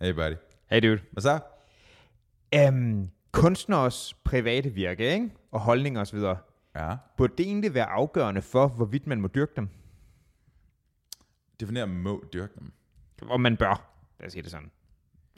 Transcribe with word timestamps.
Hey 0.00 0.12
buddy. 0.12 0.34
Hey 0.70 0.80
dude. 0.82 1.00
Hvad 1.12 1.22
så? 1.22 1.38
Um, 2.68 3.10
kunstners 3.32 4.14
private 4.24 4.70
virke, 4.70 5.12
ikke? 5.12 5.30
og 5.50 5.60
holdninger 5.60 6.00
osv., 6.00 6.18
Ja. 6.76 6.96
burde 7.16 7.32
det 7.38 7.46
egentlig 7.46 7.74
være 7.74 7.86
afgørende 7.86 8.42
for, 8.42 8.68
hvorvidt 8.68 9.06
man 9.06 9.20
må 9.20 9.28
dyrke 9.28 9.52
dem? 9.56 9.68
Definér 11.62 11.84
må 11.84 12.24
dyrke 12.32 12.52
dem. 12.58 12.72
Og 13.22 13.40
man 13.40 13.56
bør, 13.56 13.90
lad 14.20 14.26
os 14.26 14.32
sige 14.32 14.42
det 14.42 14.50
sådan. 14.50 14.70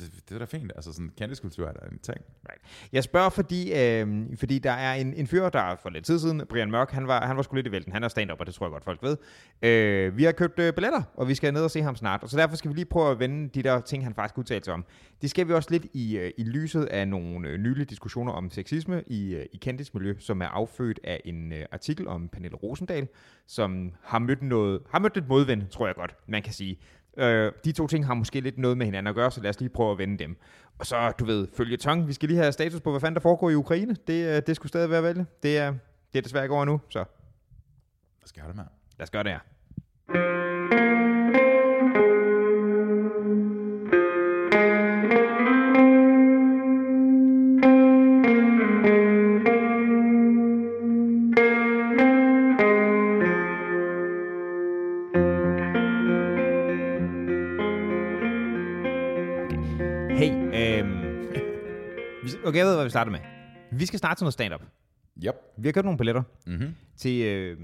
Det, 0.01 0.29
det 0.29 0.35
er 0.35 0.39
da 0.39 0.45
fint. 0.45 0.73
Altså 0.77 0.93
sådan 0.93 1.11
kendiskultur 1.19 1.67
er 1.67 1.73
der 1.73 1.81
en 1.81 1.99
ting. 1.99 2.19
Right. 2.49 2.63
Jeg 2.93 3.05
spørger, 3.05 3.29
fordi, 3.29 3.73
øh, 3.73 4.27
fordi 4.37 4.59
der 4.59 4.71
er 4.71 4.95
en, 4.95 5.15
en 5.15 5.27
fyr, 5.27 5.49
der 5.49 5.77
for 5.83 5.91
lidt 5.91 6.05
tid 6.05 6.19
siden, 6.19 6.43
Brian 6.49 6.71
Mørk, 6.71 6.91
han 6.91 7.07
var, 7.07 7.27
han 7.27 7.37
var 7.37 7.43
sgu 7.43 7.57
lidt 7.57 7.67
i 7.67 7.73
vælten. 7.73 7.93
Han 7.93 8.05
er 8.05 8.09
stand-up, 8.09 8.41
og 8.41 8.47
det 8.47 8.55
tror 8.55 8.67
jeg 8.67 8.73
godt, 8.73 8.85
folk 8.85 9.03
ved. 9.03 9.17
Øh, 9.63 10.17
vi 10.17 10.25
har 10.25 10.33
købt 10.33 10.59
øh, 10.59 10.73
billetter, 10.73 11.03
og 11.15 11.29
vi 11.29 11.35
skal 11.35 11.53
ned 11.53 11.63
og 11.63 11.71
se 11.71 11.83
ham 11.83 11.97
snart. 11.97 12.23
Og 12.23 12.29
så 12.29 12.37
derfor 12.37 12.57
skal 12.57 12.71
vi 12.71 12.75
lige 12.75 12.85
prøve 12.85 13.11
at 13.11 13.19
vende 13.19 13.49
de 13.49 13.63
der 13.63 13.81
ting, 13.81 14.05
han 14.05 14.15
faktisk 14.15 14.39
udtalte 14.39 14.65
sig 14.65 14.75
om. 14.75 14.85
Det 15.23 15.31
skal 15.31 15.49
vi 15.49 15.53
også 15.53 15.71
lidt 15.71 15.87
i, 15.93 16.19
øh, 16.19 16.31
i 16.39 16.43
lyset 16.45 16.85
af 16.85 17.09
nogle 17.09 17.49
øh, 17.49 17.59
nylige 17.59 17.85
diskussioner 17.85 18.33
om 18.33 18.51
sexisme 18.51 19.03
i, 19.07 19.35
øh, 19.35 19.47
i 19.53 19.57
kendtismiljø, 19.57 20.15
som 20.19 20.43
er 20.43 20.47
affødt 20.47 21.01
af 21.05 21.21
en 21.25 21.53
øh, 21.53 21.65
artikel 21.73 22.09
om 22.09 22.29
Pernille 22.29 22.57
Rosendal, 22.57 23.09
som 23.47 23.93
har 24.03 24.19
mødt, 24.19 24.43
noget, 24.43 24.81
har 24.91 24.99
mødt 24.99 25.17
et 25.17 25.29
modvind, 25.29 25.69
tror 25.69 25.87
jeg 25.87 25.95
godt, 25.95 26.15
man 26.27 26.43
kan 26.43 26.53
sige. 26.53 26.79
Øh, 27.19 27.53
de 27.65 27.73
to 27.73 27.87
ting 27.87 28.07
har 28.07 28.15
måske 28.15 28.41
lidt 28.41 28.59
noget 28.59 28.79
med 28.79 28.87
hinanden 28.87 29.09
at 29.09 29.15
gøre, 29.15 29.31
så 29.31 29.41
lad 29.41 29.51
os 29.51 29.61
lige 29.61 29.69
prøve 29.71 29.93
at 29.93 29.99
vende 29.99 30.19
dem. 30.19 30.37
Og 30.79 30.87
så, 30.87 31.11
du 31.19 31.25
ved, 31.25 31.49
følge 31.57 31.77
tong. 31.77 32.09
Vi 32.09 32.13
skal 32.13 32.29
lige 32.29 32.39
have 32.39 32.53
status 32.53 32.81
på, 32.81 32.91
hvad 32.91 33.01
fanden 33.01 33.15
der 33.15 33.21
foregår 33.21 33.51
i 33.51 33.55
Ukraine. 33.55 33.97
Det, 34.07 34.37
øh, 34.37 34.43
det 34.47 34.57
skulle 34.57 34.71
stadig 34.71 34.91
være 34.91 35.03
vælge. 35.03 35.27
Det 35.43 35.59
er, 35.59 35.75
det 36.13 36.19
er 36.19 36.23
desværre 36.23 36.45
ikke 36.45 36.55
over 36.55 36.65
nu, 36.65 36.81
så 36.89 36.99
Hvad 38.19 38.27
skal 38.29 38.43
det 38.47 38.57
med? 38.57 38.65
lad 38.99 39.03
os 39.05 39.11
gøre 39.11 39.23
det 39.23 39.33
her. 39.33 39.39
Okay, 62.49 62.59
jeg 62.59 62.67
ved, 62.67 62.75
hvad 62.75 62.85
vi 62.85 62.91
starter 62.91 63.11
med. 63.13 63.21
Vi 63.73 63.87
skal 63.87 63.99
starte 63.99 64.19
til 64.19 64.25
noget 64.25 64.33
stand-up. 64.33 64.63
Yep. 65.27 65.35
Vi 65.59 65.69
har 65.69 65.73
købt 65.73 65.85
nogle 65.85 65.99
billetter 65.99 66.23
Mm-hmm. 66.47 66.75
til, 66.97 67.23
øh, 67.23 67.59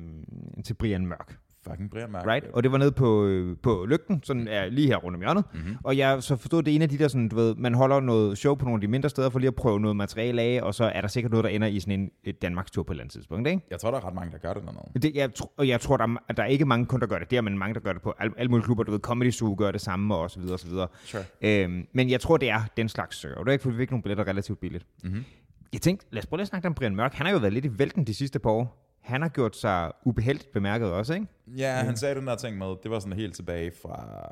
til 0.65 0.75
Brian 0.75 1.07
Mørk. 1.07 1.39
Fucking 1.71 1.91
Brian. 1.91 2.09
Right? 2.27 2.47
Og 2.53 2.63
det 2.63 2.73
var 2.73 2.79
nede 2.79 2.93
på, 2.93 3.25
øh, 3.27 3.57
på 3.63 3.87
lygten, 3.89 4.21
sådan 4.23 4.49
er 4.49 4.67
lige 4.69 4.87
her 4.87 4.97
rundt 4.97 5.17
om 5.17 5.21
hjørnet. 5.21 5.45
Mhm. 5.55 5.77
Og 5.85 5.97
jeg 5.97 6.23
så 6.23 6.37
forstod, 6.37 6.63
det 6.63 6.71
er 6.71 6.75
en 6.75 6.83
af 6.83 6.89
de 6.89 6.99
der, 6.99 7.09
sådan, 7.09 7.29
du 7.29 7.37
ved, 7.37 7.55
man 7.55 7.75
holder 7.75 8.01
noget 8.01 8.39
show 8.39 8.55
på 8.55 8.65
nogle 8.65 8.77
af 8.77 8.81
de 8.81 8.89
mindre 8.89 9.09
steder, 9.09 9.31
for 9.31 9.39
lige 9.39 9.49
at 9.49 9.55
prøve 9.55 9.81
noget 9.81 9.97
materiale 9.97 10.43
af, 10.43 10.61
og 10.63 10.75
så 10.75 10.85
er 10.85 11.01
der 11.01 11.09
sikkert 11.09 11.31
noget, 11.31 11.45
der 11.45 11.51
ender 11.51 11.67
i 11.69 11.81
sådan 11.81 12.01
en 12.01 12.11
et 12.25 12.43
Danmarks 12.43 12.71
tur 12.71 12.83
på 12.83 12.93
et 12.93 12.95
eller 12.95 13.03
andet 13.03 13.13
tidspunkt, 13.13 13.49
ikke? 13.49 13.63
Jeg 13.71 13.79
tror, 13.81 13.91
der 13.91 13.99
er 13.99 14.07
ret 14.07 14.15
mange, 14.15 14.33
der 14.33 14.39
gør 14.39 14.55
det 14.55 14.63
dernede. 14.63 15.03
Det, 15.03 15.15
jeg, 15.15 15.31
tr- 15.41 15.55
og 15.59 15.69
jeg 15.69 15.81
tror, 15.81 15.97
der 15.97 16.05
er, 16.29 16.33
der 16.33 16.43
er 16.43 16.47
ikke 16.47 16.65
mange 16.65 16.87
kun, 16.87 17.01
der 17.01 17.07
gør 17.07 17.19
det. 17.19 17.31
Det 17.31 17.37
er 17.37 17.41
men 17.43 17.59
mange, 17.59 17.75
der 17.75 17.81
gør 17.81 17.93
det 17.93 18.03
på 18.03 18.15
al- 18.19 18.33
alle 18.37 18.51
mulige 18.51 18.65
klubber. 18.65 18.85
Du 18.85 18.91
ved, 18.93 19.01
Comedy 19.01 19.31
Zoo 19.31 19.55
gør 19.59 19.71
det 19.71 19.81
samme, 19.81 20.15
og 20.15 20.31
så 20.31 20.41
videre, 20.41 20.55
og 20.55 20.61
så 20.61 20.69
videre. 20.69 20.89
Sure. 21.05 21.23
Øhm, 21.43 21.87
men 21.93 22.11
jeg 22.11 22.21
tror, 22.21 22.37
det 22.37 22.51
er 22.51 22.61
den 22.77 22.89
slags 22.89 23.17
server. 23.21 23.39
Det 23.39 23.49
er 23.49 23.53
ikke, 23.53 23.63
fordi 23.63 23.77
vi 23.77 23.83
fik 23.83 23.91
nogle 23.91 24.03
billetter 24.03 24.27
relativt 24.29 24.61
billigt. 24.61 24.87
Mm-hmm. 25.05 25.25
Jeg 25.73 25.81
tænkte, 25.81 26.07
lad 26.11 26.23
os 26.23 26.27
prøve 26.27 26.41
at 26.41 26.47
snakke 26.47 26.69
om 26.69 26.75
Brian 26.75 26.97
Mørk. 26.97 27.15
Han 27.15 27.27
har 27.27 27.33
jo 27.33 27.39
været 27.39 27.53
lidt 27.53 27.65
i 27.65 27.79
vælten 27.79 28.05
de 28.07 28.15
sidste 28.15 28.39
par 28.39 28.51
år. 28.51 28.84
Han 29.05 29.23
har 29.23 29.29
gjort 29.29 29.57
sig 29.57 29.93
ubeheldigt 30.05 30.53
bemærket 30.53 30.93
også, 30.93 31.15
ikke? 31.15 31.27
Ja, 31.47 31.73
han 31.73 31.97
sagde 31.97 32.15
den 32.15 32.27
der 32.27 32.37
ting 32.37 32.59
med, 32.59 32.67
det 32.83 32.91
var 32.91 32.99
sådan 32.99 33.19
helt 33.19 33.35
tilbage 33.35 33.73
fra... 33.83 34.29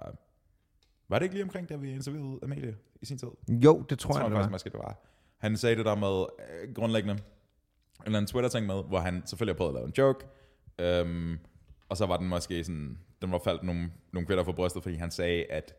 Var 1.08 1.18
det 1.18 1.24
ikke 1.24 1.34
lige 1.34 1.44
omkring, 1.44 1.68
da 1.68 1.76
vi 1.76 1.90
interviewede 1.90 2.38
Amalie 2.42 2.76
i 3.02 3.06
sin 3.06 3.18
tid? 3.18 3.28
Jo, 3.48 3.82
det 3.90 3.98
tror 3.98 4.12
tror 4.12 4.20
jeg, 4.20 4.24
jeg 4.24 4.30
det 4.30 4.36
faktisk 4.36 4.46
var. 4.46 4.54
måske, 4.54 4.70
det 4.70 4.78
var. 4.78 4.98
Han 5.38 5.56
sagde 5.56 5.76
det 5.76 5.84
der 5.84 5.94
med 5.94 6.26
øh, 6.62 6.74
grundlæggende, 6.74 7.14
en 7.14 7.20
eller 8.06 8.18
anden 8.18 8.26
Twitter-ting 8.26 8.66
med, 8.66 8.82
hvor 8.84 8.98
han 8.98 9.22
selvfølgelig 9.26 9.54
har 9.54 9.56
prøvet 9.56 9.70
at 9.70 9.74
lave 9.74 9.86
en 9.86 9.94
joke, 9.98 10.26
øhm, 10.78 11.38
og 11.88 11.96
så 11.96 12.06
var 12.06 12.16
den 12.16 12.28
måske 12.28 12.64
sådan, 12.64 12.98
den 13.22 13.32
var 13.32 13.40
faldt 13.44 13.62
nogle, 13.62 13.90
nogle 14.12 14.26
kvinder 14.26 14.44
for 14.44 14.52
brystet, 14.52 14.82
fordi 14.82 14.94
han 14.96 15.10
sagde, 15.10 15.44
at 15.44 15.74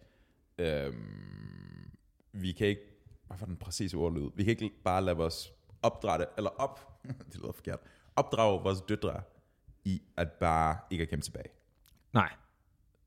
øhm, 0.58 1.92
vi 2.32 2.52
kan 2.52 2.68
ikke, 2.68 2.82
hvad 3.28 3.38
var 3.38 3.46
den 3.46 3.56
præcise 3.58 3.98
ordlyd, 3.98 4.30
vi 4.36 4.44
kan 4.44 4.52
ikke 4.52 4.72
bare 4.84 5.02
lade 5.02 5.18
vores 5.18 5.54
opdrætte, 5.82 6.26
eller 6.38 6.50
op, 6.50 7.00
det 7.32 7.36
lyder 7.36 7.52
forkert, 7.52 7.80
opdrage 8.16 8.64
vores 8.64 8.82
døtre 8.82 9.22
i 9.86 10.02
at 10.18 10.32
bare 10.32 10.78
ikke 10.90 11.02
at 11.02 11.10
kæmpe 11.10 11.26
tilbage. 11.26 11.50
Nej. 12.14 12.30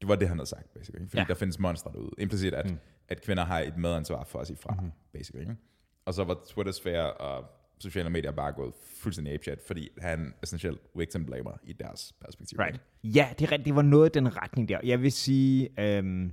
Det 0.01 0.09
var 0.09 0.17
det, 0.17 0.29
han 0.29 0.39
havde 0.39 0.49
sagt, 0.49 0.75
basically. 0.75 1.09
Fordi 1.09 1.19
Ja. 1.21 1.25
der 1.29 1.35
findes 1.35 1.59
monstre 1.59 1.93
derude. 1.93 2.11
Implicit, 2.19 2.55
at, 2.55 2.67
Mm. 2.67 2.71
mm. 2.73 2.79
at 3.09 3.23
kvinder 3.23 3.45
har 3.45 3.61
et 3.61 3.77
medansvar 3.77 4.25
for 4.25 4.39
at 4.39 4.47
sige 4.47 4.57
fra, 4.57 4.75
mm-hmm. 4.75 4.91
basically. 5.13 5.41
Ikke? 5.41 5.57
Og 6.05 6.15
så 6.15 6.25
var 6.25 6.39
Twitter-sfære 6.49 7.13
og 7.13 7.45
sociale 7.79 8.11
medier 8.11 8.31
bare 8.31 8.53
gået 8.53 8.75
fuldstændig 8.97 9.35
apeshit, 9.35 9.61
fordi 9.67 9.89
han 9.99 10.35
essentielt 10.43 10.81
victim 10.97 11.27
blamer 11.27 11.53
i 11.63 11.73
deres 11.73 12.13
perspektiv. 12.21 12.59
Right. 12.59 12.81
Ja, 13.05 13.29
det. 13.39 13.65
Det 13.65 13.75
var 13.75 13.83
noget 13.83 14.05
af 14.05 14.11
den 14.11 14.37
retning 14.37 14.69
der. 14.69 14.81
Jeg 14.85 15.03
vil 15.03 15.13
sige, 15.13 15.81
øhm, 15.81 16.33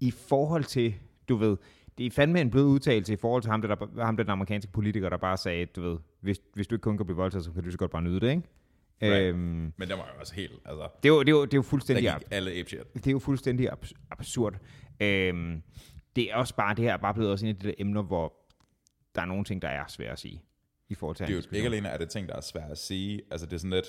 i 0.00 0.10
forhold 0.10 0.64
til, 0.64 0.94
du 1.28 1.36
ved, 1.36 1.56
det 1.98 2.06
er 2.06 2.10
fandme 2.10 2.40
en 2.40 2.50
blød 2.50 2.64
udtalelse 2.64 3.12
i 3.12 3.16
forhold 3.16 3.42
til 3.42 3.50
ham, 3.50 3.62
der, 3.62 3.74
der, 3.74 4.04
ham 4.04 4.16
der 4.16 4.24
den 4.24 4.30
amerikanske 4.30 4.72
politiker, 4.72 5.08
der 5.08 5.16
bare 5.16 5.36
sagde, 5.36 5.66
du 5.66 5.82
ved, 5.82 5.98
hvis, 6.20 6.40
hvis 6.54 6.66
du 6.66 6.74
ikke 6.74 6.82
kun 6.82 6.96
kan 6.96 7.06
blive 7.06 7.16
voldtaget, 7.16 7.44
så 7.44 7.52
kan 7.52 7.64
du 7.64 7.70
så 7.70 7.78
godt 7.78 7.90
bare 7.90 8.02
nyde 8.02 8.20
det, 8.20 8.30
ikke? 8.30 8.42
Right. 9.02 9.22
Øhm, 9.34 9.38
Men 9.76 9.88
det 9.88 9.90
var 9.90 10.10
jo 10.14 10.20
også 10.20 10.34
helt, 10.34 10.52
altså, 10.64 10.88
det, 11.02 11.08
er 11.08 11.12
jo, 11.14 11.20
det, 11.20 11.28
er 11.28 11.32
jo, 11.32 11.44
det 11.44 11.54
er 11.54 11.56
jo 11.56 11.62
der 11.62 11.68
fuldstændig, 11.68 12.12
gik 12.18 12.28
alle 12.30 12.50
apeshit. 12.52 12.94
det 12.94 13.06
er 13.06 13.10
jo 13.10 13.18
fuldstændig 13.18 13.70
abs- 13.72 13.92
absurd. 14.10 14.54
Øhm, 15.00 15.62
det 16.16 16.30
er 16.32 16.36
også 16.36 16.54
bare, 16.54 16.74
det 16.74 16.84
her 16.84 16.92
er 16.92 16.96
bare 16.96 17.14
blevet 17.14 17.32
også 17.32 17.46
en 17.46 17.50
af 17.50 17.56
de 17.58 17.66
der 17.68 17.74
emner, 17.78 18.02
hvor 18.02 18.34
der 19.14 19.20
er 19.22 19.26
nogle 19.26 19.44
ting, 19.44 19.62
der 19.62 19.68
er 19.68 19.84
svære 19.88 20.10
at 20.12 20.18
sige 20.18 20.42
i 20.88 20.94
forhold 20.94 21.16
til 21.16 21.26
Det 21.26 21.32
er 21.32 21.36
jo 21.36 21.56
ikke 21.56 21.66
alene 21.66 21.88
er 21.88 21.98
det 21.98 22.08
ting, 22.08 22.28
der 22.28 22.36
er 22.36 22.40
svært 22.40 22.70
at 22.70 22.78
sige. 22.78 23.22
Altså 23.30 23.46
det 23.46 23.52
er 23.52 23.58
sådan 23.58 23.70
lidt, 23.70 23.86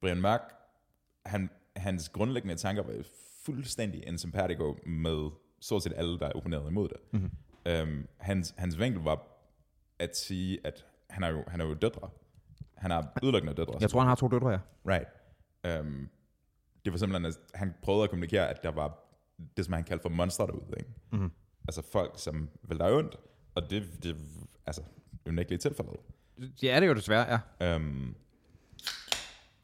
Brian 0.00 0.20
Mørk, 0.20 0.40
han, 1.26 1.50
hans 1.76 2.08
grundlæggende 2.08 2.54
tanker 2.54 2.82
var 2.82 2.92
fuldstændig 3.44 4.02
en 4.06 4.18
simpatico 4.18 4.76
med 4.86 5.30
stort 5.60 5.82
set 5.82 5.92
alle, 5.96 6.18
der 6.18 6.32
opponerede 6.32 6.68
imod 6.68 6.88
det. 6.88 6.96
Mhm. 7.12 7.30
Um, 7.82 8.06
hans, 8.16 8.54
hans 8.58 8.78
vinkel 8.78 9.02
var 9.02 9.26
at 9.98 10.16
sige, 10.16 10.58
at 10.64 10.86
han 11.10 11.22
er 11.22 11.28
jo, 11.28 11.44
han 11.48 11.60
er 11.60 11.64
jo 11.64 11.74
døtre. 11.74 12.10
Han 12.74 12.90
har 12.90 13.12
udelukkende 13.22 13.54
døtre. 13.54 13.74
Jeg 13.80 13.90
tror, 13.90 14.00
han 14.00 14.08
har 14.08 14.14
to 14.14 14.28
døtre, 14.28 14.50
ja. 14.50 14.58
Right. 14.86 15.08
Um, 15.80 16.08
det 16.84 16.92
var 16.92 16.98
simpelthen, 16.98 17.24
at 17.24 17.38
han 17.54 17.74
prøvede 17.82 18.04
at 18.04 18.10
kommunikere, 18.10 18.48
at 18.48 18.62
der 18.62 18.70
var 18.70 18.98
det, 19.56 19.64
som 19.64 19.74
han 19.74 19.84
kaldte 19.84 20.02
for 20.02 20.08
monster 20.08 20.46
derude. 20.46 20.74
Ikke? 20.78 20.90
Mhm. 21.12 21.32
Altså 21.68 21.82
folk, 21.92 22.12
som 22.16 22.48
vil 22.62 22.78
dig 22.78 22.92
ondt, 22.92 23.16
og 23.54 23.70
det, 23.70 24.02
det 24.02 24.16
altså, 24.66 24.82
unægteligt 25.26 25.62
tilfældet. 25.62 25.96
Ja, 26.62 26.76
det 26.76 26.82
er 26.82 26.86
jo 26.86 26.94
desværre, 26.94 27.40
ja. 27.60 27.76
Um, 27.76 28.16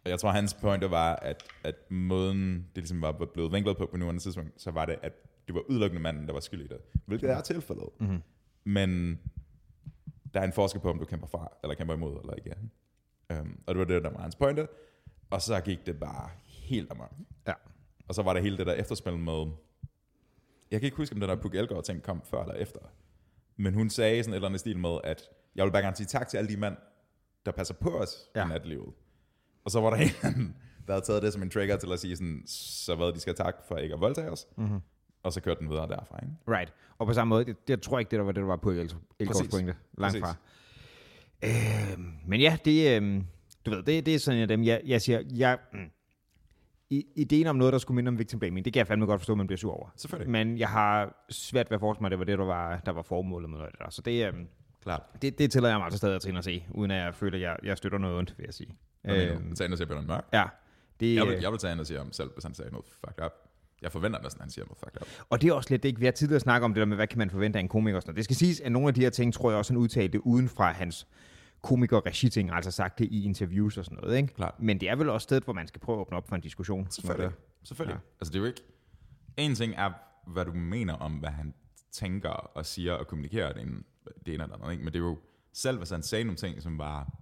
og 0.04 0.10
jeg 0.10 0.20
tror, 0.20 0.30
hans 0.30 0.54
pointe 0.54 0.90
var, 0.90 1.16
at, 1.16 1.42
at 1.64 1.90
måden, 1.90 2.56
det 2.56 2.76
ligesom 2.76 3.02
var 3.02 3.12
blevet 3.34 3.52
vinklet 3.52 3.76
på 3.76 3.86
på 3.86 3.96
nuværende 3.96 4.22
tidspunkt, 4.22 4.62
så 4.62 4.70
var 4.70 4.84
det, 4.84 4.96
at 5.02 5.12
det 5.46 5.54
var 5.54 5.60
udelukkende 5.60 6.02
manden, 6.02 6.26
der 6.26 6.32
var 6.32 6.40
skyld 6.40 6.60
i 6.60 6.66
det. 6.66 6.78
Hvilket 7.06 7.30
er 7.30 7.40
tilfældet. 7.40 7.88
Mhm. 8.00 8.22
Men 8.64 9.18
der 10.34 10.40
er 10.40 10.44
en 10.44 10.52
forskel 10.52 10.80
på, 10.80 10.90
om 10.90 10.98
du 10.98 11.04
kæmper 11.04 11.26
fra, 11.26 11.52
eller 11.62 11.74
kæmper 11.74 11.94
imod, 11.94 12.20
eller 12.20 12.34
ikke. 12.34 12.54
Um, 13.40 13.60
og 13.66 13.74
det 13.74 13.78
var 13.78 13.84
det, 13.84 14.04
der 14.04 14.10
var 14.10 14.20
hans 14.20 14.36
pointe. 14.36 14.68
Og 15.30 15.42
så 15.42 15.60
gik 15.60 15.86
det 15.86 16.00
bare 16.00 16.30
helt 16.46 16.90
amok. 16.90 17.12
Ja. 17.46 17.52
Og 18.08 18.14
så 18.14 18.22
var 18.22 18.32
der 18.32 18.40
hele 18.40 18.56
det 18.58 18.66
der 18.66 18.72
efterspil 18.72 19.18
med, 19.18 19.46
jeg 20.70 20.80
kan 20.80 20.84
ikke 20.86 20.96
huske, 20.96 21.14
om 21.14 21.20
den 21.20 21.28
der 21.28 21.36
Puk 21.36 21.54
Elgård 21.54 21.84
ting 21.84 22.02
kom 22.02 22.22
før 22.30 22.42
eller 22.42 22.54
efter. 22.54 22.80
Men 23.56 23.74
hun 23.74 23.90
sagde 23.90 24.22
sådan 24.22 24.32
et 24.32 24.36
eller 24.36 24.48
andet 24.48 24.60
stil 24.60 24.78
med, 24.78 24.98
at 25.04 25.22
jeg 25.54 25.64
vil 25.64 25.70
bare 25.72 25.82
gerne 25.82 25.96
sige 25.96 26.06
tak 26.06 26.28
til 26.28 26.36
alle 26.38 26.48
de 26.48 26.56
mænd, 26.56 26.76
der 27.46 27.52
passer 27.52 27.74
på 27.74 27.98
os 27.98 28.30
Ja. 28.34 28.44
i 28.44 28.48
natlivet. 28.48 28.94
Og 29.64 29.70
så 29.70 29.80
var 29.80 29.90
der 29.90 29.96
en, 30.06 30.56
der 30.86 30.92
havde 30.92 31.04
taget 31.04 31.22
det 31.22 31.32
som 31.32 31.42
en 31.42 31.50
trigger 31.50 31.76
til 31.76 31.92
at 31.92 32.00
sige 32.00 32.16
sådan, 32.16 32.42
så 32.46 32.94
hvad, 32.94 33.12
de 33.12 33.20
skal 33.20 33.34
have 33.38 33.44
tak 33.46 33.54
for 33.68 33.76
ikke 33.76 33.94
at 33.94 34.00
voldtage 34.00 34.30
os. 34.30 34.46
Mhm. 34.56 34.78
Og 35.26 35.32
så 35.32 35.40
kørte 35.40 35.60
den 35.60 35.70
videre 35.70 35.88
derfra, 35.88 36.18
ikke? 36.22 36.58
Right. 36.58 36.72
Og 36.98 37.06
på 37.06 37.12
samme 37.12 37.28
måde, 37.28 37.44
det, 37.44 37.68
det 37.68 37.82
tror 37.82 37.96
jeg 37.96 38.00
ikke, 38.00 38.10
det 38.10 38.18
der 38.18 38.24
var 38.24 38.32
det, 38.32 38.40
der 38.40 38.46
var 38.46 38.56
på 38.56 38.70
Elgårds 38.70 39.48
pointe. 39.50 39.74
Langt 39.98 39.98
Præcis. 39.98 40.20
fra. 40.20 40.34
Øhm, 41.44 42.12
men 42.26 42.40
ja, 42.40 42.58
det, 42.64 42.96
øhm, 42.96 43.26
du 43.66 43.70
ved, 43.70 43.82
det, 43.82 44.06
det 44.06 44.14
er 44.14 44.18
sådan 44.18 44.38
en 44.38 44.42
af 44.42 44.48
dem, 44.48 44.64
jeg, 44.64 44.80
jeg 44.86 45.02
siger, 45.02 45.22
jeg, 45.34 45.58
mm, 45.72 45.90
i, 46.90 47.06
ideen 47.16 47.46
om 47.46 47.56
noget, 47.56 47.72
der 47.72 47.78
skulle 47.78 47.96
minde 47.96 48.08
om 48.08 48.18
victim 48.18 48.38
blaming, 48.38 48.64
det 48.64 48.72
kan 48.72 48.78
jeg 48.78 48.86
fandme 48.86 49.06
godt 49.06 49.20
forstå, 49.20 49.32
at 49.32 49.36
man 49.36 49.46
bliver 49.46 49.58
sur 49.58 49.72
over. 49.72 49.88
Selvfølgelig. 49.96 50.30
Men 50.30 50.58
jeg 50.58 50.68
har 50.68 51.24
svært 51.30 51.70
ved 51.70 51.74
at 51.74 51.80
forestille 51.80 52.02
mig, 52.02 52.06
at 52.06 52.10
det 52.10 52.18
var 52.18 52.24
det, 52.24 52.38
der 52.38 52.44
var, 52.44 52.82
der 52.86 52.92
var 52.92 53.02
formålet 53.02 53.50
med 53.50 53.58
noget 53.58 53.66
af 53.66 53.72
det 53.72 53.80
der. 53.84 53.90
Så 53.90 54.02
det, 54.02 54.26
øhm, 54.26 54.48
Klart. 54.82 55.02
det, 55.22 55.38
det 55.38 55.50
tillader 55.50 55.74
jeg 55.74 55.78
mig 55.78 55.84
altså 55.84 55.98
stadig 55.98 56.14
at 56.14 56.22
træne 56.22 56.38
at 56.38 56.44
se, 56.44 56.64
uden 56.70 56.90
at 56.90 57.04
jeg 57.04 57.14
føler, 57.14 57.36
at 57.36 57.42
jeg, 57.42 57.56
jeg 57.62 57.76
støtter 57.76 57.98
noget 57.98 58.16
ondt, 58.16 58.34
vil 58.38 58.44
jeg 58.44 58.54
sige. 58.54 58.76
Mener 59.04 59.34
du? 59.34 59.54
Tage 59.54 59.64
ind 59.66 59.72
og 59.72 59.78
sige 59.78 59.86
Bjørn 59.86 60.06
Mørk? 60.06 60.24
ja, 60.32 60.44
det, 61.00 61.14
Jeg 61.14 61.26
vil, 61.26 61.34
øh, 61.34 61.42
jeg 61.42 61.50
vil 61.50 61.58
tage 61.58 61.72
ind 61.72 61.80
og 61.80 61.86
sige 61.86 61.98
ham 61.98 62.12
selv, 62.12 62.30
hvis 62.34 62.44
han 62.44 62.54
sagde 62.54 62.70
noget 62.70 62.86
fucked 62.86 63.24
up. 63.24 63.32
Jeg 63.82 63.92
forventer 63.92 64.22
næsten, 64.22 64.40
at 64.40 64.42
han 64.42 64.50
siger 64.50 64.64
noget 64.64 64.78
fucked 64.78 65.02
up. 65.02 65.26
Og 65.30 65.42
det 65.42 65.48
er 65.48 65.52
også 65.52 65.70
lidt 65.70 65.82
det, 65.82 65.88
ikke? 65.88 66.00
vi 66.00 66.04
har 66.04 66.12
tidligere 66.12 66.40
snakket 66.40 66.64
om 66.64 66.74
det 66.74 66.80
der 66.80 66.86
med, 66.86 66.96
hvad 66.96 67.06
kan 67.06 67.18
man 67.18 67.30
forvente 67.30 67.58
af 67.58 67.60
en 67.60 67.68
komiker 67.68 67.96
og 67.96 68.02
sådan 68.02 68.10
noget. 68.10 68.16
Det 68.16 68.24
skal 68.24 68.36
siges, 68.36 68.60
at 68.60 68.72
nogle 68.72 68.88
af 68.88 68.94
de 68.94 69.00
her 69.00 69.10
ting, 69.10 69.34
tror 69.34 69.50
jeg 69.50 69.58
også, 69.58 69.72
han 69.72 69.78
udtalte 69.78 70.26
uden 70.26 70.48
fra 70.48 70.72
hans 70.72 71.06
komiker 71.62 72.28
ting 72.32 72.50
altså 72.50 72.70
sagt 72.70 72.98
det 72.98 73.08
i 73.10 73.24
interviews 73.24 73.78
og 73.78 73.84
sådan 73.84 73.98
noget. 74.02 74.16
Ikke? 74.16 74.34
Klart. 74.34 74.54
Men 74.58 74.80
det 74.80 74.88
er 74.88 74.96
vel 74.96 75.08
også 75.08 75.24
stedet, 75.24 75.44
hvor 75.44 75.52
man 75.52 75.66
skal 75.66 75.80
prøve 75.80 75.98
at 75.98 76.00
åbne 76.00 76.16
op 76.16 76.28
for 76.28 76.36
en 76.36 76.42
diskussion. 76.42 76.90
Selvfølgelig. 76.90 77.32
Selvfølgelig. 77.62 77.94
Ja. 77.94 78.08
Altså 78.20 78.32
det 78.32 78.38
er 78.38 78.40
jo 78.40 78.46
ikke... 78.46 78.62
En 79.36 79.54
ting 79.54 79.74
er, 79.76 79.92
hvad 80.26 80.44
du 80.44 80.52
mener 80.52 80.94
om, 80.94 81.12
hvad 81.12 81.30
han 81.30 81.54
tænker 81.92 82.30
og 82.30 82.66
siger 82.66 82.92
og 82.92 83.06
kommunikerer 83.06 83.52
det 83.52 83.62
ene, 83.62 83.82
det 84.26 84.34
ene 84.34 84.42
eller 84.42 84.56
andet. 84.56 84.72
Ikke? 84.72 84.84
Men 84.84 84.92
det 84.92 84.98
er 84.98 85.04
jo, 85.04 85.18
selv 85.52 85.78
hvis 85.78 85.90
han 85.90 86.02
sagde 86.02 86.24
nogle 86.24 86.36
ting, 86.36 86.62
som 86.62 86.78
var 86.78 87.12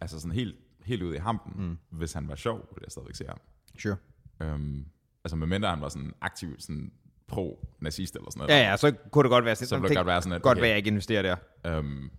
altså 0.00 0.20
sådan 0.20 0.34
helt, 0.34 0.56
helt 0.84 1.02
ude 1.02 1.16
i 1.16 1.18
hampen, 1.18 1.66
mm. 1.66 1.98
hvis 1.98 2.12
han 2.12 2.28
var 2.28 2.34
sjov, 2.34 2.56
ville 2.56 2.84
jeg 2.84 2.90
stadigvæk 2.90 3.14
se 3.14 3.26
ham. 3.26 3.38
Sure. 3.78 3.96
Øhm, 4.40 4.86
altså 5.28 5.36
medmindre 5.36 5.68
han 5.70 5.80
var 5.80 5.88
sådan 5.88 6.12
aktiv 6.20 6.56
sådan 6.60 6.92
pro-nazist 7.32 8.16
eller 8.16 8.30
sådan 8.30 8.38
noget. 8.38 8.50
Ja, 8.62 8.70
ja, 8.70 8.76
så 8.76 8.94
kunne 9.12 9.22
det 9.22 9.30
godt 9.30 9.44
være 9.44 9.54
sådan, 9.56 9.68
Så 9.68 9.74
"Nå, 9.76 9.80
ville 9.80 9.88
det 9.88 9.96
godt 9.96 10.06
være 10.06 10.22
sådan, 10.22 10.32
at, 10.36 10.42
godt 10.42 10.58
okay. 10.58 10.60
være, 10.60 10.68
at 10.68 10.70
jeg 10.70 10.76
ikke 10.76 10.88
investerer 10.88 11.22
der. 11.22 11.36
Øhm, 11.66 12.10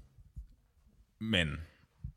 men 1.19 1.47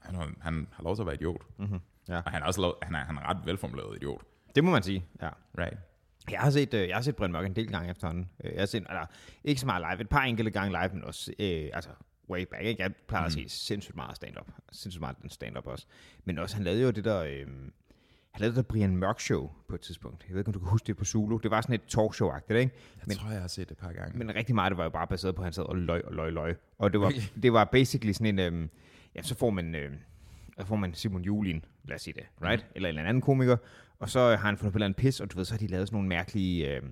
han, 0.00 0.14
har- 0.14 0.34
han 0.40 0.68
har 0.72 0.82
lov 0.82 0.96
til 0.96 1.02
at 1.02 1.06
være 1.06 1.14
idiot. 1.14 1.42
Mm-hmm. 1.58 1.80
Ja. 2.08 2.16
Og 2.16 2.30
han 2.30 2.42
er 2.42 2.46
også 2.46 2.60
lov, 2.60 2.74
han 2.82 2.94
er, 2.94 2.98
han 2.98 3.16
er 3.16 3.28
ret 3.28 3.38
velformuleret 3.46 3.96
idiot. 3.96 4.22
Det 4.54 4.64
må 4.64 4.70
man 4.70 4.82
sige, 4.82 5.04
ja. 5.22 5.28
Right. 5.58 5.78
Jeg 6.30 6.40
har 6.40 6.50
set, 6.50 6.74
øh, 6.74 6.88
jeg 6.88 6.96
har 6.96 7.02
set 7.02 7.16
Brian 7.16 7.32
Mørk 7.32 7.46
en 7.46 7.56
del 7.56 7.68
gange 7.70 7.90
efterhånden. 7.90 8.30
Øh, 8.44 8.52
Jeg 8.52 8.60
har 8.60 8.66
set, 8.66 8.84
altså, 8.88 9.06
ikke 9.44 9.60
så 9.60 9.66
meget 9.66 9.86
live, 9.90 10.00
et 10.00 10.08
par 10.08 10.22
enkelte 10.22 10.50
gange 10.50 10.70
live, 10.82 10.94
men 10.94 11.04
også, 11.04 11.32
øh, 11.38 11.70
altså, 11.72 11.90
way 12.30 12.44
back, 12.50 12.64
ikke? 12.64 12.82
Jeg 12.82 12.94
plejer 13.08 13.24
at 13.24 13.32
se 13.32 13.48
sindssygt 13.48 13.96
meget 13.96 14.16
stand-up. 14.16 14.48
Sindssygt 14.72 15.00
meget 15.00 15.16
stand-up 15.28 15.66
også. 15.66 15.86
Men 16.24 16.38
også, 16.38 16.56
han 16.56 16.64
lavede 16.64 16.82
jo 16.82 16.90
det 16.90 17.04
der, 17.04 17.22
øh, 17.22 17.46
han 18.32 18.40
lavede 18.40 18.56
der 18.56 18.62
Brian 18.62 18.96
Mørk 18.96 19.20
show 19.20 19.50
på 19.68 19.74
et 19.74 19.80
tidspunkt. 19.80 20.24
Jeg 20.28 20.34
ved 20.34 20.40
ikke, 20.40 20.48
om 20.48 20.52
du 20.52 20.58
kan 20.58 20.68
huske 20.68 20.86
det 20.86 20.96
på 20.96 21.04
Zulu. 21.04 21.36
Det 21.38 21.50
var 21.50 21.60
sådan 21.60 21.74
et 21.74 21.80
talkshow-agtigt, 21.98 22.54
ikke? 22.56 22.74
Jeg 22.96 23.04
Men- 23.06 23.16
tror, 23.16 23.30
jeg 23.30 23.40
har 23.40 23.48
set 23.48 23.68
det 23.68 23.72
et 23.74 23.78
par 23.78 23.92
gange. 23.92 24.18
Men 24.18 24.34
rigtig 24.34 24.54
meget, 24.54 24.70
det 24.70 24.76
var 24.78 24.84
jo 24.84 24.90
bare 24.90 25.06
baseret 25.06 25.34
på, 25.34 25.42
at 25.42 25.46
han 25.46 25.52
sad 25.52 25.62
og 25.64 25.76
løg 25.76 26.04
og 26.04 26.12
løg 26.14 26.32
løg. 26.32 26.56
Og 26.78 26.92
det 26.92 27.00
var, 27.00 27.12
det 27.42 27.52
var 27.52 27.64
basically 27.64 28.12
sådan 28.12 28.38
en, 28.38 28.54
øhm, 28.54 28.70
ja, 29.14 29.22
så 29.22 29.34
får 29.34 29.50
man, 29.50 29.74
øh, 29.74 29.92
så 30.60 30.66
får 30.66 30.76
man 30.76 30.94
Simon 30.94 31.22
Julin, 31.22 31.64
lad 31.84 31.94
os 31.96 32.02
sige 32.02 32.14
det, 32.14 32.24
right? 32.48 32.66
Eller 32.74 32.88
en 32.88 32.96
eller 32.98 33.08
anden 33.08 33.20
komiker, 33.20 33.56
og 33.98 34.08
så 34.10 34.20
har 34.20 34.36
han 34.36 34.56
fundet 34.56 34.72
på 34.72 34.78
et 34.78 34.82
eller 34.82 34.94
pis, 34.94 35.20
og 35.20 35.32
du 35.32 35.36
ved, 35.36 35.44
så 35.44 35.52
har 35.54 35.58
de 35.58 35.66
lavet 35.66 35.88
sådan 35.88 35.94
nogle 35.96 36.08
mærkelige, 36.08 36.76
øh, 36.76 36.82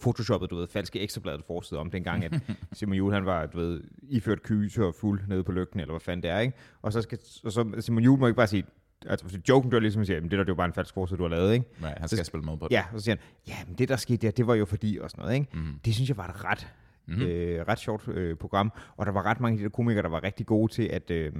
photoshoppet, 0.00 0.50
du 0.50 0.56
ved, 0.56 0.66
falske 0.68 1.00
ekstrabladet 1.00 1.44
forside 1.46 1.80
om 1.80 1.90
dengang, 1.90 2.24
at 2.24 2.40
Simon 2.72 2.96
Juhl, 2.96 3.14
han 3.14 3.26
var, 3.26 3.46
du 3.46 3.58
ved, 3.58 3.82
iført 4.02 4.42
kyse 4.42 4.84
og 4.84 4.94
fuld 4.94 5.20
nede 5.28 5.44
på 5.44 5.52
lygten, 5.52 5.80
eller 5.80 5.92
hvad 5.92 6.00
fanden 6.00 6.22
det 6.22 6.30
er, 6.30 6.38
ikke? 6.38 6.56
Og 6.82 6.92
så 6.92 7.02
skal, 7.02 7.18
og 7.44 7.52
så 7.52 7.74
Simon 7.80 8.02
Juhl 8.02 8.20
må 8.20 8.26
ikke 8.26 8.36
bare 8.36 8.46
sige, 8.46 8.64
altså 9.06 9.38
joken 9.48 9.70
dør 9.70 9.78
ligesom 9.78 10.00
at 10.00 10.06
sige, 10.06 10.16
"Jamen, 10.16 10.30
det 10.30 10.38
der, 10.38 10.44
det 10.44 10.50
var 10.52 10.56
bare 10.56 10.66
en 10.66 10.72
falsk 10.72 10.94
forside, 10.94 11.18
du 11.18 11.22
har 11.22 11.30
lavet, 11.30 11.52
ikke? 11.54 11.66
Nej, 11.80 11.94
han 11.98 12.08
skal 12.08 12.24
spille 12.24 12.44
med 12.44 12.56
på 12.56 12.66
det. 12.68 12.74
Ja, 12.74 12.84
og 12.92 13.00
så 13.00 13.04
siger 13.04 13.16
han, 13.16 13.24
ja, 13.48 13.54
men 13.66 13.78
det 13.78 13.88
der 13.88 13.96
skete 13.96 14.26
der, 14.26 14.30
det 14.30 14.46
var 14.46 14.54
jo 14.54 14.64
fordi, 14.64 14.98
og 15.02 15.10
sådan 15.10 15.22
noget, 15.22 15.34
ikke? 15.34 15.48
Mm. 15.54 15.78
Det 15.84 15.94
synes 15.94 16.08
jeg 16.08 16.16
var 16.16 16.28
et 16.28 16.44
ret, 16.44 16.68
mm-hmm. 17.06 17.22
øh, 17.22 17.68
ret 17.68 17.78
sjovt 17.78 18.08
øh, 18.08 18.36
program, 18.36 18.72
og 18.96 19.06
der 19.06 19.12
var 19.12 19.22
ret 19.26 19.40
mange 19.40 19.52
af 19.54 19.58
de 19.58 19.64
der 19.64 19.70
komikere, 19.70 20.02
der 20.02 20.08
var 20.08 20.22
rigtig 20.24 20.46
gode 20.46 20.72
til 20.72 20.82
at, 20.82 21.10
øh, 21.10 21.32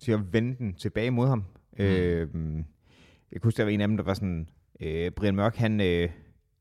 til 0.00 0.12
at 0.12 0.32
vende 0.32 0.58
den 0.58 0.74
tilbage 0.74 1.10
mod 1.10 1.28
ham. 1.28 1.44
Mm. 1.78 1.84
Øh, 1.84 2.18
jeg 3.32 3.40
kunne 3.40 3.46
huske, 3.48 3.58
der 3.58 3.64
var 3.64 3.70
en 3.70 3.80
af 3.80 3.88
dem, 3.88 3.96
der 3.96 4.04
var 4.04 4.14
sådan, 4.14 4.48
øh, 4.80 5.10
Brian 5.10 5.34
Mørk, 5.36 5.56
han, 5.56 5.80
øh, 5.80 6.08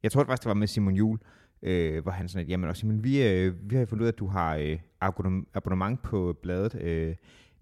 jeg 0.04 0.12
tror 0.12 0.22
det 0.22 0.27
faktisk, 0.27 0.44
det 0.44 0.48
var 0.50 0.54
med 0.54 0.68
Simon 0.68 0.94
Jul, 0.94 1.19
øh, 1.62 2.04
hvor 2.04 2.12
han 2.12 2.27
sådan, 2.27 2.45
at, 2.45 2.50
jamen, 2.50 2.69
og 2.69 2.77
Simon, 2.77 3.04
vi, 3.04 3.27
øh, 3.27 3.54
vi 3.69 3.75
har 3.75 3.86
fundet 3.86 4.01
ud 4.01 4.07
af, 4.07 4.12
at 4.12 4.19
du 4.19 4.27
har 4.27 4.56
øh, 4.56 4.80
abonnem- 5.01 5.51
abonnement 5.54 6.01
på 6.01 6.38
bladet 6.44 6.75
øh, 6.81 7.16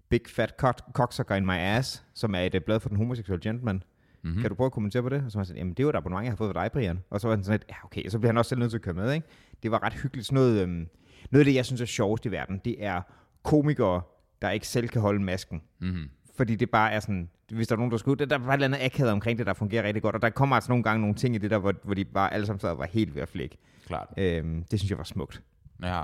Big 0.08 0.20
Fat 0.28 0.54
Cock- 0.64 0.92
Cocksucker 0.92 1.34
in 1.34 1.46
My 1.46 1.58
Ass, 1.58 2.04
som 2.14 2.34
er 2.34 2.40
et 2.40 2.54
øh, 2.54 2.60
blad 2.60 2.80
for 2.80 2.88
den 2.88 2.98
homoseksuelle 2.98 3.42
gentleman. 3.42 3.82
Mm-hmm. 4.22 4.40
Kan 4.40 4.50
du 4.50 4.54
prøve 4.54 4.66
at 4.66 4.72
kommentere 4.72 5.02
på 5.02 5.08
det? 5.08 5.22
Og 5.24 5.30
så 5.30 5.38
var 5.38 5.40
han 5.40 5.46
sådan, 5.46 5.58
jamen 5.58 5.74
det 5.74 5.80
er 5.80 5.84
jo 5.84 5.90
et 5.90 5.96
abonnement, 5.96 6.24
jeg 6.24 6.32
har 6.32 6.36
fået 6.36 6.54
fra 6.54 6.62
dig, 6.62 6.72
Brian. 6.72 7.02
Og 7.10 7.20
så 7.20 7.28
var 7.28 7.34
han 7.36 7.44
sådan 7.44 7.60
ja 7.68 7.74
okay, 7.84 8.08
så 8.08 8.18
bliver 8.18 8.32
han 8.32 8.38
også 8.38 8.48
selv 8.48 8.58
nødt 8.58 8.70
til 8.70 8.78
at 8.78 8.82
køre 8.82 8.94
med, 8.94 9.12
ikke? 9.12 9.26
Det 9.62 9.70
var 9.70 9.82
ret 9.82 9.92
hyggeligt. 9.92 10.26
Sådan 10.26 10.34
noget, 10.34 10.62
øhm, 10.62 10.88
noget 11.30 11.40
af 11.40 11.44
det, 11.44 11.54
jeg 11.54 11.64
synes 11.66 11.80
er 11.80 11.86
sjovest 11.86 12.26
i 12.26 12.30
verden, 12.30 12.60
det 12.64 12.84
er 12.84 13.02
komikere, 13.42 14.02
der 14.42 14.50
ikke 14.50 14.68
selv 14.68 14.88
kan 14.88 15.00
holde 15.00 15.22
masken. 15.22 15.62
Mm-hmm. 15.80 16.10
Fordi 16.36 16.56
det 16.56 16.70
bare 16.70 16.92
er 16.92 17.00
sådan, 17.00 17.30
hvis 17.52 17.68
der 17.68 17.74
er 17.74 17.76
nogen, 17.76 17.90
der 17.90 17.96
skulle, 17.96 18.18
der, 18.18 18.24
der 18.26 18.38
var 18.38 18.48
et 18.48 18.54
eller 18.54 18.66
andet 18.66 18.86
akavet 18.86 19.12
omkring 19.12 19.38
det, 19.38 19.46
der 19.46 19.52
fungerer 19.52 19.82
rigtig 19.82 20.02
godt. 20.02 20.14
Og 20.14 20.22
der 20.22 20.30
kommer 20.30 20.56
altså 20.56 20.70
nogle 20.70 20.84
gange 20.84 21.00
nogle 21.00 21.14
ting 21.14 21.34
i 21.34 21.38
det 21.38 21.50
der, 21.50 21.58
hvor, 21.58 21.74
hvor 21.84 21.94
de 21.94 22.04
bare 22.04 22.34
alle 22.34 22.46
sammen 22.46 22.60
sad 22.60 22.70
og 22.70 22.78
var 22.78 22.86
helt 22.86 23.14
ved 23.14 23.22
at 23.22 23.28
flække. 23.28 23.58
Klart. 23.86 24.08
Øhm, 24.16 24.64
det 24.70 24.80
synes 24.80 24.90
jeg 24.90 24.98
var 24.98 25.04
smukt. 25.04 25.42
Ja, 25.82 26.02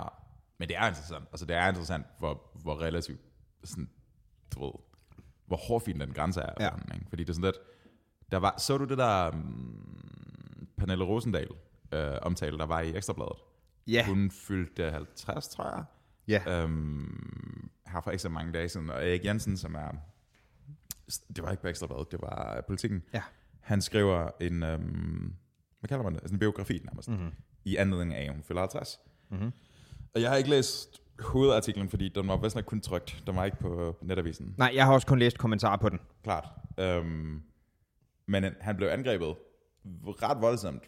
men 0.59 0.69
det 0.69 0.77
er 0.77 0.87
interessant. 0.87 1.25
Altså, 1.33 1.47
det 1.47 1.57
er 1.57 1.69
interessant, 1.69 2.07
hvor, 2.19 2.43
hvor 2.63 2.83
relativt, 2.83 3.21
sådan, 3.65 3.91
du 4.55 4.65
ved, 4.65 4.73
hvor 5.47 5.57
hårfin 5.57 6.01
den 6.01 6.13
grænse 6.13 6.41
er. 6.41 6.53
Ja. 6.61 6.71
Den, 6.71 6.95
ikke? 6.95 7.07
Fordi 7.09 7.25
det 7.25 7.31
er 7.31 7.35
sådan 7.35 7.45
lidt, 7.45 7.57
der 8.31 8.37
var, 8.39 8.55
så 8.59 8.79
du 8.79 8.85
det 8.85 8.99
der 8.99 9.31
um, 9.31 10.67
Pernille 10.77 11.05
Rosendal 11.05 11.49
øh, 11.93 12.13
omtale, 12.23 12.59
der 12.59 12.67
var 12.67 12.81
i 12.81 12.97
Ekstrabladet? 12.97 13.37
Ja, 13.87 14.07
Hun 14.07 14.31
fyldte 14.31 14.91
50, 14.91 15.49
tror 15.49 15.65
jeg. 15.77 15.85
ja. 16.29 16.63
Øhm, 16.63 17.71
her 17.87 18.01
for 18.01 18.11
ikke 18.11 18.23
så 18.23 18.29
mange 18.29 18.53
dage 18.53 18.69
siden. 18.69 18.91
Og 18.91 19.09
Erik 19.09 19.25
Jensen, 19.25 19.57
som 19.57 19.75
er... 19.75 19.91
Det 21.37 21.45
var 21.45 21.51
ikke 21.51 21.63
på 21.63 21.69
Ekstrabladet, 21.69 22.13
det 22.13 22.21
var 22.23 22.65
politikken. 22.67 23.03
Ja. 23.15 23.23
Han 23.61 23.83
skriver 23.83 24.31
en... 24.41 24.63
Øhm, 24.63 25.35
hvad 25.81 25.89
kalder 25.89 26.05
man 26.05 26.15
det? 26.15 26.21
Altså 26.21 26.35
en 26.35 26.39
biografi 26.39 26.81
nærmest. 26.85 27.09
Mm-hmm. 27.09 27.31
I 27.65 27.77
anledning 27.77 28.15
af, 28.15 28.25
at 28.25 28.33
hun 28.33 28.43
fylder 28.43 28.61
50. 28.61 29.01
Mm-hmm. 29.31 29.53
Og 30.15 30.21
jeg 30.21 30.31
har 30.31 30.37
ikke 30.37 30.51
læst 30.51 31.01
hovedartiklen, 31.21 31.89
fordi 31.89 32.09
den 32.09 32.29
var 32.29 32.37
vist 32.37 32.57
nok 32.57 32.65
kun 32.65 32.81
trygt. 32.81 33.23
Den 33.27 33.37
var 33.37 33.45
ikke 33.45 33.57
på 33.57 33.97
netavisen. 34.03 34.55
Nej, 34.59 34.73
jeg 34.75 34.87
har 34.87 34.93
også 34.93 35.07
kun 35.07 35.19
læst 35.19 35.39
kommentarer 35.39 35.77
på 35.77 35.89
den. 35.89 36.01
Klart. 36.23 36.49
Øhm, 36.79 37.43
men 38.27 38.45
han 38.61 38.77
blev 38.77 38.89
angrebet 38.89 39.37
ret 40.23 40.43
voldsomt 40.43 40.83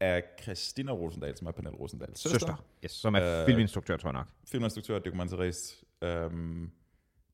af 0.00 0.22
Christina 0.42 0.92
Rosendal, 0.92 1.36
som 1.36 1.46
er 1.46 1.52
Pernille 1.52 1.78
Rosendals 1.78 2.20
søster. 2.20 2.38
Søster. 2.38 2.64
Yes, 2.84 2.90
som 2.90 3.14
er 3.14 3.40
øh, 3.40 3.46
filminstruktør, 3.46 3.96
tror 3.96 4.08
jeg 4.08 4.12
nok. 4.12 4.26
filminstruktør, 4.50 4.98
dokumentarist. 4.98 5.84
Øhm, 6.02 6.70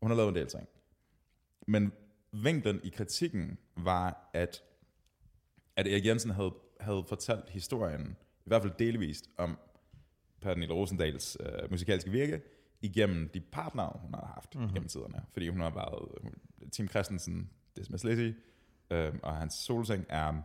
hun 0.02 0.10
har 0.10 0.14
lavet 0.14 0.28
en 0.28 0.34
del 0.34 0.46
ting. 0.46 0.68
Men 1.66 1.92
vinklen 2.32 2.80
i 2.84 2.88
kritikken 2.88 3.58
var, 3.76 4.30
at, 4.34 4.62
at 5.76 5.86
Erik 5.86 6.06
Jensen 6.06 6.30
havde, 6.30 6.54
havde 6.80 7.04
fortalt 7.08 7.50
historien, 7.50 8.16
i 8.38 8.48
hvert 8.48 8.62
fald 8.62 8.72
delvist, 8.78 9.24
om 9.38 9.58
Pernille 10.40 10.74
Rosendals 10.74 11.36
øh, 11.40 11.70
musikalske 11.70 12.10
virke, 12.10 12.42
igennem 12.82 13.28
de 13.34 13.40
partnere, 13.40 13.98
hun 14.02 14.14
har 14.14 14.32
haft 14.34 14.54
Mhm. 14.54 14.60
mm-hmm. 14.62 14.74
gennem 14.74 14.88
tiderne. 14.88 15.24
Fordi 15.32 15.48
hun 15.48 15.60
har 15.60 15.70
været 15.70 16.08
Tim 16.72 16.88
Christensen, 16.88 17.50
Desmas 17.76 18.04
Lizzy, 18.04 18.36
øh, 18.90 19.14
og 19.22 19.36
hans 19.36 19.54
solseng 19.54 20.06
er 20.08 20.42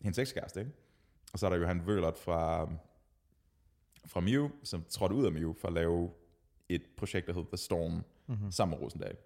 hendes 0.00 0.18
ekskæreste, 0.18 0.60
ikke? 0.60 0.72
Og 1.32 1.38
så 1.38 1.46
er 1.46 1.50
der 1.50 1.56
Johan 1.56 1.86
Vølert 1.86 2.18
fra, 2.18 2.68
fra 4.06 4.20
Mew, 4.20 4.48
som 4.62 4.84
trådte 4.88 5.14
ud 5.14 5.26
af 5.26 5.32
Mew 5.32 5.52
for 5.52 5.68
at 5.68 5.74
lave 5.74 6.10
et 6.68 6.82
projekt, 6.96 7.26
der 7.26 7.32
hed 7.32 7.44
The 7.46 7.56
Storm, 7.56 8.04
mm-hmm. 8.26 8.50
sammen 8.50 8.78
med 8.78 8.84
Rosendal, 8.84 9.16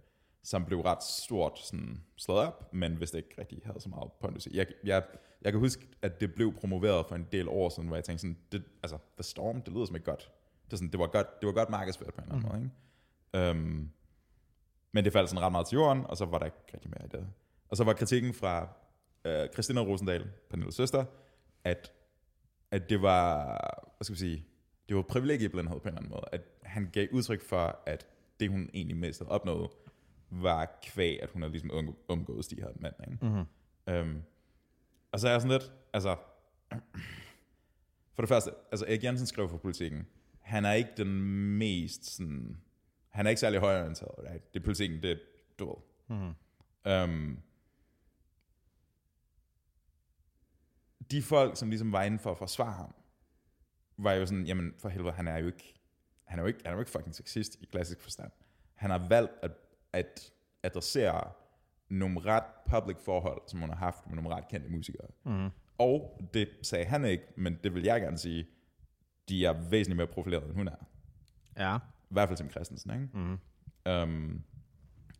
som 0.42 0.64
blev 0.64 0.80
ret 0.80 1.02
stort 1.02 1.58
sådan, 1.58 2.02
slået 2.16 2.40
op, 2.40 2.74
men 2.74 3.00
vist 3.00 3.14
ikke 3.14 3.34
rigtig 3.38 3.60
havde 3.64 3.80
så 3.80 3.88
meget 3.88 4.12
pondus. 4.20 4.46
Jeg, 4.46 4.66
jeg, 4.84 5.02
jeg 5.44 5.52
kan 5.52 5.60
huske, 5.60 5.88
at 6.02 6.20
det 6.20 6.34
blev 6.34 6.54
promoveret 6.54 7.06
for 7.06 7.14
en 7.14 7.26
del 7.32 7.48
år 7.48 7.68
siden, 7.68 7.86
hvor 7.86 7.96
jeg 7.96 8.04
tænkte 8.04 8.20
sådan, 8.20 8.36
det, 8.52 8.64
altså, 8.82 8.98
The 9.16 9.22
Storm, 9.22 9.62
det 9.62 9.72
lyder 9.72 9.84
som 9.84 9.96
ikke 9.96 10.10
godt. 10.10 10.30
Det, 10.64 10.72
er 10.72 10.76
sådan, 10.76 10.90
det, 10.90 11.00
var 11.00 11.06
godt, 11.06 11.40
det 11.40 11.46
var 11.46 11.52
godt 11.52 11.70
markedsført 11.70 12.14
på 12.14 12.20
en 12.20 12.24
eller 12.24 12.34
anden 12.34 12.48
mm. 12.48 12.52
måde. 12.52 12.64
Ikke? 12.64 13.50
Um, 13.50 13.90
men 14.92 15.04
det 15.04 15.12
faldt 15.12 15.30
sådan 15.30 15.42
ret 15.42 15.52
meget 15.52 15.66
til 15.66 15.76
jorden, 15.76 16.04
og 16.06 16.16
så 16.16 16.24
var 16.24 16.38
der 16.38 16.44
ikke 16.44 16.56
rigtig 16.74 16.90
mere 16.90 17.04
i 17.04 17.08
det. 17.08 17.26
Og 17.68 17.76
så 17.76 17.84
var 17.84 17.92
kritikken 17.92 18.34
fra 18.34 18.68
øh, 19.24 19.48
Christina 19.52 19.80
Rosendal, 19.80 20.30
Pernilles 20.50 20.74
søster, 20.74 21.04
at, 21.64 21.92
at 22.70 22.90
det 22.90 23.02
var, 23.02 23.44
hvad 23.96 24.04
skal 24.04 24.14
vi 24.14 24.18
sige, 24.18 24.46
det 24.88 24.96
var 24.96 25.02
privilegieblindhed 25.02 25.80
på 25.80 25.82
en 25.82 25.88
eller 25.88 25.98
anden 25.98 26.10
måde, 26.10 26.24
at 26.32 26.40
han 26.62 26.90
gav 26.92 27.08
udtryk 27.12 27.42
for, 27.42 27.78
at 27.86 28.06
det 28.40 28.50
hun 28.50 28.70
egentlig 28.74 28.96
mest 28.96 29.20
havde 29.20 29.30
opnået, 29.30 29.70
var 30.30 30.78
kvæg, 30.82 31.22
at 31.22 31.30
hun 31.30 31.42
havde 31.42 31.52
ligesom 31.52 31.70
um- 31.70 32.04
omgået 32.08 32.50
de 32.50 32.56
her 32.56 32.68
mænd. 32.76 32.94
Ikke? 33.10 33.26
Mm-hmm. 33.26 34.10
Um, 34.10 34.22
og 35.14 35.20
så 35.20 35.28
er 35.28 35.32
jeg 35.32 35.40
sådan 35.40 35.60
lidt, 35.60 35.72
altså, 35.92 36.16
for 38.14 38.22
det 38.22 38.28
første, 38.28 38.50
altså 38.70 38.86
Erik 38.86 39.04
Jensen 39.04 39.26
skrev 39.26 39.48
for 39.48 39.56
politikken, 39.56 40.06
han 40.40 40.64
er 40.64 40.72
ikke 40.72 40.90
den 40.96 41.20
mest 41.58 42.06
sådan, 42.16 42.60
han 43.08 43.26
er 43.26 43.30
ikke 43.30 43.40
særlig 43.40 43.60
højorienteret, 43.60 44.14
right? 44.18 44.54
Det 44.54 44.60
er 44.60 44.64
politikken, 44.64 45.02
det 45.02 45.10
er, 45.10 45.16
du 45.58 45.66
ved. 45.66 45.76
Mm-hmm. 46.16 46.34
Um, 46.92 47.42
de 51.10 51.22
folk, 51.22 51.56
som 51.56 51.68
ligesom 51.68 51.92
var 51.92 52.02
inde 52.02 52.18
for 52.18 52.30
at 52.30 52.38
forsvare 52.38 52.72
ham, 52.72 52.94
var 53.96 54.12
jo 54.12 54.26
sådan, 54.26 54.46
jamen 54.46 54.74
for 54.78 54.88
helvede, 54.88 55.12
han 55.12 55.28
er 55.28 55.38
jo 55.38 55.46
ikke, 55.46 55.74
han 56.24 56.38
er 56.38 56.42
jo 56.42 56.46
ikke, 56.46 56.60
han 56.64 56.70
er 56.70 56.74
jo 56.74 56.80
ikke 56.80 56.90
fucking 56.90 57.14
sexist 57.14 57.56
i 57.60 57.64
klassisk 57.64 58.00
forstand. 58.00 58.30
Han 58.74 58.90
har 58.90 59.08
valgt 59.08 59.32
at, 59.42 59.52
at 59.92 60.32
adressere 60.62 61.32
nogle 61.94 62.20
ret 62.20 62.44
public 62.70 62.96
forhold, 63.04 63.42
som 63.46 63.60
hun 63.60 63.68
har 63.68 63.76
haft 63.76 64.06
med 64.06 64.16
nogle 64.16 64.36
ret 64.36 64.48
kendte 64.48 64.70
musikere. 64.70 65.06
Mm-hmm. 65.24 65.50
Og 65.78 66.20
det 66.34 66.48
sagde 66.62 66.84
han 66.84 67.04
ikke, 67.04 67.24
men 67.36 67.58
det 67.64 67.74
vil 67.74 67.82
jeg 67.82 68.00
gerne 68.00 68.18
sige, 68.18 68.46
de 69.28 69.46
er 69.46 69.52
væsentligt 69.52 69.96
mere 69.96 70.06
profileret, 70.06 70.44
end 70.44 70.54
hun 70.54 70.68
er. 70.68 70.76
Ja. 71.56 71.76
I 71.76 71.80
hvert 72.10 72.28
fald 72.28 72.36
Tim 72.36 72.50
Christensen, 72.50 72.90
ikke? 72.90 73.08
Mm-hmm. 73.14 73.38
Um, 73.90 74.42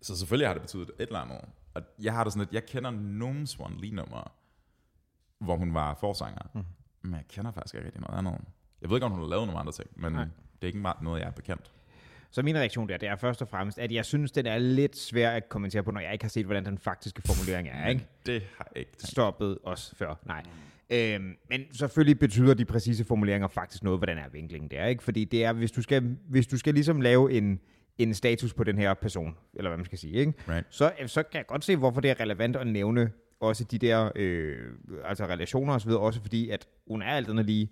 så 0.03 0.17
selvfølgelig 0.17 0.49
har 0.49 0.55
det 0.55 0.63
betydet 0.63 0.91
et 0.99 1.07
eller 1.07 1.19
andet. 1.19 1.41
Og 1.75 1.83
jeg 2.03 2.13
har 2.13 2.25
det 2.25 2.33
sådan, 2.33 2.49
at 2.49 2.55
jeg 2.55 2.67
kender 2.67 2.91
nogle 2.91 3.47
Swan 3.47 3.77
Lee 3.77 3.91
numre, 3.91 4.25
hvor 5.39 5.57
hun 5.57 5.75
var 5.75 5.95
forsanger. 5.95 6.43
Mhm. 6.55 6.65
Men 7.03 7.15
jeg 7.15 7.25
kender 7.29 7.51
faktisk 7.51 7.75
ikke 7.75 7.87
rigtig 7.87 8.01
noget 8.01 8.19
andet. 8.19 8.45
Jeg 8.81 8.91
ved 8.91 8.97
ikke, 8.97 9.07
om 9.07 9.13
hun 9.13 9.21
har 9.21 9.29
lavet 9.29 9.47
nogle 9.47 9.61
andre 9.61 9.73
ting, 9.73 9.91
men. 9.97 10.13
Nej. 10.13 10.25
det 10.25 10.63
er 10.63 10.67
ikke 10.67 10.79
meget 10.79 11.03
noget, 11.03 11.21
jeg 11.21 11.27
er 11.27 11.33
bekendt. 11.33 11.73
Så 12.35 12.43
min 12.43 12.57
reaktion 12.57 12.89
der, 12.89 12.97
det 12.97 13.09
er 13.09 13.17
først 13.17 13.43
og 13.43 13.49
fremmest, 13.49 13.79
at 13.79 13.93
jeg 13.93 14.05
synes, 14.05 14.33
den 14.33 14.47
er 14.47 14.59
lidt 14.59 14.97
svær 14.97 15.31
at 15.31 15.49
kommentere 15.49 15.83
på, 15.83 15.91
når 15.91 16.01
jeg 16.01 16.13
ikke 16.13 16.25
har 16.25 16.31
set, 16.31 16.47
hvordan 16.47 16.65
den 16.65 16.79
faktiske 16.79 17.23
formulering 17.27 17.69
er, 17.69 17.89
ikke? 17.89 18.07
Det 18.27 18.43
har 18.57 18.69
ikke. 18.77 18.91
Stoppet 18.99 19.59
os 19.63 19.95
før. 19.97 20.15
Nej. 20.27 20.43
Øhm, 20.91 21.37
men 21.51 21.61
selvfølgelig 21.73 22.19
betyder 22.19 22.55
de 22.55 22.65
præcise 22.65 23.05
formuleringer 23.05 23.49
faktisk 23.49 23.83
noget, 23.83 24.01
hvordan 24.01 24.19
er 24.19 24.29
vinklingen 24.33 24.71
der, 24.71 24.87
ikke? 24.87 25.03
Fordi 25.03 25.25
det 25.25 25.45
er, 25.45 25.53
hvis 25.53 25.73
du 25.73 25.83
skal, 25.83 26.17
hvis 26.29 26.47
du 26.47 26.59
skal 26.59 26.75
ligesom 26.75 27.01
lave 27.01 27.33
en, 27.33 27.61
en 27.99 28.15
status 28.15 28.55
på 28.55 28.65
den 28.65 28.79
her 28.79 28.95
person, 28.95 29.37
eller 29.55 29.71
hvad 29.71 29.79
man 29.79 29.87
skal 29.87 29.99
sige, 29.99 30.15
ikke? 30.15 30.33
Right. 30.49 30.67
Så, 30.71 30.93
så 31.07 31.23
kan 31.23 31.39
jeg 31.39 31.47
godt 31.47 31.65
se, 31.65 31.77
hvorfor 31.77 32.01
det 32.01 32.11
er 32.11 32.21
relevant 32.21 32.57
at 32.57 32.67
nævne 32.67 33.11
også 33.41 33.65
de 33.65 33.79
der 33.79 34.11
øh, 34.17 34.59
altså 35.05 35.27
relationer 35.27 35.75
osv., 35.75 35.91
også 35.91 36.21
fordi, 36.21 36.51
at 36.51 36.67
hun 36.87 37.03
er 37.03 37.07
alt 37.07 37.29
andet 37.29 37.47
lige 37.47 37.71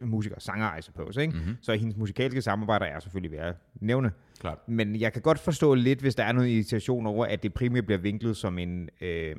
musiker, 0.00 0.36
sanger, 0.38 0.76
I 0.76 0.82
suppose, 0.82 1.22
ikke? 1.22 1.34
Mm-hmm. 1.36 1.56
Så 1.60 1.74
hendes 1.74 1.96
musikalske 1.96 2.42
samarbejder 2.42 2.86
er 2.86 3.00
selvfølgelig 3.00 3.38
værd 3.38 3.48
at 3.48 3.56
nævne. 3.80 4.12
Klart. 4.40 4.68
Men 4.68 5.00
jeg 5.00 5.12
kan 5.12 5.22
godt 5.22 5.38
forstå 5.38 5.74
lidt, 5.74 6.00
hvis 6.00 6.14
der 6.14 6.24
er 6.24 6.32
noget 6.32 6.48
irritation 6.48 7.06
over, 7.06 7.26
at 7.26 7.42
det 7.42 7.54
primært 7.54 7.86
bliver 7.86 7.98
vinklet 7.98 8.36
som 8.36 8.58
en... 8.58 8.88
Øh, 9.00 9.36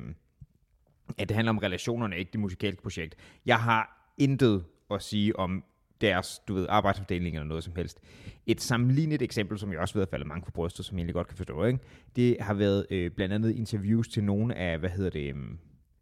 at 1.18 1.28
det 1.28 1.34
handler 1.34 1.50
om 1.50 1.58
relationerne, 1.58 2.18
ikke 2.18 2.32
det 2.32 2.40
musikalske 2.40 2.82
projekt. 2.82 3.14
Jeg 3.46 3.60
har 3.60 4.12
intet 4.18 4.64
at 4.90 5.02
sige 5.02 5.38
om 5.38 5.64
deres, 6.00 6.38
du 6.48 6.54
ved, 6.54 6.66
arbejdsfordeling 6.68 7.36
eller 7.36 7.46
noget 7.46 7.64
som 7.64 7.76
helst. 7.76 8.00
Et 8.46 8.60
sammenlignet 8.60 9.22
eksempel, 9.22 9.58
som 9.58 9.72
jeg 9.72 9.80
også 9.80 9.94
ved 9.94 10.02
at 10.02 10.08
falde 10.08 10.24
mange 10.24 10.44
for 10.44 10.52
brystet, 10.52 10.84
som 10.84 10.96
jeg 10.96 11.00
egentlig 11.00 11.14
godt 11.14 11.28
kan 11.28 11.36
forstå, 11.36 11.64
ikke? 11.64 11.78
det 12.16 12.36
har 12.40 12.54
været 12.54 12.86
øh, 12.90 13.10
blandt 13.10 13.34
andet 13.34 13.50
interviews 13.56 14.08
til 14.08 14.24
nogle 14.24 14.54
af, 14.54 14.78
hvad 14.78 14.90
hedder 14.90 15.10
det, 15.10 15.34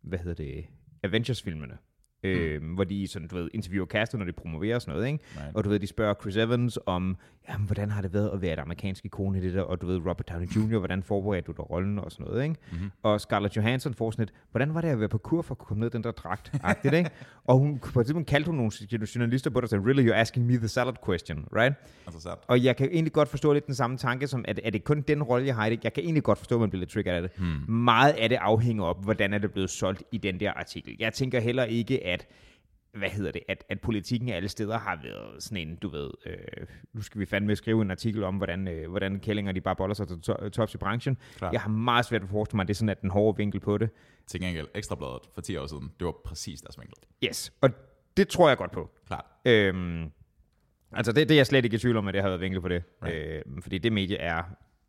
hvad 0.02 0.18
hedder 0.18 0.44
det, 0.44 0.66
Avengers-filmene. 1.02 1.78
Øh, 2.22 2.74
hvor 2.74 2.84
de 2.84 3.08
sådan, 3.08 3.28
du 3.28 3.36
ved, 3.36 3.50
interviewer 3.54 3.86
castet, 3.86 4.18
når 4.18 4.26
de 4.26 4.32
promoverer 4.32 4.74
og 4.74 4.82
sådan 4.82 4.94
noget, 4.94 5.12
ikke? 5.12 5.24
Right. 5.36 5.56
Og 5.56 5.64
du 5.64 5.68
ved, 5.68 5.78
de 5.78 5.86
spørger 5.86 6.14
Chris 6.14 6.36
Evans 6.36 6.78
om, 6.86 7.16
jamen, 7.48 7.66
hvordan 7.66 7.90
har 7.90 8.02
det 8.02 8.12
været 8.12 8.30
at 8.34 8.42
være 8.42 8.52
et 8.52 8.58
amerikansk 8.58 9.04
ikon 9.04 9.36
i 9.36 9.40
det 9.40 9.54
der, 9.54 9.62
og 9.62 9.80
du 9.80 9.86
ved, 9.86 9.96
Robert 9.96 10.28
Downey 10.32 10.46
Jr., 10.46 10.78
hvordan 10.78 11.02
forbereder 11.02 11.42
du 11.42 11.52
dig 11.52 11.70
rollen 11.70 11.98
og 11.98 12.12
sådan 12.12 12.26
noget, 12.26 12.42
ikke? 12.42 12.56
Mm-hmm. 12.72 12.90
Og 13.02 13.20
Scarlett 13.20 13.56
Johansson 13.56 13.94
får 13.94 14.10
sådan 14.10 14.22
et, 14.22 14.32
hvordan 14.50 14.74
var 14.74 14.80
det 14.80 14.88
at 14.88 15.00
være 15.00 15.08
på 15.08 15.18
kur 15.18 15.42
for 15.42 15.54
at 15.54 15.58
komme 15.58 15.80
ned 15.80 15.90
den 15.90 16.04
der 16.04 16.10
dragt, 16.10 16.52
agtigt, 16.62 16.94
ikke? 16.94 17.10
Og 17.44 17.58
hun, 17.58 17.78
på 17.78 18.00
et 18.00 18.06
tidspunkt 18.06 18.28
kaldte 18.28 18.46
hun 18.46 18.56
nogle 18.56 18.72
journalister 19.14 19.50
på 19.50 19.60
det, 19.60 19.64
og 19.64 19.70
sagde, 19.70 19.84
really, 19.84 20.10
you're 20.10 20.14
asking 20.14 20.46
me 20.46 20.56
the 20.56 20.68
salad 20.68 20.94
question, 21.04 21.48
right? 21.56 21.74
Interessant. 22.06 22.38
Og 22.46 22.64
jeg 22.64 22.76
kan 22.76 22.88
egentlig 22.92 23.12
godt 23.12 23.28
forstå 23.28 23.52
lidt 23.52 23.66
den 23.66 23.74
samme 23.74 23.96
tanke, 23.96 24.26
som 24.26 24.44
at 24.48 24.60
er 24.64 24.70
det 24.70 24.84
kun 24.84 25.00
den 25.00 25.22
rolle, 25.22 25.46
jeg 25.46 25.54
har 25.54 25.66
i 25.66 25.70
det? 25.70 25.84
Jeg 25.84 25.92
kan 25.92 26.04
egentlig 26.04 26.22
godt 26.22 26.38
forstå, 26.38 26.54
at 26.54 26.60
man 26.60 26.70
bliver 26.70 26.80
lidt 26.80 26.90
triggeret 26.90 27.16
af 27.16 27.22
det. 27.22 27.30
Hmm. 27.38 27.74
Meget 27.74 28.12
af 28.12 28.28
det 28.28 28.36
afhænger 28.36 28.84
op, 28.84 29.04
hvordan 29.04 29.34
er 29.34 29.38
det 29.38 29.52
blevet 29.52 29.70
solgt 29.70 30.02
i 30.12 30.18
den 30.18 30.40
der 30.40 30.52
artikel. 30.52 30.96
Jeg 30.98 31.12
tænker 31.12 31.40
heller 31.40 31.64
ikke, 31.64 32.06
at 32.10 32.26
hvad 32.94 33.08
hedder 33.08 33.32
det, 33.32 33.42
at, 33.48 33.64
at 33.68 33.80
politikken 33.80 34.28
alle 34.28 34.48
steder 34.48 34.78
har 34.78 35.00
været 35.02 35.42
sådan 35.42 35.68
en, 35.68 35.76
du 35.76 35.88
ved, 35.88 36.10
øh, 36.26 36.36
nu 36.92 37.02
skal 37.02 37.20
vi 37.20 37.26
fandme 37.26 37.56
skrive 37.56 37.82
en 37.82 37.90
artikel 37.90 38.24
om, 38.24 38.36
hvordan, 38.36 38.68
øh, 38.68 38.90
hvordan 38.90 39.20
kællinger 39.20 39.52
de 39.52 39.60
bare 39.60 39.76
boller 39.76 39.94
sig 39.94 40.08
til 40.08 40.20
to- 40.20 40.48
tops 40.48 40.74
i 40.74 40.78
branchen. 40.78 41.18
Klar. 41.36 41.50
Jeg 41.52 41.60
har 41.60 41.68
meget 41.68 42.04
svært 42.04 42.20
ved 42.22 42.28
at 42.28 42.32
forestille 42.32 42.56
mig, 42.56 42.62
at 42.62 42.68
det 42.68 42.74
er 42.74 42.76
sådan, 42.76 42.88
at 42.88 43.02
den 43.02 43.10
hårde 43.10 43.36
vinkel 43.36 43.60
på 43.60 43.78
det. 43.78 43.90
Til 44.26 44.40
gengæld, 44.40 44.68
Ekstrabladet 44.74 45.22
for 45.34 45.40
10 45.40 45.56
år 45.56 45.66
siden, 45.66 45.90
det 45.98 46.04
var 46.06 46.14
præcis 46.24 46.60
deres 46.60 46.78
vinkel. 46.80 46.96
Yes, 47.24 47.52
og 47.60 47.70
det 48.16 48.28
tror 48.28 48.48
jeg 48.48 48.58
godt 48.58 48.70
på. 48.72 48.90
Klart. 49.06 49.24
Øhm, 49.44 50.10
altså, 50.92 51.12
det, 51.12 51.28
det 51.28 51.34
er 51.34 51.38
jeg 51.38 51.46
slet 51.46 51.64
ikke 51.64 51.74
i 51.74 51.78
tvivl 51.78 51.96
om, 51.96 52.08
at 52.08 52.14
det 52.14 52.22
har 52.22 52.28
været 52.28 52.40
vinkel 52.40 52.60
på 52.60 52.68
det. 52.68 52.82
Right. 53.04 53.42
Øhm, 53.46 53.62
fordi 53.62 53.78
det 53.78 53.92
medie 53.92 54.16
er, 54.16 54.42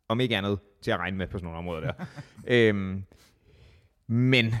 om 0.08 0.20
ikke 0.20 0.36
andet, 0.36 0.58
til 0.82 0.90
at 0.90 0.98
regne 0.98 1.16
med 1.16 1.26
på 1.26 1.38
sådan 1.38 1.44
nogle 1.44 1.58
områder 1.58 1.80
der. 1.80 1.92
øhm, 2.70 3.04
men 4.06 4.54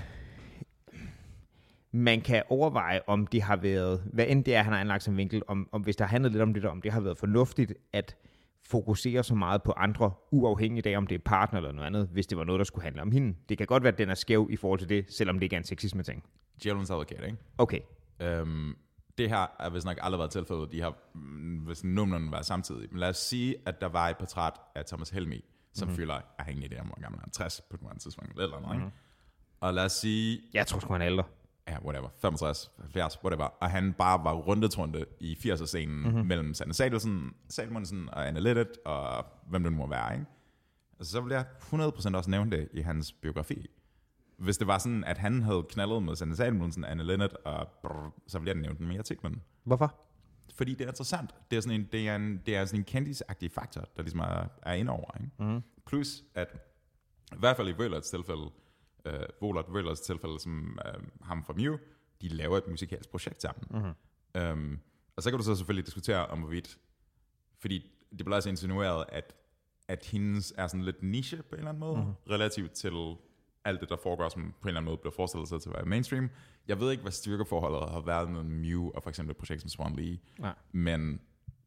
man 1.92 2.20
kan 2.20 2.42
overveje, 2.48 3.00
om 3.06 3.26
det 3.26 3.42
har 3.42 3.56
været, 3.56 4.02
hvad 4.12 4.26
end 4.28 4.44
det 4.44 4.54
er, 4.54 4.62
han 4.62 4.72
har 4.72 4.80
anlagt 4.80 5.02
som 5.02 5.16
vinkel, 5.16 5.42
om, 5.48 5.68
om 5.72 5.82
hvis 5.82 5.96
der 5.96 6.04
har 6.04 6.10
handlet 6.10 6.32
lidt 6.32 6.42
om 6.42 6.54
det 6.54 6.62
der, 6.62 6.68
om 6.68 6.82
det 6.82 6.92
har 6.92 7.00
været 7.00 7.18
fornuftigt 7.18 7.74
at 7.92 8.16
fokusere 8.66 9.22
så 9.22 9.34
meget 9.34 9.62
på 9.62 9.72
andre, 9.72 10.12
uafhængigt 10.30 10.86
af, 10.86 10.96
om 10.96 11.06
det 11.06 11.14
er 11.14 11.18
partner 11.24 11.58
eller 11.58 11.72
noget 11.72 11.86
andet, 11.86 12.08
hvis 12.12 12.26
det 12.26 12.38
var 12.38 12.44
noget, 12.44 12.58
der 12.58 12.64
skulle 12.64 12.84
handle 12.84 13.02
om 13.02 13.12
hende. 13.12 13.34
Det 13.48 13.58
kan 13.58 13.66
godt 13.66 13.82
være, 13.82 13.92
at 13.92 13.98
den 13.98 14.10
er 14.10 14.14
skæv 14.14 14.48
i 14.50 14.56
forhold 14.56 14.78
til 14.78 14.88
det, 14.88 15.12
selvom 15.12 15.36
det 15.36 15.42
ikke 15.42 15.56
er 15.56 15.60
en 15.60 15.64
sexisme-ting. 15.64 16.24
Djævelens 16.62 16.90
advokat, 16.90 17.24
ikke? 17.24 17.38
Okay. 17.58 17.80
Øhm, 18.20 18.76
det 19.18 19.28
her 19.28 19.46
er 19.60 19.70
vist 19.70 19.86
nok 19.86 19.98
aldrig 20.00 20.18
været 20.18 20.30
tilfældet. 20.30 20.72
De 20.72 20.80
har, 20.80 20.94
mm, 21.14 21.58
hvis 21.58 21.84
numrene 21.84 22.30
var 22.30 22.42
samtidig. 22.42 22.88
Men 22.90 22.98
lad 22.98 23.08
os 23.08 23.16
sige, 23.16 23.56
at 23.66 23.80
der 23.80 23.88
var 23.88 24.08
et 24.08 24.16
portræt 24.16 24.52
af 24.74 24.84
Thomas 24.84 25.10
Helmi, 25.10 25.44
som 25.72 25.88
mm-hmm. 25.88 25.96
fylder, 25.96 26.14
jeg 26.14 26.22
har 26.38 26.50
ingen 26.50 26.72
idé 26.72 26.80
om, 26.80 26.86
hvor 26.86 27.00
gammel 27.00 27.20
han 27.20 27.28
er, 27.28 27.32
60 27.32 27.60
på 27.70 27.76
et 27.94 28.00
tidspunkt, 28.00 28.40
eller 28.40 28.60
noget, 28.60 28.76
mm-hmm. 28.76 28.86
ikke? 28.86 28.96
Og 29.60 29.74
lad 29.74 29.84
os 29.84 29.92
sige, 29.92 30.40
Jeg 30.54 30.66
tror 30.66 30.80
sgu, 30.80 30.92
han 30.92 31.02
er 31.02 31.06
ældre. 31.06 31.24
Ja, 31.68 31.78
whatever, 31.84 32.08
65, 32.20 32.70
70, 32.78 33.18
whatever, 33.24 33.44
og 33.44 33.70
han 33.70 33.92
bare 33.92 34.24
var 34.24 34.34
rundetrunde 34.34 35.04
i 35.20 35.34
80'er-scenen 35.34 36.04
mm-hmm. 36.04 36.26
mellem 36.26 36.54
Sanne 36.54 36.74
Sadelsen, 36.74 37.34
Salmonsen 37.48 38.08
og 38.08 38.28
Anne 38.28 38.40
Lettet, 38.40 38.78
og 38.84 39.26
hvem 39.48 39.62
det 39.62 39.72
nu 39.72 39.78
må 39.78 39.86
være, 39.86 40.12
ikke? 40.14 40.26
Altså, 40.98 41.12
så 41.12 41.20
vil 41.20 41.32
jeg 41.32 41.44
100% 41.60 42.16
også 42.16 42.30
nævne 42.30 42.50
det 42.50 42.68
i 42.72 42.80
hans 42.80 43.12
biografi. 43.12 43.66
Hvis 44.36 44.58
det 44.58 44.66
var 44.66 44.78
sådan, 44.78 45.04
at 45.04 45.18
han 45.18 45.42
havde 45.42 45.62
knaldet 45.68 46.02
med 46.02 46.16
Sanne 46.16 46.36
Salmonsen, 46.36 46.84
Anne 46.84 47.02
Lettet, 47.02 47.32
og 47.44 47.68
brrr, 47.82 48.14
så 48.26 48.38
ville 48.38 48.54
jeg 48.54 48.62
nævne 48.62 48.78
den 48.78 48.86
mere 48.86 48.96
i 48.96 48.98
artiklen. 48.98 49.42
Hvorfor? 49.64 49.94
Fordi 50.54 50.74
det 50.74 50.80
er 50.80 50.88
interessant. 50.88 51.30
Det 51.50 51.56
er 51.56 51.60
sådan 51.60 51.80
en, 51.80 51.88
det 51.92 52.08
er 52.08 52.16
en, 52.16 52.42
det 52.46 52.56
er 52.56 52.64
sådan 52.64 52.80
en 52.80 52.84
kendisagtig 52.84 53.50
faktor, 53.50 53.80
der 53.96 54.02
ligesom 54.02 54.20
er, 54.20 54.46
er 54.62 54.72
indover. 54.72 55.10
Ikke? 55.20 55.30
Mm. 55.38 55.62
Plus, 55.86 56.22
at 56.34 56.56
i 57.32 57.38
hvert 57.38 57.56
fald 57.56 57.68
i 57.68 57.78
Vølerts 57.78 58.10
tilfælde, 58.10 58.50
øh, 59.04 59.22
Volert 59.40 59.64
Vølerts 59.68 60.00
tilfælde, 60.00 60.40
som 60.40 60.78
øh, 60.86 61.02
ham 61.22 61.44
fra 61.44 61.52
Mew, 61.52 61.76
de 62.20 62.28
laver 62.28 62.58
et 62.58 62.68
musikalsk 62.68 63.10
projekt 63.10 63.42
sammen. 63.42 63.64
Mm-hmm. 63.70 64.40
Øhm, 64.42 64.78
og 65.16 65.22
så 65.22 65.30
kan 65.30 65.38
du 65.38 65.44
så 65.44 65.54
selvfølgelig 65.54 65.86
diskutere 65.86 66.26
om 66.26 66.38
hvorvidt, 66.38 66.78
fordi 67.60 67.90
det 68.10 68.24
bliver 68.24 68.36
også 68.36 68.48
insinueret, 68.48 69.04
at, 69.08 69.34
at 69.88 70.04
hendes 70.04 70.54
er 70.56 70.66
sådan 70.66 70.84
lidt 70.84 71.02
niche 71.02 71.36
på 71.36 71.48
en 71.54 71.58
eller 71.58 71.68
anden 71.68 71.80
måde, 71.80 71.96
mm-hmm. 71.96 72.14
relativt 72.30 72.72
til 72.72 73.16
alt 73.64 73.80
det, 73.80 73.88
der 73.88 73.96
foregår, 73.96 74.28
som 74.28 74.42
på 74.42 74.48
en 74.62 74.68
eller 74.68 74.80
anden 74.80 74.84
måde 74.90 74.96
bliver 74.96 75.12
forestillet 75.12 75.48
sig 75.48 75.62
til 75.62 75.68
at 75.68 75.76
være 75.76 75.84
mainstream. 75.84 76.30
Jeg 76.68 76.80
ved 76.80 76.90
ikke, 76.90 77.02
hvad 77.02 77.12
styrkeforholdet 77.12 77.90
har 77.90 78.00
været 78.00 78.30
med 78.30 78.42
Mew 78.42 78.90
og 78.94 79.02
for 79.02 79.10
eksempel 79.10 79.30
et 79.30 79.36
projekt 79.36 79.60
som 79.60 79.68
Swan 79.68 79.96
Lee, 79.96 80.18
Nej. 80.38 80.54
men, 80.72 81.00
men 81.00 81.20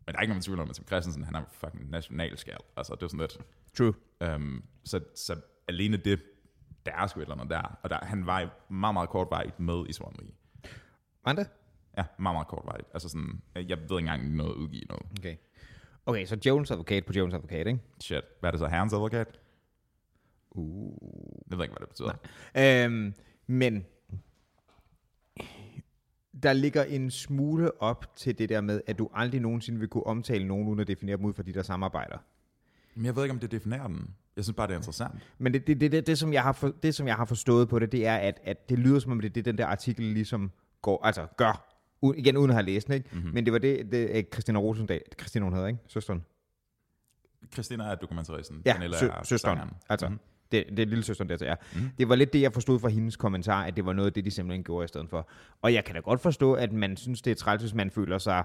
der 0.08 0.13
er 0.18 0.22
ikke 0.22 0.32
nogen 0.32 0.42
tvivl 0.42 0.60
om, 0.60 0.70
at 0.70 0.75
Tim 0.75 0.88
Christensen, 0.88 1.24
han 1.24 1.36
er 1.36 1.44
fucking 1.51 1.89
nationalskal. 1.89 2.58
Altså, 2.77 2.96
det 2.96 3.04
er 3.04 3.08
sådan 3.08 3.20
lidt... 3.20 3.38
True. 3.77 3.94
Øhm, 4.22 4.63
så, 4.86 5.00
så 5.15 5.42
alene 5.68 5.98
det, 5.98 6.22
der 6.86 6.92
er 6.92 7.08
sgu 7.08 7.20
et 7.20 7.24
eller 7.24 7.36
andet 7.36 7.50
der. 7.50 7.80
Og 7.84 7.89
der, 7.89 8.06
han 8.06 8.25
var 8.25 8.50
meget, 8.70 8.94
meget 8.94 9.10
kortvarigt 9.10 9.60
med 9.60 9.86
i 9.89 9.94
Swan 9.94 10.15
Lee. 10.20 10.32
Andre? 11.25 11.46
Ja, 11.98 12.04
meget, 12.20 12.36
meget 12.36 12.48
kortvarigt. 12.48 12.88
Altså 12.94 13.10
sådan, 13.10 13.42
jeg 13.56 13.77
ved 13.77 13.84
ikke 13.84 13.98
engang, 13.98 14.22
om 14.22 14.30
de 14.30 14.38
nåede 14.38 14.51
at 14.51 14.56
udgive 14.56 14.84
noget. 14.89 15.06
Okay. 15.20 15.36
Okay, 16.06 16.25
så 16.25 16.38
Jones 16.46 16.72
advokat 16.72 17.06
på 17.06 17.13
Jones 17.13 17.34
advokat, 17.34 17.68
ikke? 17.68 17.80
Shit. 18.00 18.24
Hvad 18.39 18.50
er 18.50 18.51
det 18.51 18.60
så? 18.60 18.68
Herrens 18.68 18.94
advokat? 18.94 19.39
Uh. 20.51 20.98
Jeg 21.51 21.58
ved 21.58 21.65
ikke, 21.65 21.75
hvad 21.75 21.88
det 21.88 21.89
betyder. 21.89 22.86
Øhm, 22.86 23.13
men 23.48 23.86
der 26.44 26.54
ligger 26.54 26.84
en 26.84 27.12
smule 27.12 27.82
op 27.82 28.15
til 28.15 28.38
det 28.38 28.50
der 28.50 28.62
med, 28.62 28.82
at 28.88 29.00
du 29.00 29.10
aldrig 29.13 29.42
nogensinde 29.42 29.80
vil 29.80 29.88
kunne 29.88 30.06
omtale 30.08 30.48
nogen, 30.48 30.68
uden 30.68 30.80
at 30.80 30.88
definere 30.88 31.18
dem 31.18 31.25
ud 31.25 31.34
for 31.34 31.44
de 31.44 31.54
der 31.54 31.63
samarbejder. 31.63 32.18
Men 32.96 33.06
jeg 33.06 33.15
ved 33.15 33.24
ikke, 33.24 33.34
om 33.34 33.39
det 33.39 33.51
definerer 33.51 33.88
den. 33.88 34.15
Jeg 34.36 34.44
synes 34.44 34.56
bare, 34.56 34.68
det 34.68 34.74
er 34.74 34.77
interessant. 34.77 35.13
Men 35.38 35.54
det, 35.54 35.68
det, 35.68 35.82
det, 35.82 35.92
det, 35.92 36.08
det, 36.08 36.18
som 36.18 36.34
jeg 36.34 36.44
har 36.44 36.51
for, 36.51 36.74
det, 36.84 36.96
som 36.96 37.08
jeg 37.08 37.15
har 37.15 37.25
forstået 37.25 37.70
på 37.70 37.80
det, 37.80 37.92
det 37.92 38.08
er, 38.08 38.15
at, 38.18 38.39
at 38.44 38.70
det 38.70 38.80
lyder 38.80 39.00
som 39.00 39.12
om, 39.12 39.20
det 39.20 39.36
det, 39.36 39.46
den 39.46 39.58
der 39.58 39.65
artikel 39.65 40.06
ligesom 40.06 40.51
går, 40.82 41.06
altså 41.06 41.27
gør, 41.38 41.75
u, 42.01 42.13
igen 42.13 42.38
uden 42.38 42.50
at 42.50 42.56
have 42.56 42.65
læst 42.65 42.88
den, 42.88 42.96
ikke? 42.96 43.10
Mm-hmm. 43.13 43.34
Men 43.34 43.46
det 43.46 43.54
var 43.54 43.60
det, 43.60 43.92
det 43.92 44.10
øh, 44.18 44.24
Christina 44.34 44.60
Rosendal, 44.60 45.01
Christina 45.20 45.44
hun 45.44 45.54
hedder, 45.54 45.68
ikke? 45.68 45.80
Søsteren. 45.88 46.25
Christina 47.54 47.84
er 47.84 47.96
dokumentaristen. 47.96 48.62
Ja, 48.65 48.74
Pernille 48.74 48.98
sø, 48.98 49.08
er 49.08 49.24
søsteren. 49.24 49.58
sangeren. 49.58 49.77
Altså, 49.89 50.10
Mhm. 50.10 50.20
det, 50.51 50.65
det 50.70 50.80
er 50.80 50.86
lille 50.86 51.04
søsteren, 51.04 51.30
der 51.30 51.38
til 51.38 51.48
er. 51.48 51.56
Mm. 51.75 51.82
Det 51.98 52.10
var 52.10 52.15
lidt 52.15 52.34
det, 52.34 52.42
jeg 52.42 52.54
forstod 52.54 52.80
fra 52.80 52.89
hendes 52.89 53.15
kommentar, 53.15 53.63
at 53.63 53.75
det 53.75 53.86
var 53.86 53.94
noget 53.94 54.08
af 54.08 54.13
det, 54.13 54.25
de 54.25 54.32
simpelthen 54.32 54.63
gjorde 54.63 54.86
i 54.86 54.88
stedet 54.88 55.10
for. 55.10 55.30
Og 55.62 55.74
jeg 55.74 55.86
kan 55.86 55.96
da 55.96 56.01
godt 56.01 56.22
forstå, 56.22 56.54
at 56.54 56.72
man 56.74 56.98
synes, 56.98 57.22
det 57.22 57.32
er 57.32 57.36
træls, 57.36 57.62
hvis 57.62 57.74
man 57.74 57.92
føler 57.92 58.18
sig 58.18 58.44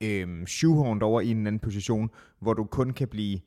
øhm, 0.00 0.46
shoehorned 0.46 1.02
over 1.02 1.20
i 1.20 1.28
en 1.30 1.46
anden 1.46 1.58
position, 1.58 2.10
hvor 2.40 2.54
du 2.54 2.64
kun 2.64 2.90
kan 2.90 3.08
blive 3.08 3.40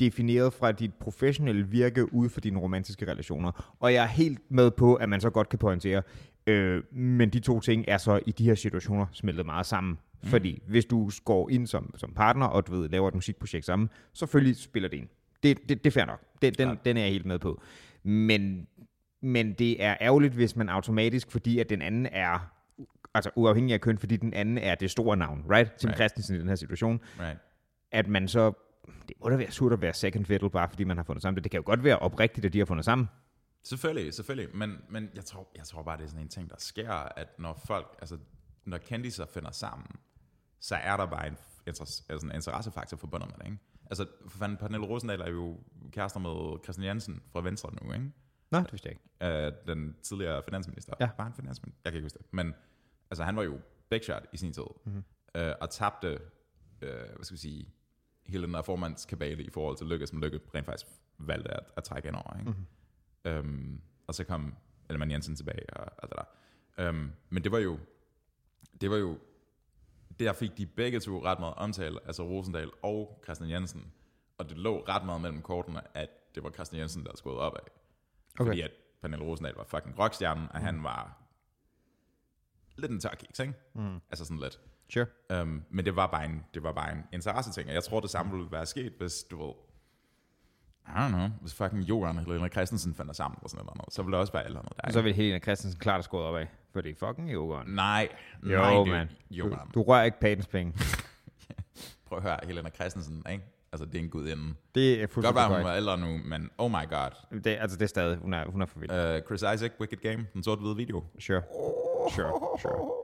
defineret 0.00 0.52
fra 0.52 0.72
dit 0.72 0.94
professionelle 0.94 1.66
virke 1.68 2.14
ud 2.14 2.28
for 2.28 2.40
dine 2.40 2.58
romantiske 2.58 3.10
relationer. 3.10 3.74
Og 3.80 3.94
jeg 3.94 4.02
er 4.02 4.08
helt 4.08 4.38
med 4.48 4.70
på, 4.70 4.94
at 4.94 5.08
man 5.08 5.20
så 5.20 5.30
godt 5.30 5.48
kan 5.48 5.58
pointere, 5.58 6.02
øh, 6.46 6.82
men 6.92 7.30
de 7.30 7.40
to 7.40 7.60
ting 7.60 7.84
er 7.88 7.98
så 7.98 8.20
i 8.26 8.30
de 8.30 8.44
her 8.44 8.54
situationer 8.54 9.06
smeltet 9.12 9.46
meget 9.46 9.66
sammen. 9.66 9.98
Mm. 10.22 10.28
Fordi 10.28 10.62
hvis 10.68 10.84
du 10.84 11.10
går 11.24 11.50
ind 11.50 11.66
som, 11.66 11.94
som 11.96 12.12
partner, 12.14 12.46
og 12.46 12.66
du 12.66 12.72
ved, 12.72 12.88
laver 12.88 13.08
et 13.08 13.14
musikprojekt 13.14 13.64
sammen, 13.64 13.90
selvfølgelig 14.12 14.56
spiller 14.56 14.88
det 14.88 14.96
ind. 14.96 15.08
Det, 15.42 15.58
det, 15.68 15.84
det 15.84 15.86
er 15.86 15.90
fair 16.00 16.04
nok. 16.04 16.20
Det, 16.42 16.58
den, 16.58 16.78
den 16.84 16.96
er 16.96 17.00
jeg 17.00 17.10
helt 17.10 17.26
med 17.26 17.38
på. 17.38 17.62
Men, 18.02 18.66
men 19.22 19.52
det 19.52 19.82
er 19.84 19.96
ærgerligt, 20.00 20.34
hvis 20.34 20.56
man 20.56 20.68
automatisk, 20.68 21.30
fordi 21.30 21.58
at 21.58 21.70
den 21.70 21.82
anden 21.82 22.06
er 22.06 22.52
altså 23.14 23.30
uafhængig 23.36 23.74
af 23.74 23.80
køn, 23.80 23.98
fordi 23.98 24.16
den 24.16 24.34
anden 24.34 24.58
er 24.58 24.74
det 24.74 24.90
store 24.90 25.16
navn, 25.16 25.44
right? 25.50 25.72
Tim 25.72 25.88
Right. 25.88 25.96
Christensen 25.96 26.36
i 26.36 26.38
den 26.38 26.48
her 26.48 26.54
situation, 26.54 27.00
Right. 27.20 27.38
at 27.92 28.08
man 28.08 28.28
så, 28.28 28.52
det 29.08 29.16
må 29.20 29.28
da 29.28 29.36
være 29.36 29.50
surt 29.50 29.72
at 29.72 29.80
være 29.80 29.94
second 29.94 30.26
fiddle, 30.26 30.50
bare 30.50 30.68
fordi 30.68 30.84
man 30.84 30.96
har 30.96 31.04
fundet 31.04 31.22
sammen. 31.22 31.42
Det 31.44 31.50
kan 31.50 31.58
jo 31.58 31.66
godt 31.66 31.84
være 31.84 31.98
oprigtigt, 31.98 32.46
at 32.46 32.52
de 32.52 32.58
har 32.58 32.66
fundet 32.66 32.84
sammen. 32.84 33.08
Selvfølgelig, 33.64 34.14
selvfølgelig. 34.14 34.56
Men, 34.56 34.76
men 34.88 35.10
jeg, 35.14 35.24
tror, 35.24 35.48
jeg 35.56 35.64
tror 35.64 35.82
bare, 35.82 35.96
det 35.96 36.04
er 36.04 36.08
sådan 36.08 36.22
en 36.22 36.28
ting, 36.28 36.50
der 36.50 36.56
sker, 36.58 36.92
at 36.92 37.28
når 37.38 37.60
folk, 37.66 37.96
altså 37.98 38.18
når 38.64 38.78
kendiser 38.78 39.26
finder 39.26 39.50
sammen, 39.50 39.86
så 40.60 40.74
er 40.74 40.96
der 40.96 41.06
bare 41.06 41.26
en, 41.26 41.36
interesse, 41.66 42.04
altså 42.08 42.26
en 42.26 42.34
interessefaktor 42.34 42.96
forbundet 42.96 43.28
med 43.30 43.38
det, 43.38 43.46
ikke? 43.46 43.58
Altså, 43.90 44.06
for 44.28 44.38
fanden, 44.38 44.58
Pernille 44.58 44.86
Rosendal 44.86 45.20
er 45.20 45.30
jo 45.30 45.60
kærester 45.90 46.20
med 46.20 46.64
Christian 46.64 46.86
Jensen 46.86 47.22
fra 47.32 47.40
Venstre 47.42 47.70
nu, 47.82 47.92
ikke? 47.92 48.12
Nå, 48.50 48.58
det 48.58 48.72
vidste 48.72 48.88
jeg 48.88 48.92
ikke. 48.92 49.46
Øh, 49.46 49.52
den 49.66 49.96
tidligere 50.02 50.42
finansminister. 50.44 50.94
Ja. 51.00 51.10
Var 51.16 51.24
han 51.24 51.34
finansminister? 51.34 51.80
Jeg 51.84 51.92
kan 51.92 51.98
ikke 51.98 52.04
huske 52.04 52.18
det. 52.18 52.26
Men 52.30 52.54
altså, 53.10 53.24
han 53.24 53.36
var 53.36 53.42
jo 53.42 53.60
big 53.90 54.04
shot 54.04 54.26
i 54.32 54.36
sin 54.36 54.52
tid. 54.52 54.62
Mhm. 54.62 54.94
Mm-hmm. 54.94 55.40
Øh, 55.42 55.54
og 55.60 55.70
tabte, 55.70 56.08
øh, 56.82 56.90
hvad 57.16 57.24
skal 57.24 57.34
vi 57.34 57.40
sige, 57.40 57.68
hele 58.26 58.46
den 58.46 58.54
der 58.54 58.62
formandskabale 58.62 59.42
i 59.42 59.50
forhold 59.50 59.76
til 59.76 59.86
Lykke, 59.86 60.06
som 60.06 60.22
Lykke 60.22 60.40
rent 60.54 60.66
faktisk 60.66 60.86
valgte 61.18 61.50
at, 61.50 61.64
at 61.76 61.84
trække 61.84 62.08
ind 62.08 62.16
over. 62.16 62.38
Ikke? 62.38 62.50
Mm-hmm. 62.50 62.66
Øhm, 63.24 63.80
og 64.06 64.14
så 64.14 64.24
kom 64.24 64.54
Ellemann 64.88 65.10
Jensen 65.10 65.36
tilbage 65.36 65.76
og 65.76 66.02
alt 66.02 66.10
det 66.10 66.18
der. 66.18 66.24
Øhm, 66.88 67.12
men 67.30 67.44
det 67.44 67.52
var 67.52 67.58
jo, 67.58 67.78
det 68.80 68.90
var 68.90 68.96
jo, 68.96 69.18
der 70.18 70.32
fik 70.32 70.58
de 70.58 70.66
begge 70.66 71.00
to 71.00 71.24
ret 71.24 71.40
meget 71.40 71.54
omtale, 71.54 71.98
altså 72.06 72.22
Rosendal 72.22 72.70
og 72.82 73.20
Christian 73.24 73.50
Jensen. 73.50 73.92
Og 74.38 74.48
det 74.48 74.58
lå 74.58 74.84
ret 74.88 75.04
meget 75.04 75.20
mellem 75.20 75.42
kortene, 75.42 75.96
at 75.96 76.10
det 76.34 76.42
var 76.42 76.50
Christian 76.50 76.80
Jensen, 76.80 77.04
der 77.04 77.16
skulle 77.16 77.38
op 77.38 77.54
af. 77.54 77.60
Okay. 78.40 78.50
Fordi 78.50 78.60
at 78.60 78.70
Pernille 79.00 79.24
Rosendal 79.24 79.54
var 79.54 79.64
fucking 79.64 79.98
rockstjernen, 79.98 80.48
og 80.50 80.58
mm. 80.58 80.64
han 80.64 80.82
var 80.82 81.22
lidt 82.76 82.92
en 82.92 83.00
tørkiks, 83.00 83.40
ikke? 83.40 83.54
Mm. 83.74 84.00
Altså 84.10 84.24
sådan 84.24 84.40
lidt. 84.40 84.60
Sure. 84.92 85.06
Um, 85.42 85.62
men 85.70 85.84
det 85.84 85.96
var 85.96 86.06
bare 86.06 86.24
en, 86.24 86.44
det 86.54 86.62
var 86.62 86.72
bare 86.72 86.92
en 86.92 87.04
interesse 87.12 87.52
ting, 87.52 87.68
og 87.68 87.74
jeg 87.74 87.84
tror, 87.84 88.00
det 88.00 88.10
samme 88.10 88.32
ville 88.32 88.52
være 88.52 88.66
sket, 88.66 88.92
hvis 88.98 89.24
du 89.30 89.42
ved, 89.46 89.54
I 90.88 90.90
don't 90.90 91.08
know, 91.08 91.28
hvis 91.40 91.54
fucking 91.54 91.82
Joran 91.82 92.18
eller 92.18 92.32
Helena 92.32 92.48
Christensen 92.48 92.94
fandt 92.94 93.16
sammen, 93.16 93.38
eller 93.38 93.48
sådan 93.48 93.64
noget, 93.64 93.92
så 93.92 94.02
ville 94.02 94.12
der 94.14 94.20
også 94.20 94.32
være 94.32 94.44
eller 94.44 94.58
andet 94.58 94.72
der. 94.84 94.92
Så 94.92 95.02
vil 95.02 95.14
Helena 95.14 95.38
Christensen 95.38 95.80
klart 95.80 95.94
have 95.94 96.02
skåret 96.02 96.26
op 96.26 96.36
af. 96.36 96.48
For 96.72 96.80
det 96.80 96.90
er 96.90 97.06
fucking 97.06 97.30
yoghurt. 97.30 97.68
Nej, 97.68 98.08
Jo, 98.42 98.48
nej, 98.58 98.74
det, 98.74 98.88
mand. 98.88 99.08
Du, 99.38 99.56
du 99.74 99.82
rører 99.82 100.04
ikke 100.04 100.20
patens 100.20 100.46
penge. 100.46 100.72
Prøv 102.06 102.18
at 102.18 102.22
høre, 102.22 102.38
Helena 102.42 102.70
Christensen, 102.70 103.22
ikke? 103.30 103.44
Altså, 103.72 103.84
det 103.86 103.94
er 103.94 103.98
en 103.98 104.10
gudinde. 104.10 104.54
Det 104.74 104.92
er 104.92 104.96
Det 104.96 104.98
kan 104.98 105.00
godt 105.00 105.10
fuldstændig 105.12 105.34
være, 105.34 105.58
hun 105.58 105.64
var 105.64 105.74
ældre 105.76 105.98
nu, 105.98 106.18
men 106.24 106.50
oh 106.58 106.70
my 106.70 106.88
god. 106.90 107.40
Det, 107.44 107.46
altså, 107.60 107.76
det 107.76 107.82
er 107.82 107.88
stadig, 107.88 108.18
hun 108.18 108.34
er, 108.34 108.46
hun 108.46 108.62
er 108.62 108.66
for 108.66 108.78
vild. 108.78 108.90
Uh, 108.90 109.26
Chris 109.26 109.42
Isaac, 109.42 109.70
Wicked 109.80 109.98
Game, 109.98 110.26
den 110.32 110.42
sort-hvide 110.42 110.76
video. 110.76 111.04
Sure. 111.18 111.42
Sure, 112.14 112.58
sure. 112.60 113.02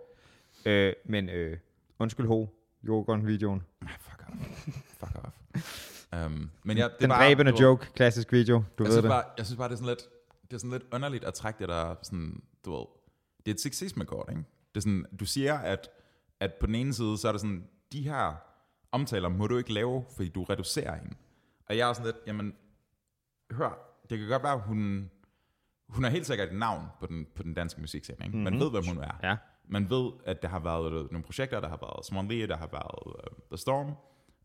Øh, 0.65 0.93
men 1.05 1.29
øh, 1.29 1.57
undskyld 1.99 2.27
ho, 2.27 2.47
yoghurt-videoen. 2.85 3.63
Ah, 3.83 3.89
Fuck 4.01 4.25
off. 4.29 4.69
Fuck 4.99 5.25
off. 5.25 5.35
Um, 6.27 6.51
men 6.65 6.77
ja, 6.77 6.85
det 6.85 6.93
Den 7.01 7.11
dræbende 7.11 7.53
joke, 7.61 7.87
klassisk 7.95 8.33
video. 8.33 8.63
Du 8.79 8.85
jeg 8.85 8.91
ved 8.91 9.03
det. 9.03 9.09
bare, 9.11 9.25
jeg 9.39 9.47
synes 9.47 9.57
bare, 9.59 9.69
det 9.69 9.75
er 9.75 9.77
sådan 9.77 9.89
lidt, 9.89 10.03
det 10.43 10.53
er 10.53 10.59
sådan 10.59 10.71
lidt 10.71 10.85
underligt 10.93 11.25
at 11.25 11.35
trække 11.35 11.59
det 11.59 11.69
der, 11.69 11.95
sådan, 12.03 12.43
du 12.65 12.71
ved, 12.73 12.85
det 13.39 13.51
er 13.51 13.55
et 13.55 13.61
sexisme-kort, 13.61 14.27
ikke? 14.31 14.43
Det 14.75 14.77
er 14.77 14.81
sådan, 14.81 15.07
du 15.21 15.25
siger, 15.27 15.55
at, 15.59 15.89
at 16.41 16.55
på 16.61 16.67
den 16.67 16.75
ene 16.75 16.95
side, 16.95 17.19
så 17.19 17.29
er 17.29 17.33
det 17.33 17.41
sådan, 17.41 17.69
de 17.93 18.03
her 18.03 18.35
omtaler 18.93 19.29
må 19.29 19.47
du 19.47 19.59
ikke 19.59 19.73
lave, 19.73 20.05
fordi 20.17 20.29
du 20.29 20.45
reducerer 20.45 20.97
hende. 20.97 21.17
Og 21.67 21.77
jeg 21.77 21.89
er 21.89 21.93
sådan 21.93 22.07
lidt, 22.07 22.17
jamen, 22.27 22.55
hør, 23.51 24.01
det 24.11 24.19
kan 24.19 24.29
godt 24.29 24.43
være, 24.43 24.59
hun, 24.59 25.11
hun 25.89 26.05
er 26.05 26.09
helt 26.09 26.27
sikkert 26.27 26.49
et 26.49 26.59
navn 26.59 26.87
på 27.01 27.07
den, 27.07 27.27
på 27.35 27.43
den 27.43 27.55
danske 27.55 27.81
musikscene, 27.81 28.27
ikke? 28.27 28.37
Man 28.37 28.61
ved, 28.61 28.71
hvem 28.71 28.87
hun 28.87 28.99
er. 28.99 29.19
Ja. 29.23 29.37
Man 29.71 29.91
ved, 29.91 30.13
at 30.25 30.43
der 30.43 30.49
har 30.49 30.59
været 30.59 31.13
nogle 31.13 31.25
projekter, 31.25 31.61
der 31.61 31.69
har 31.69 31.77
været 31.77 32.07
Swan 32.07 32.29
Lee, 32.29 32.47
der 32.47 32.57
har 32.57 32.69
været 32.73 33.07
uh, 33.07 33.39
The 33.51 33.57
Storm, 33.57 33.93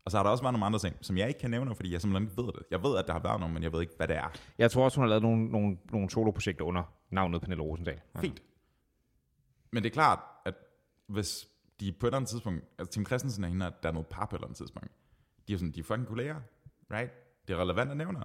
og 0.04 0.10
så 0.10 0.16
har 0.16 0.24
der 0.24 0.30
også 0.30 0.44
været 0.44 0.52
nogle 0.52 0.66
andre 0.66 0.78
ting, 0.78 0.96
som 1.00 1.16
jeg 1.16 1.28
ikke 1.28 1.40
kan 1.40 1.50
nævne, 1.50 1.74
fordi 1.74 1.92
jeg 1.92 2.00
simpelthen 2.00 2.30
ikke 2.30 2.42
ved 2.42 2.52
det. 2.52 2.62
Jeg 2.70 2.82
ved, 2.82 2.98
at 2.98 3.06
der 3.06 3.12
har 3.12 3.20
været 3.20 3.40
nogle, 3.40 3.54
men 3.54 3.62
jeg 3.62 3.72
ved 3.72 3.80
ikke, 3.80 3.94
hvad 3.96 4.08
det 4.08 4.16
er. 4.16 4.32
Jeg 4.58 4.70
tror 4.70 4.84
også, 4.84 4.96
hun 4.96 5.02
har 5.02 5.08
lavet 5.08 5.22
nogle, 5.22 5.46
nogle, 5.46 5.78
nogle 5.92 6.10
soloprojekter 6.10 6.64
under 6.64 6.82
navnet 7.10 7.40
Pernille 7.40 7.62
Rosendal. 7.62 8.00
Ja. 8.14 8.20
Fint. 8.20 8.42
Men 9.70 9.82
det 9.82 9.90
er 9.90 9.94
klart, 9.94 10.18
at 10.44 10.54
hvis 11.06 11.48
de 11.80 11.92
på 11.92 12.06
et 12.06 12.08
eller 12.08 12.16
andet 12.16 12.30
tidspunkt, 12.30 12.64
altså 12.78 12.92
Tim 12.92 13.06
Christensen 13.06 13.44
og 13.44 13.50
hende, 13.50 13.72
der 13.82 13.88
er 13.88 13.92
noget 13.92 14.06
par 14.06 14.26
på 14.26 14.36
et 14.36 14.38
eller 14.38 14.46
andet 14.46 14.56
tidspunkt, 14.56 14.88
de 15.48 15.52
er 15.52 15.56
sådan, 15.56 15.72
de 15.72 15.80
er 15.80 15.84
fucking 15.84 16.06
kolleger, 16.06 16.36
right? 16.92 17.12
Det 17.48 17.54
er 17.54 17.62
relevant 17.62 17.90
at 17.90 17.96
nævne. 17.96 18.18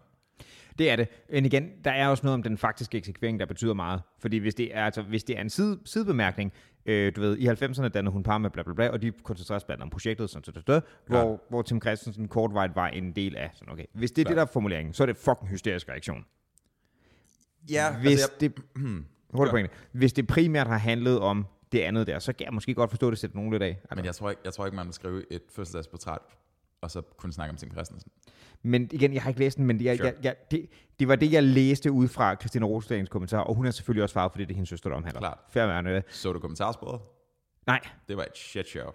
Det 0.80 0.90
er 0.90 0.96
det. 0.96 1.08
Men 1.30 1.46
igen, 1.46 1.72
der 1.84 1.92
er 1.92 2.08
også 2.08 2.26
noget 2.26 2.34
om 2.34 2.44
den 2.44 2.58
faktiske 2.58 2.98
eksekvering, 2.98 3.40
der 3.40 3.46
betyder 3.46 3.74
meget. 3.74 4.02
Fordi 4.20 4.38
hvis 4.38 4.56
det 4.56 4.76
er, 4.76 4.86
altså, 4.86 5.02
hvis 5.02 5.24
det 5.24 5.38
er 5.38 5.42
en 5.42 5.50
side, 5.50 5.80
sidebemærkning, 5.86 6.54
øh, 6.86 7.16
du 7.16 7.22
ved, 7.22 7.38
i 7.38 7.48
90'erne 7.48 7.88
dannede 7.88 8.12
hun 8.14 8.24
par 8.24 8.38
med 8.38 8.50
bla 8.50 8.64
bla 8.64 8.74
bla, 8.74 8.90
og 8.90 9.02
de 9.02 9.12
koncentrerer 9.24 9.60
sig 9.60 9.66
blandt 9.66 9.84
om 9.84 9.90
projektet, 9.90 10.30
sådan, 10.30 10.44
sådan, 10.44 10.62
sådan, 10.68 10.82
hvor, 11.08 11.44
hvor 11.50 11.62
Tim 11.62 11.82
Christensen 11.82 12.28
kortvejt 12.28 12.76
var 12.76 12.88
en 12.88 13.12
del 13.12 13.36
af. 13.36 13.52
Sådan, 13.54 13.74
okay. 13.74 13.86
Hvis 13.94 14.12
det 14.12 14.22
er 14.22 14.24
Klart. 14.24 14.30
det, 14.30 14.38
der 14.38 14.42
er 14.42 14.48
formuleringen, 14.54 14.94
så 14.94 15.04
er 15.04 15.06
det 15.06 15.18
fucking 15.18 15.50
hysterisk 15.50 15.90
reaktion. 15.90 16.26
Ja, 17.70 17.98
Hvis 17.98 18.12
altså, 18.12 18.32
jeg, 18.42 18.52
det, 18.58 18.64
hurtigt 19.34 19.52
pointe. 19.52 19.70
Hvis 19.92 20.14
det 20.14 20.28
primært 20.28 20.68
har 20.68 20.78
handlet 20.78 21.20
om 21.20 21.46
det 21.72 21.80
andet 21.80 22.08
der, 22.08 22.20
så 22.20 22.34
kan 22.34 22.46
jeg 22.46 22.54
måske 22.54 22.74
godt 22.74 22.90
forstå, 22.90 23.08
at 23.08 23.12
det 23.12 23.20
sætter 23.20 23.36
nogen 23.38 23.52
lidt 23.52 23.64
af. 23.64 23.68
Altså. 23.70 23.96
men 23.96 24.06
jeg 24.06 24.16
tror, 24.16 24.30
ikke, 24.30 24.42
jeg 24.46 24.54
tror 24.54 24.66
ikke, 24.66 24.76
man 24.76 24.86
vil 24.86 24.94
skrive 24.94 25.34
et 25.34 25.42
fødselsdagsportræt, 25.50 26.20
og 26.82 26.92
så 26.92 27.02
kun 27.02 27.32
snakke 27.32 27.52
om 27.52 27.58
Tim 27.58 27.72
Christensen. 27.72 28.12
Men 28.64 28.90
igen, 28.92 29.14
jeg 29.14 29.22
har 29.22 29.30
ikke 29.30 29.40
læst 29.40 29.58
den, 29.58 29.66
men 29.66 29.82
jeg, 29.84 29.98
Sure. 29.98 30.08
jeg, 30.08 30.16
jeg, 30.24 30.36
det, 30.52 30.70
det 31.00 31.08
var 31.08 31.16
det, 31.16 31.32
jeg 31.32 31.44
læste 31.44 31.92
ud 31.92 32.08
fra 32.08 32.36
Christina 32.36 32.66
Rosdagens 32.66 33.10
kommentar, 33.10 33.40
og 33.40 33.56
hun 33.56 33.66
er 33.66 33.72
selvfølgelig 33.72 34.04
også 34.04 34.14
svaret, 34.14 34.32
fordi 34.32 34.46
det 34.46 34.52
er 34.52 34.56
hendes 34.56 34.70
søster, 34.70 34.90
der 34.90 34.98
omhandler. 34.98 35.20
Klart. 35.20 35.38
Værende. 35.54 36.04
Så 36.10 36.34
du 36.34 36.40
kommentarsporet? 36.40 37.02
Nej, 37.68 37.80
Det 38.08 38.18
var 38.18 38.24
et 38.24 38.38
shit 38.38 38.68
show. 38.70 38.92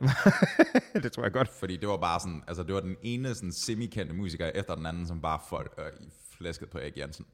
det 1.02 1.12
tror 1.12 1.22
jeg 1.22 1.32
godt. 1.32 1.48
fordi 1.48 1.76
det 1.76 1.88
var 1.88 1.96
bare 1.96 2.20
sådan, 2.20 2.42
altså 2.48 2.62
det 2.62 2.74
var 2.74 2.80
den 2.80 2.96
ene 3.02 3.34
sådan 3.34 3.52
semi-kendte 3.52 4.14
musiker 4.14 4.46
efter 4.54 4.74
den 4.74 4.86
anden, 4.86 5.06
som 5.06 5.20
bare 5.20 5.40
folk 5.48 5.74
øh, 5.78 6.06
i 6.06 6.10
flæsket 6.38 6.70
på 6.70 6.78
Erik 6.78 6.96
Jensen. 6.98 7.26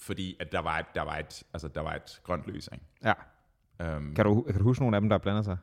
Fordi 0.00 0.36
at 0.40 0.52
der 0.52 0.58
var 0.60 0.78
et, 0.78 0.86
der 0.94 1.02
var 1.02 1.16
et, 1.18 1.42
altså 1.52 1.68
der 1.68 1.80
var 1.80 1.94
et 1.94 2.20
grønt 2.24 2.46
lys, 2.46 2.68
ikke? 2.72 2.84
Ja. 3.04 3.96
Um, 3.96 4.14
Kan 4.14 4.24
du, 4.24 4.42
kan 4.42 4.58
du 4.58 4.62
huske 4.64 4.82
nogle 4.82 4.96
af 4.96 5.00
dem, 5.00 5.08
der 5.08 5.14
har 5.14 5.18
blandet 5.22 5.44
sig? 5.44 5.56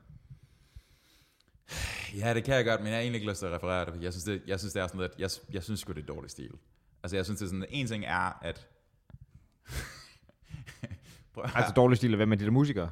Ja, 2.16 2.34
det 2.34 2.44
kan 2.44 2.56
jeg 2.56 2.66
godt, 2.66 2.82
men 2.82 2.88
jeg 2.88 2.96
har 2.96 3.02
egentlig 3.02 3.20
ikke 3.20 3.32
lyst 3.32 3.40
til 3.40 3.46
at 3.46 3.54
referere 3.54 3.86
det, 3.86 4.04
jeg 4.04 4.14
synes, 4.14 4.24
det, 4.24 4.42
jeg 4.48 4.60
synes, 4.60 4.74
det 4.74 4.82
er 4.82 4.88
sådan 4.88 5.02
lidt, 5.02 5.14
jeg, 5.20 5.30
jeg 5.54 5.64
synes 5.64 5.80
sgu, 5.80 5.94
det 5.94 6.02
er 6.02 6.06
dårlig 6.06 6.32
stil. 6.32 6.52
Altså, 7.04 7.16
jeg 7.16 7.26
synes, 7.26 7.40
det 7.40 7.46
er 7.46 7.50
sådan, 7.50 7.66
en 7.70 7.88
ting 7.88 8.06
er, 8.06 8.40
at... 8.42 8.68
At. 11.44 11.52
Altså 11.56 11.74
dårlig 11.74 11.98
stil 11.98 12.12
af 12.12 12.18
hvem 12.18 12.32
er 12.32 12.36
de 12.36 12.46
der 12.46 12.52
musikere? 12.52 12.90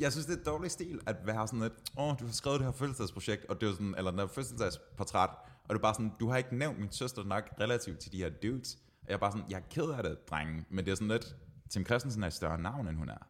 jeg 0.00 0.12
synes, 0.12 0.26
det 0.26 0.38
er 0.40 0.44
dårlig 0.44 0.70
stil 0.70 1.00
at 1.06 1.16
være 1.26 1.46
sådan 1.46 1.60
lidt, 1.60 1.72
åh, 1.96 2.08
oh, 2.08 2.18
du 2.20 2.24
har 2.26 2.32
skrevet 2.32 2.60
det 2.60 2.66
her 2.66 2.72
fødselsdagsprojekt, 2.72 3.44
og 3.44 3.60
det 3.60 3.68
er 3.68 3.72
sådan, 3.72 3.94
eller 3.98 4.10
den 4.10 4.20
her 4.20 4.26
fødselsdagsportræt, 4.26 5.28
og 5.64 5.68
det 5.68 5.74
er 5.74 5.82
bare 5.82 5.94
sådan, 5.94 6.12
du 6.20 6.28
har 6.28 6.36
ikke 6.36 6.56
nævnt 6.56 6.78
min 6.78 6.92
søster 6.92 7.24
nok 7.24 7.50
relativt 7.60 7.98
til 7.98 8.12
de 8.12 8.18
her 8.18 8.30
dudes. 8.30 8.74
Og 8.74 9.08
jeg 9.08 9.14
er 9.14 9.18
bare 9.18 9.32
sådan, 9.32 9.46
jeg 9.50 9.56
er 9.56 9.62
ked 9.70 9.90
af 9.90 10.02
det, 10.02 10.30
drenge, 10.30 10.64
men 10.70 10.84
det 10.84 10.90
er 10.90 10.94
sådan 10.94 11.08
lidt, 11.08 11.36
Tim 11.70 11.86
Christensen 11.86 12.22
er 12.22 12.26
et 12.26 12.32
større 12.32 12.58
navn, 12.58 12.88
end 12.88 12.96
hun 12.96 13.08
er. 13.08 13.26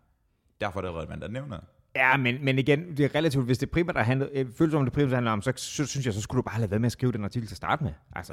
Derfor 0.60 0.80
er 0.80 0.84
det 0.84 0.94
relevant 0.94 1.24
at 1.24 1.32
nævne. 1.32 1.60
Ja, 1.96 2.16
men, 2.16 2.44
men 2.44 2.58
igen, 2.58 2.96
det 2.96 3.04
er 3.04 3.14
relativt, 3.14 3.44
hvis 3.44 3.58
det 3.58 3.70
primært 3.70 3.94
der 3.96 4.02
handler, 4.02 4.28
øh, 4.32 4.46
føles 4.58 4.72
som 4.72 4.84
det 4.84 4.92
primært 4.92 5.12
handler 5.12 5.30
om, 5.30 5.42
så, 5.42 5.52
synes 5.86 6.06
jeg, 6.06 6.14
så 6.14 6.20
skulle 6.20 6.36
du 6.42 6.42
bare 6.42 6.60
lade 6.60 6.70
være 6.70 6.80
med 6.80 6.86
at 6.86 6.92
skrive 6.92 7.12
den 7.12 7.24
artikel 7.24 7.48
til 7.48 7.52
at 7.54 7.56
starte 7.56 7.84
med. 7.84 7.92
Altså, 8.16 8.32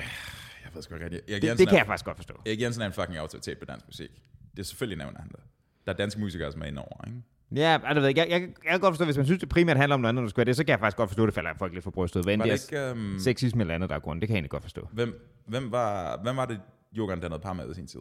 Jeg 0.65 0.71
ved 0.75 0.81
sgu 0.81 0.93
ikke 0.95 1.05
rigtigt. 1.05 1.29
Erik 1.31 1.41
det, 1.41 1.47
Jensen 1.47 1.59
det 1.59 1.67
kan 1.67 1.75
er- 1.75 1.79
jeg 1.79 1.87
faktisk 1.87 2.05
godt 2.05 2.17
forstå. 2.17 2.33
Erik 2.45 2.61
Jensen 2.61 2.81
er 2.81 2.85
en 2.87 2.93
fucking 2.93 3.17
autoritet 3.17 3.57
på 3.59 3.65
dansk 3.65 3.85
musik. 3.87 4.09
Det 4.51 4.59
er 4.59 4.63
selvfølgelig 4.63 4.97
nævner 4.97 5.19
han 5.19 5.29
det. 5.29 5.39
Der 5.85 5.93
er 5.93 5.97
danske 5.97 6.19
musikere, 6.19 6.51
som 6.51 6.61
er 6.61 6.65
inde 6.65 6.81
over, 6.81 7.07
ikke? 7.07 7.21
Ja, 7.55 7.79
altså, 7.83 8.05
jeg, 8.07 8.17
jeg, 8.17 8.27
jeg, 8.29 8.41
jeg 8.41 8.71
kan 8.71 8.79
godt 8.79 8.91
forstå, 8.93 9.05
hvis 9.05 9.17
man 9.17 9.25
synes, 9.25 9.39
det 9.39 9.49
primært 9.49 9.77
handler 9.77 9.93
om 9.93 9.99
noget 10.01 10.09
andet, 10.11 10.21
der 10.23 10.29
skulle 10.29 10.45
det, 10.45 10.55
så 10.55 10.63
kan 10.63 10.71
jeg 10.71 10.79
faktisk 10.79 10.97
godt 10.97 11.09
forstå, 11.09 11.23
at 11.23 11.27
det 11.27 11.33
falder 11.33 11.51
folk 11.57 11.73
lidt 11.73 11.83
for 11.83 11.91
brystet. 11.91 12.23
Hvad 12.25 12.37
det 12.37 12.45
det 12.45 12.71
ikke, 12.71 12.91
um, 12.91 13.15
sexisme 13.19 13.61
eller 13.61 13.75
andet, 13.75 13.89
der 13.89 13.95
er 13.95 13.99
grund, 13.99 14.21
det 14.21 14.27
kan 14.27 14.33
jeg 14.33 14.37
egentlig 14.37 14.49
godt 14.51 14.63
forstå. 14.63 14.87
hvem, 14.93 15.41
hvem, 15.47 15.71
var, 15.71 16.19
hvem 16.23 16.35
var 16.37 16.45
det, 16.45 16.59
Jogan 16.97 17.19
dannede 17.19 17.39
par 17.41 17.53
med 17.53 17.71
i 17.71 17.73
sin 17.73 17.87
tid? 17.87 17.99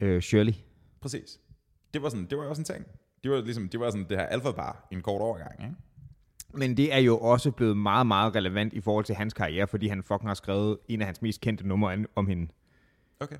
Øh, 0.00 0.22
Shirley. 0.22 0.52
Præcis. 1.00 1.38
Det 1.94 2.02
var, 2.02 2.08
sådan, 2.08 2.26
det 2.30 2.38
var 2.38 2.44
også 2.44 2.60
en 2.60 2.64
ting. 2.64 2.86
Det 3.22 3.30
var, 3.30 3.40
ligesom, 3.40 3.68
det 3.68 3.80
var 3.80 3.90
sådan 3.90 4.06
det 4.08 4.18
her 4.18 4.26
alfa-par 4.26 4.86
i 4.90 4.94
en 4.94 5.00
kort 5.02 5.20
overgang, 5.20 5.62
ikke? 5.62 5.74
Men 6.54 6.76
det 6.76 6.94
er 6.94 6.98
jo 6.98 7.18
også 7.18 7.50
blevet 7.50 7.76
meget, 7.76 8.06
meget 8.06 8.34
relevant 8.34 8.72
i 8.72 8.80
forhold 8.80 9.04
til 9.04 9.14
hans 9.14 9.34
karriere, 9.34 9.66
fordi 9.66 9.88
han 9.88 10.02
fucking 10.02 10.28
har 10.28 10.34
skrevet 10.34 10.78
en 10.88 11.00
af 11.00 11.06
hans 11.06 11.22
mest 11.22 11.40
kendte 11.40 11.68
numre 11.68 12.04
om 12.16 12.26
hende. 12.26 12.48
Okay. 13.20 13.36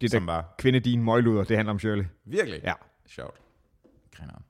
Det 0.00 0.10
Som 0.10 0.26
der 0.26 0.32
var 0.32 0.54
kvinde 0.58 0.80
din 0.80 1.02
møgluder, 1.04 1.44
det 1.44 1.56
handler 1.56 1.72
om 1.72 1.78
Shirley. 1.78 2.04
virkelig 2.24 2.60
Ja. 2.64 2.72
sjovt. 3.06 3.40
Grineren. 4.16 4.42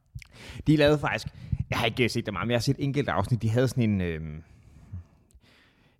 De 0.67 0.77
lavede 0.77 0.99
faktisk, 0.99 1.35
jeg 1.71 1.79
har 1.79 1.87
ikke 1.87 2.09
set 2.09 2.27
det 2.27 2.33
meget, 2.33 2.47
men 2.47 2.51
jeg 2.51 2.59
har 2.59 2.63
set 2.63 2.77
enkelt 2.79 3.09
afsnit, 3.09 3.43
de 3.43 3.51
havde 3.51 3.69
sådan 3.69 3.91
en, 3.91 4.01
øh, 4.01 4.21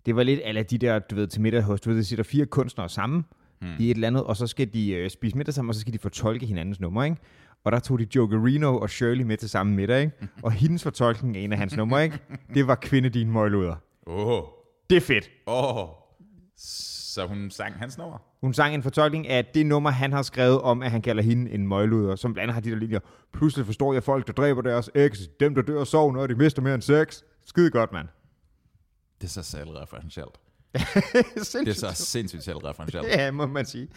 det 0.05 0.15
var 0.15 0.23
lidt 0.23 0.39
af 0.39 0.65
de 0.65 0.77
der, 0.77 0.99
du 0.99 1.15
ved, 1.15 1.27
til 1.27 1.41
middag 1.41 1.61
hos, 1.61 1.81
du 1.81 1.89
ved, 1.89 1.97
de 1.97 2.05
sætter 2.05 2.23
fire 2.23 2.45
kunstnere 2.45 2.89
sammen 2.89 3.25
hmm. 3.59 3.69
i 3.79 3.91
et 3.91 3.95
eller 3.95 4.07
andet, 4.07 4.23
og 4.23 4.37
så 4.37 4.47
skal 4.47 4.73
de 4.73 4.91
øh, 4.91 5.09
spise 5.09 5.37
middag 5.37 5.53
sammen, 5.53 5.69
og 5.69 5.75
så 5.75 5.81
skal 5.81 5.93
de 5.93 5.99
fortolke 5.99 6.45
hinandens 6.45 6.79
numre, 6.79 7.05
ikke? 7.05 7.17
Og 7.63 7.71
der 7.71 7.79
tog 7.79 7.99
de 7.99 8.07
Jokerino 8.15 8.77
og 8.77 8.89
Shirley 8.89 9.23
med 9.23 9.37
til 9.37 9.49
samme 9.49 9.73
middag, 9.73 10.01
ikke? 10.01 10.27
Og 10.43 10.51
hendes 10.51 10.83
fortolkning 10.83 11.37
af 11.37 11.41
en 11.41 11.51
af 11.51 11.57
hans 11.57 11.75
numre, 11.75 12.03
ikke? 12.03 12.19
Det 12.53 12.67
var 12.67 12.75
kvinde 12.75 13.09
din 13.09 13.31
møgluder. 13.31 13.75
Åh. 14.07 14.27
Oh. 14.27 14.43
Det 14.89 14.97
er 14.97 15.01
fedt. 15.01 15.29
Åh. 15.47 15.77
Oh. 15.77 15.89
Så 16.57 17.25
hun 17.25 17.49
sang 17.49 17.75
hans 17.75 17.97
nummer? 17.97 18.17
Hun 18.41 18.53
sang 18.53 18.75
en 18.75 18.83
fortolkning 18.83 19.27
af 19.27 19.45
det 19.45 19.65
nummer, 19.65 19.89
han 19.89 20.11
har 20.11 20.21
skrevet 20.21 20.61
om, 20.61 20.81
at 20.81 20.91
han 20.91 21.01
kalder 21.01 21.23
hende 21.23 21.51
en 21.51 21.67
møgluder, 21.67 22.15
som 22.15 22.33
blandt 22.33 22.43
andet 22.43 22.53
har 22.53 22.61
de 22.61 22.69
der 22.69 22.75
linjer. 22.75 22.99
Pludselig 23.33 23.65
forstår 23.65 23.93
jeg 23.93 24.03
folk, 24.03 24.27
der 24.27 24.33
dræber 24.33 24.61
deres 24.61 24.89
eks, 24.95 25.19
dem 25.39 25.55
der 25.55 25.61
dør 25.61 25.79
og 25.79 25.87
sover, 25.87 26.13
når 26.13 26.27
de 26.27 26.35
mister 26.35 26.61
mere 26.61 26.73
end 26.73 26.81
sex. 26.81 27.21
Skide 27.45 27.71
godt, 27.71 27.91
mand. 27.91 28.07
Det 29.21 29.27
er 29.27 29.31
så 29.31 29.43
selvreferentielt. 29.43 30.39
Sindssygt. 31.35 31.65
Det 31.65 31.83
er 31.83 31.93
så 31.93 32.05
sindssygt 32.05 32.43
selvreferentielt. 32.43 33.07
Ja, 33.07 33.31
må 33.31 33.45
man 33.45 33.65
sige. 33.65 33.87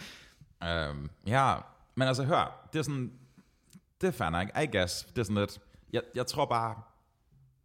Um, 0.61 1.09
ja, 1.27 1.55
men 1.95 2.07
altså 2.07 2.23
hør, 2.23 2.69
det 2.73 2.79
er 2.79 2.83
sådan, 2.83 3.11
det 4.01 4.07
er 4.07 4.11
fair 4.11 4.29
nok, 4.29 4.47
I 4.63 4.77
guess. 4.77 5.03
Det 5.03 5.17
er 5.17 5.23
sådan 5.23 5.37
lidt, 5.37 5.59
jeg, 5.93 6.01
jeg 6.15 6.27
tror 6.27 6.45
bare, 6.45 6.75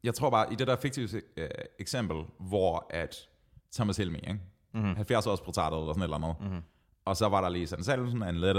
jeg 0.05 0.15
tror 0.15 0.31
bare, 0.31 0.53
i 0.53 0.57
det 0.57 0.67
der 0.67 0.77
fiktive 0.77 1.23
øh, 1.37 1.49
eksempel, 1.79 2.17
hvor 2.39 2.87
at 2.91 3.29
Thomas 3.75 3.97
Helmi, 3.97 4.19
ikke? 4.19 4.41
Mm-hmm. 4.75 4.97
70 4.97 5.27
års 5.27 5.41
portrættet 5.41 5.81
eller 5.81 5.93
sådan 5.93 6.03
et 6.03 6.05
eller 6.05 6.17
andet, 6.17 6.37
mm-hmm. 6.41 6.63
og 7.05 7.17
så 7.17 7.29
var 7.29 7.41
der 7.41 7.49
lige 7.49 7.67
sådan 7.67 7.85
Salvesen, 7.85 8.23
en 8.23 8.35
lidt 8.35 8.57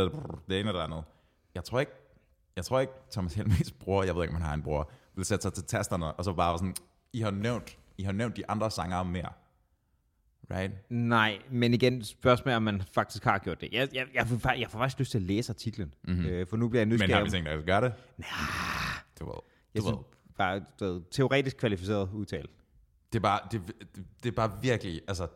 det 0.50 0.60
ene 0.60 0.70
eller 0.70 0.84
andet. 0.84 1.04
jeg 1.56 1.64
tror 1.64 1.80
ikke, 1.80 1.92
jeg 2.56 2.66
tror 2.66 2.80
ikke, 2.80 2.94
Thomas 3.12 3.34
Helmes 3.34 3.72
bror, 3.72 4.04
jeg 4.04 4.16
ved 4.16 4.24
ikke, 4.24 4.34
om 4.34 4.42
han 4.42 4.48
har 4.48 4.54
en 4.54 4.64
bror, 4.64 4.92
vil 5.16 5.26
sætte 5.26 5.42
sig 5.42 5.54
til 5.54 5.64
tasterne, 5.64 6.14
og 6.14 6.24
så 6.24 6.34
bare 6.34 6.58
sådan, 6.58 6.76
I 7.14 7.22
har 7.22 7.32
nævnt, 7.32 7.78
I 7.98 8.04
har 8.04 8.12
nævnt 8.12 8.38
de 8.38 8.50
andre 8.50 8.72
sangere 8.72 9.06
mere. 9.06 9.30
Right? 10.52 10.74
Nej, 10.90 11.40
men 11.52 11.74
igen, 11.74 12.04
spørgsmålet 12.04 12.54
er, 12.54 12.58
om 12.58 12.64
man 12.64 12.82
faktisk 12.94 13.24
har 13.24 13.38
gjort 13.38 13.62
det. 13.62 13.70
Jeg, 13.72 13.90
jeg, 13.94 14.08
jeg, 14.14 14.28
får, 14.28 14.52
jeg 14.52 14.70
får 14.72 14.80
faktisk 14.80 15.00
lyst 15.00 15.12
til 15.12 15.18
at 15.18 15.22
læse 15.22 15.50
artiklen, 15.52 15.94
mm-hmm. 16.04 16.26
øh, 16.26 16.48
for 16.48 16.58
nu 16.58 16.68
bliver 16.70 16.82
jeg 16.82 16.86
Mhm. 16.88 16.90
Men 16.90 16.96
nysgerrig. 16.96 17.16
har 17.16 17.24
vi 17.24 17.30
tænkt 17.30 17.50
os 17.50 17.60
at 17.60 17.66
gøre 17.66 17.82
det? 17.82 17.94
Du 19.20 19.26
ved, 19.26 19.34
jeg 19.74 19.82
du 19.82 19.88
ved. 19.88 19.94
synes 19.94 20.08
bare, 20.38 20.62
ved, 20.80 21.02
teoretisk 21.12 21.58
kvalificeret 21.58 22.10
udtale. 22.14 22.48
Det 23.14 23.20
er 23.20 23.24
bare, 23.24 23.40
det, 23.52 23.62
det, 23.96 24.04
det 24.24 24.30
er 24.30 24.36
bare 24.36 24.52
virkelig, 24.62 25.02
altså... 25.08 25.28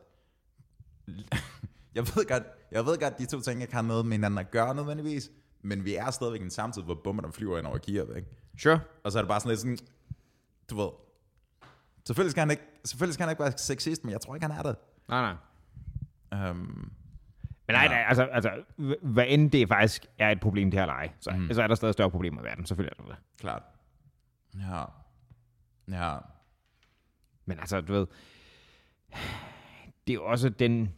Jeg 1.96 2.04
ved, 2.16 2.28
godt, 2.28 2.44
jeg 2.72 2.86
ved 2.86 2.98
godt, 3.00 3.18
de 3.20 3.26
to 3.26 3.40
ting 3.42 3.62
ikke 3.62 3.74
har 3.74 3.82
noget 3.82 4.06
med 4.06 4.14
hinanden 4.18 4.38
at 4.38 4.52
gøre 4.52 4.76
nødvendigvis, 4.76 5.32
men 5.62 5.86
vi 5.86 5.96
er 5.96 6.12
stadigvæk 6.12 6.42
i 6.42 6.44
en 6.44 6.50
samtid, 6.50 6.82
hvor 6.82 6.96
bomberne 7.04 7.34
flyver 7.34 7.58
ind 7.58 7.68
over 7.68 7.78
Kiev, 7.78 8.14
ikke? 8.16 8.28
Sure. 8.58 8.80
Og 9.04 9.12
så 9.12 9.18
er 9.18 9.22
det 9.24 9.28
bare 9.28 9.40
sådan 9.40 9.50
lidt 9.50 9.60
sådan, 9.60 9.78
du 10.70 10.76
ved, 10.78 10.90
selvfølgelig 12.08 12.32
skal 12.32 12.42
han 12.42 12.52
ikke, 12.52 12.64
selvfølgelig 12.86 13.14
skal 13.14 13.24
han 13.24 13.32
ikke 13.32 13.44
være 13.44 13.58
sexist, 13.58 14.04
men 14.04 14.12
jeg 14.12 14.22
tror 14.22 14.36
ikke, 14.36 14.48
han 14.48 14.58
er 14.58 14.64
det. 14.64 14.76
Nej, 15.08 15.36
nej. 16.32 16.50
Um, 16.50 16.92
Men 17.68 17.74
nej, 17.74 17.88
nej 17.88 18.06
altså, 18.08 18.24
altså, 18.24 18.64
hvad 19.02 19.26
end 19.28 19.52
det 19.52 19.68
faktisk 19.68 20.06
er 20.18 20.30
et 20.30 20.40
problem, 20.40 20.72
det 20.72 20.80
her 20.80 20.86
leje, 20.86 21.12
så, 21.20 21.32
mm. 21.32 21.54
så 21.54 21.62
er 21.64 21.68
der 21.68 21.76
stadig 21.76 21.94
større 21.94 22.12
problemer 22.12 22.42
i 22.42 22.44
verden. 22.44 22.66
Selvfølgelig 22.66 22.94
er 23.00 23.04
der 23.04 23.10
det. 23.10 23.18
klart. 23.40 23.64
Ja. 24.56 24.84
Ja. 25.88 26.18
Men 27.46 27.60
altså, 27.60 27.82
du 27.82 27.94
ved, 27.94 28.08
det 30.08 30.14
er 30.14 30.14
jo 30.14 30.26
også 30.26 30.50
den, 30.50 30.94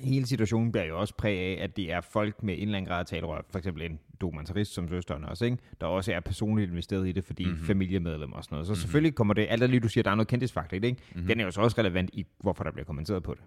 hele 0.00 0.26
situationen 0.26 0.72
bliver 0.72 0.84
jo 0.84 1.00
også 1.00 1.14
præget 1.14 1.58
af, 1.58 1.62
at 1.64 1.76
det 1.76 1.92
er 1.92 2.00
folk 2.00 2.42
med 2.42 2.54
en 2.54 2.62
eller 2.62 2.76
anden 2.76 2.88
grad 2.88 3.00
af 3.00 3.06
talerør, 3.06 3.42
for 3.50 3.58
eksempel 3.58 3.82
en 3.82 4.00
dokumentarist 4.20 4.72
som 4.72 4.88
søsteren 4.88 5.24
også, 5.24 5.44
ikke? 5.44 5.58
der 5.80 5.86
også 5.86 6.12
er 6.12 6.20
personligt 6.20 6.70
investeret 6.70 7.08
i 7.08 7.12
det, 7.12 7.24
fordi 7.24 7.44
mm-hmm. 7.44 7.64
familiemedlemmer 7.64 8.36
og 8.36 8.44
sådan 8.44 8.54
noget. 8.54 8.66
Så 8.66 8.70
mm-hmm. 8.70 8.80
selvfølgelig 8.80 9.14
kommer 9.14 9.34
det, 9.34 9.46
alt 9.50 9.62
er 9.62 9.66
lige 9.66 9.80
du 9.80 9.88
siger, 9.88 10.02
der 10.02 10.10
er 10.10 10.14
noget 10.14 10.28
kendtisfaktor 10.28 10.76
i 10.76 10.80
det, 10.80 10.88
ikke? 10.88 11.02
Mm-hmm. 11.14 11.28
den 11.28 11.40
er 11.40 11.44
jo 11.44 11.50
så 11.50 11.60
også 11.60 11.78
relevant 11.78 12.10
i, 12.12 12.26
hvorfor 12.40 12.64
der 12.64 12.70
bliver 12.70 12.84
kommenteret 12.84 13.22
på 13.22 13.34
det. 13.34 13.42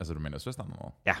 Altså, 0.00 0.14
du 0.14 0.20
mener 0.20 0.38
søsteren 0.38 0.72
noget? 0.80 0.92
Ja. 1.06 1.14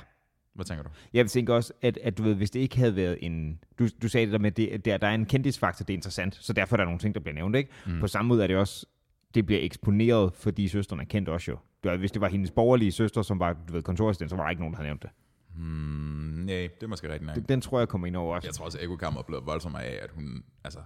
Hvad 0.54 0.64
tænker 0.64 0.82
du? 0.82 0.90
Jeg 1.12 1.26
tænker 1.26 1.54
også, 1.54 1.72
at, 1.82 1.98
at 2.02 2.18
du 2.18 2.22
ved, 2.22 2.34
hvis 2.34 2.50
det 2.50 2.60
ikke 2.60 2.76
havde 2.76 2.96
været 2.96 3.18
en... 3.20 3.58
Du, 3.78 3.88
du 4.02 4.08
sagde 4.08 4.26
det 4.26 4.32
der 4.32 4.38
med, 4.38 4.50
at 4.50 4.56
det, 4.56 4.84
der, 4.84 4.96
der 4.96 5.06
er 5.06 5.14
en 5.14 5.26
kendtisfaktor, 5.26 5.84
det 5.84 5.94
er 5.94 5.96
interessant, 5.96 6.34
så 6.34 6.52
derfor 6.52 6.76
er 6.76 6.76
der 6.76 6.84
nogle 6.84 6.98
ting, 6.98 7.14
der 7.14 7.20
bliver 7.20 7.34
nævnt, 7.34 7.56
ikke? 7.56 7.70
Mm. 7.86 8.00
På 8.00 8.06
samme 8.06 8.28
måde 8.28 8.42
er 8.42 8.46
det 8.46 8.56
også, 8.56 8.86
det 9.34 9.46
bliver 9.46 9.60
eksponeret, 9.62 10.32
fordi 10.34 10.68
søsteren 10.68 11.00
er 11.00 11.04
kendt 11.04 11.28
også 11.28 11.50
jo. 11.50 11.58
Det 11.84 11.98
hvis 11.98 12.12
det 12.12 12.20
var 12.20 12.28
hendes 12.28 12.50
borgerlige 12.50 12.92
søster, 12.92 13.22
som 13.22 13.38
var, 13.38 13.52
du 13.68 13.72
ved, 13.72 13.82
kontorassistent, 13.82 14.30
så 14.30 14.36
var 14.36 14.42
der 14.42 14.50
ikke 14.50 14.62
nogen, 14.62 14.72
der 14.72 14.76
havde 14.76 14.88
nævnt 14.88 15.02
det. 15.02 15.10
Hmm, 15.54 16.44
nej, 16.46 16.54
det 16.54 16.82
er 16.82 16.86
måske 16.86 17.08
rigtigt 17.08 17.26
nok. 17.26 17.36
Den, 17.36 17.44
den 17.44 17.60
tror 17.60 17.78
jeg 17.78 17.88
kommer 17.88 18.06
ind 18.06 18.16
over 18.16 18.34
også. 18.36 18.48
Jeg 18.48 18.54
tror 18.54 18.64
også, 18.64 18.78
at 18.78 18.84
Ekokammer 18.84 19.20
er 19.20 19.24
blevet 19.24 19.46
voldsomt 19.46 19.76
af, 19.76 19.98
at 20.02 20.10
hun, 20.10 20.44
altså, 20.64 20.78
de 20.78 20.84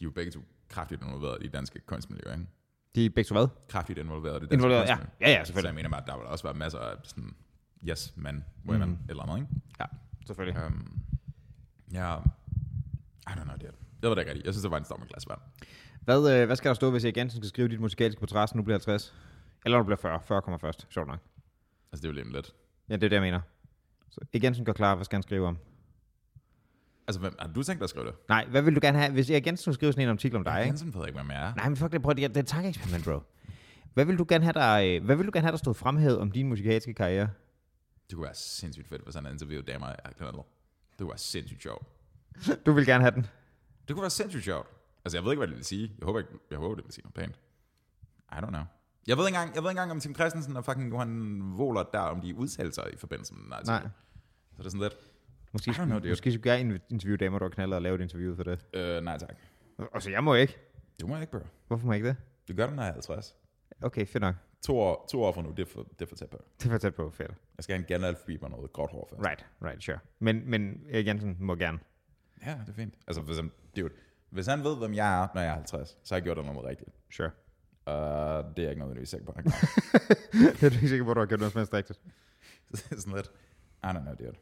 er 0.00 0.04
jo 0.04 0.10
begge 0.10 0.32
to 0.32 0.40
kraftigt 0.68 1.02
involveret 1.02 1.38
i 1.40 1.44
det 1.44 1.52
danske 1.52 1.80
kunstmiljø, 1.86 2.32
ikke? 2.32 2.46
De 2.94 3.06
er 3.06 3.10
begge 3.10 3.28
to 3.28 3.34
hvad? 3.34 3.48
Kraftigt 3.68 3.98
involveret 3.98 4.36
i 4.36 4.40
det 4.40 4.50
danske 4.50 4.54
Involveret, 4.54 4.88
ja. 4.88 4.96
kunstmiljø. 4.96 5.16
Ja, 5.20 5.30
ja, 5.30 5.44
Så 5.44 5.46
selvfølgelig. 5.46 5.68
jeg 5.68 5.74
mener 5.74 5.88
bare, 5.88 6.00
at 6.00 6.06
der 6.06 6.16
vil 6.16 6.26
også 6.26 6.44
være 6.44 6.54
masser 6.54 6.78
af 6.78 6.96
sådan, 7.02 7.34
yes, 7.88 8.12
men, 8.16 8.44
women, 8.68 8.88
mm. 8.88 8.98
eller 9.08 9.22
andet, 9.22 9.36
ikke? 9.36 9.48
Ja, 9.80 9.84
selvfølgelig. 10.26 10.66
Um, 10.66 11.00
ja, 11.92 12.16
I 12.18 13.30
don't 13.30 13.44
know, 13.44 13.56
det 13.56 13.62
Jeg 13.62 14.10
ved 14.10 14.10
det 14.10 14.18
ikke 14.18 14.30
rigtigt. 14.30 14.46
Jeg 14.46 14.54
synes, 14.54 14.62
det 14.62 14.70
var 14.70 14.78
en 14.78 14.84
stor 14.84 15.06
glas 15.06 15.28
vand. 15.28 15.40
Hvad, 16.00 16.40
øh, 16.40 16.46
hvad 16.46 16.56
skal 16.56 16.68
der 16.68 16.74
stå, 16.74 16.90
hvis 16.90 17.04
jeg 17.04 17.16
igen 17.16 17.30
skal 17.30 17.48
skrive 17.48 17.68
dit 17.68 17.80
musikalske 17.80 18.20
portræt, 18.20 18.48
så 18.48 18.56
nu 18.56 18.62
bliver 18.62 18.74
50? 18.74 19.14
Eller 19.64 19.78
du 19.78 19.84
bliver 19.84 19.96
40. 19.96 20.20
40 20.24 20.42
kommer 20.42 20.58
først. 20.58 20.86
Sjovt 20.90 21.08
nok. 21.08 21.18
Altså, 21.92 22.08
det 22.08 22.18
er 22.18 22.22
jo 22.24 22.30
lidt. 22.32 22.54
Ja, 22.88 22.94
det 22.94 23.04
er 23.04 23.08
det, 23.08 23.12
jeg 23.12 23.22
mener. 23.22 23.40
Så 24.14 24.20
Jensen 24.42 24.64
går 24.64 24.72
klar, 24.72 24.94
hvad 24.94 25.04
skal 25.04 25.16
han 25.16 25.22
skrive 25.22 25.46
om? 25.46 25.58
Altså, 27.06 27.20
hvem, 27.20 27.34
har 27.38 27.48
du 27.48 27.62
tænkt 27.62 27.80
dig 27.80 27.84
at 27.84 27.90
skrive 27.90 28.06
det? 28.06 28.14
Nej, 28.28 28.46
hvad 28.46 28.62
vil 28.62 28.74
du 28.74 28.80
gerne 28.82 28.98
have? 28.98 29.12
Hvis 29.12 29.30
jeg 29.30 29.46
Jensen 29.46 29.62
skulle 29.62 29.74
skrive 29.74 29.92
sådan 29.92 30.08
en 30.08 30.10
artikel 30.10 30.36
om 30.36 30.44
dig, 30.44 30.58
ikke? 30.58 30.68
Jensen 30.68 30.94
ved 30.94 31.06
ikke, 31.06 31.18
hvem 31.18 31.30
jeg 31.30 31.48
er. 31.48 31.54
Nej, 31.54 31.68
men 31.68 31.76
fuck 31.76 31.92
det, 31.92 32.02
prøv 32.02 32.14
det, 32.14 32.30
det 32.30 32.36
er 32.36 32.40
et 32.40 32.46
tankeeksperiment, 32.46 33.04
bro. 33.04 33.20
Hvad 33.94 34.04
vil 34.04 34.18
du 34.18 34.26
gerne 34.28 34.44
have, 34.44 34.52
der, 34.52 34.74
øh, 34.74 35.04
hvad 35.04 35.16
vil 35.16 35.26
du 35.26 35.30
gerne 35.34 35.44
have, 35.44 35.52
der 35.52 35.58
stod 35.58 35.74
fremhævet 35.74 36.18
om 36.18 36.30
din 36.30 36.48
musikalske 36.48 36.94
karriere? 36.94 37.28
Det 38.10 38.16
kunne 38.16 38.24
være 38.24 38.34
sindssygt 38.34 38.88
fedt, 38.88 39.02
hvis 39.02 39.14
han 39.14 39.26
interviewede 39.26 39.72
damer. 39.72 39.86
Det 39.86 40.98
kunne 40.98 41.08
være 41.08 41.18
sindssygt 41.18 41.62
sjovt. 41.62 41.86
Du 42.66 42.72
vil 42.72 42.86
gerne 42.86 43.04
have 43.04 43.14
den. 43.14 43.26
Det 43.88 43.96
kunne 43.96 44.02
være 44.02 44.10
sindssygt 44.10 44.44
sjovt. 44.44 44.68
Altså, 45.04 45.16
jeg 45.16 45.24
ved 45.24 45.32
ikke, 45.32 45.40
hvad 45.40 45.48
det 45.48 45.56
vil 45.56 45.64
sige. 45.64 45.92
Jeg 45.98 46.04
håber, 46.04 46.18
ikke, 46.18 46.30
jeg 46.50 46.58
håber 46.58 46.74
det 46.74 46.84
vil 46.84 46.92
sige 46.92 47.02
noget 47.02 47.14
pænt. 47.14 47.40
I 48.32 48.34
don't 48.34 48.48
know. 48.48 48.62
Jeg 49.06 49.16
ved 49.16 49.26
ikke 49.26 49.36
engang, 49.36 49.54
jeg 49.54 49.62
ved 49.62 49.70
ikke 49.70 49.80
engang 49.80 49.90
om 49.90 50.00
Tim 50.00 50.14
Christensen 50.14 50.56
og 50.56 50.64
fucking 50.64 50.90
Johan 50.90 51.42
Wohler 51.58 51.82
der, 51.82 51.98
om 51.98 52.20
de 52.20 52.34
udtaler 52.34 52.70
sig 52.70 52.84
i 52.92 52.96
forbindelse 52.96 53.34
med 53.34 53.42
den 53.44 53.52
artikel. 53.52 53.72
Nej. 53.72 53.88
Så 54.56 54.58
det 54.58 54.66
er 54.66 54.70
sådan 54.70 54.80
lidt, 54.80 54.96
Måske, 55.52 55.70
I 55.70 55.74
don't 55.74 55.84
know, 55.84 55.98
dude. 55.98 56.08
måske 56.08 56.32
skulle 56.32 56.52
jeg 56.52 56.80
interviewe 56.88 57.16
damer, 57.16 57.38
der 57.38 57.48
knaller 57.48 57.76
og 57.76 57.82
lave 57.82 57.94
et 57.94 58.00
interview 58.00 58.36
for 58.36 58.42
det. 58.42 58.66
øh, 58.72 59.00
nej 59.04 59.18
tak. 59.18 59.36
Og 59.78 60.02
så 60.02 60.10
jeg 60.10 60.24
må 60.24 60.34
ikke. 60.34 60.58
Det 61.00 61.08
må 61.08 61.20
ikke, 61.20 61.30
bro. 61.30 61.38
Hvorfor 61.66 61.86
må 61.86 61.92
jeg 61.92 61.96
ikke 61.96 62.08
det? 62.08 62.16
Du 62.48 62.54
gør 62.54 62.66
det, 62.66 62.76
når 62.76 62.82
jeg 62.82 62.88
er 62.88 62.92
50. 62.92 63.36
Okay, 63.82 64.06
fedt 64.06 64.20
nok. 64.20 64.34
To 64.62 64.78
år, 64.78 65.06
to 65.10 65.22
år 65.22 65.32
fra 65.32 65.42
nu, 65.42 65.50
det 65.50 65.58
er 65.58 65.66
for, 65.66 65.82
det 65.82 66.02
er 66.02 66.06
for 66.06 66.16
tæt 66.16 66.30
på. 66.30 66.44
Det 66.62 66.70
var 66.70 66.78
tæt 66.78 66.94
på, 66.94 67.10
fedt. 67.10 67.30
Jeg 67.56 67.64
skal 67.64 67.74
have 67.74 67.80
en 67.80 67.86
Gandalf 67.86 68.18
Bieber 68.26 68.46
og 68.46 68.50
noget 68.50 68.72
gråt 68.72 68.90
hår 68.90 69.06
først. 69.10 69.26
Right, 69.26 69.46
right, 69.62 69.82
sure. 69.84 69.98
Men, 70.18 70.50
men 70.50 70.84
Erik 70.90 71.06
Jensen 71.06 71.36
må 71.40 71.54
gerne. 71.54 71.78
Ja, 72.46 72.50
det 72.60 72.68
er 72.68 72.72
fint. 72.72 72.94
Altså, 73.06 73.22
hvis 73.22 73.36
han, 73.36 73.50
dude, 73.76 73.90
hvis 74.30 74.46
han 74.46 74.64
ved, 74.64 74.76
hvem 74.76 74.94
jeg 74.94 75.22
er, 75.22 75.28
når 75.34 75.40
jeg 75.40 75.50
er 75.50 75.54
50, 75.54 75.88
så 76.04 76.14
har 76.14 76.16
jeg 76.16 76.22
gjort 76.22 76.36
noget 76.36 76.64
rigtigt. 76.64 76.90
Sure. 77.10 77.30
Uh, 77.86 77.92
det 78.56 78.58
er 78.58 78.62
jeg 78.62 78.70
ikke 78.70 79.00
er 79.00 79.04
sikker 79.04 79.26
på. 79.26 79.32
jeg 79.42 80.62
er 80.62 80.64
ikke 80.64 80.88
sikker 80.88 81.04
på, 81.04 81.10
at 81.10 81.14
du 81.14 81.20
har 81.20 81.26
gjort 81.26 81.40
noget 81.40 81.52
som 81.52 81.58
helst 81.58 81.74
rigtigt. 81.74 82.00
det 82.72 82.92
er 82.92 82.96
sådan 83.00 83.16
lidt, 83.16 83.30
I 83.84 83.86
don't 83.86 84.02
know, 84.04 84.14
dude. 84.14 84.36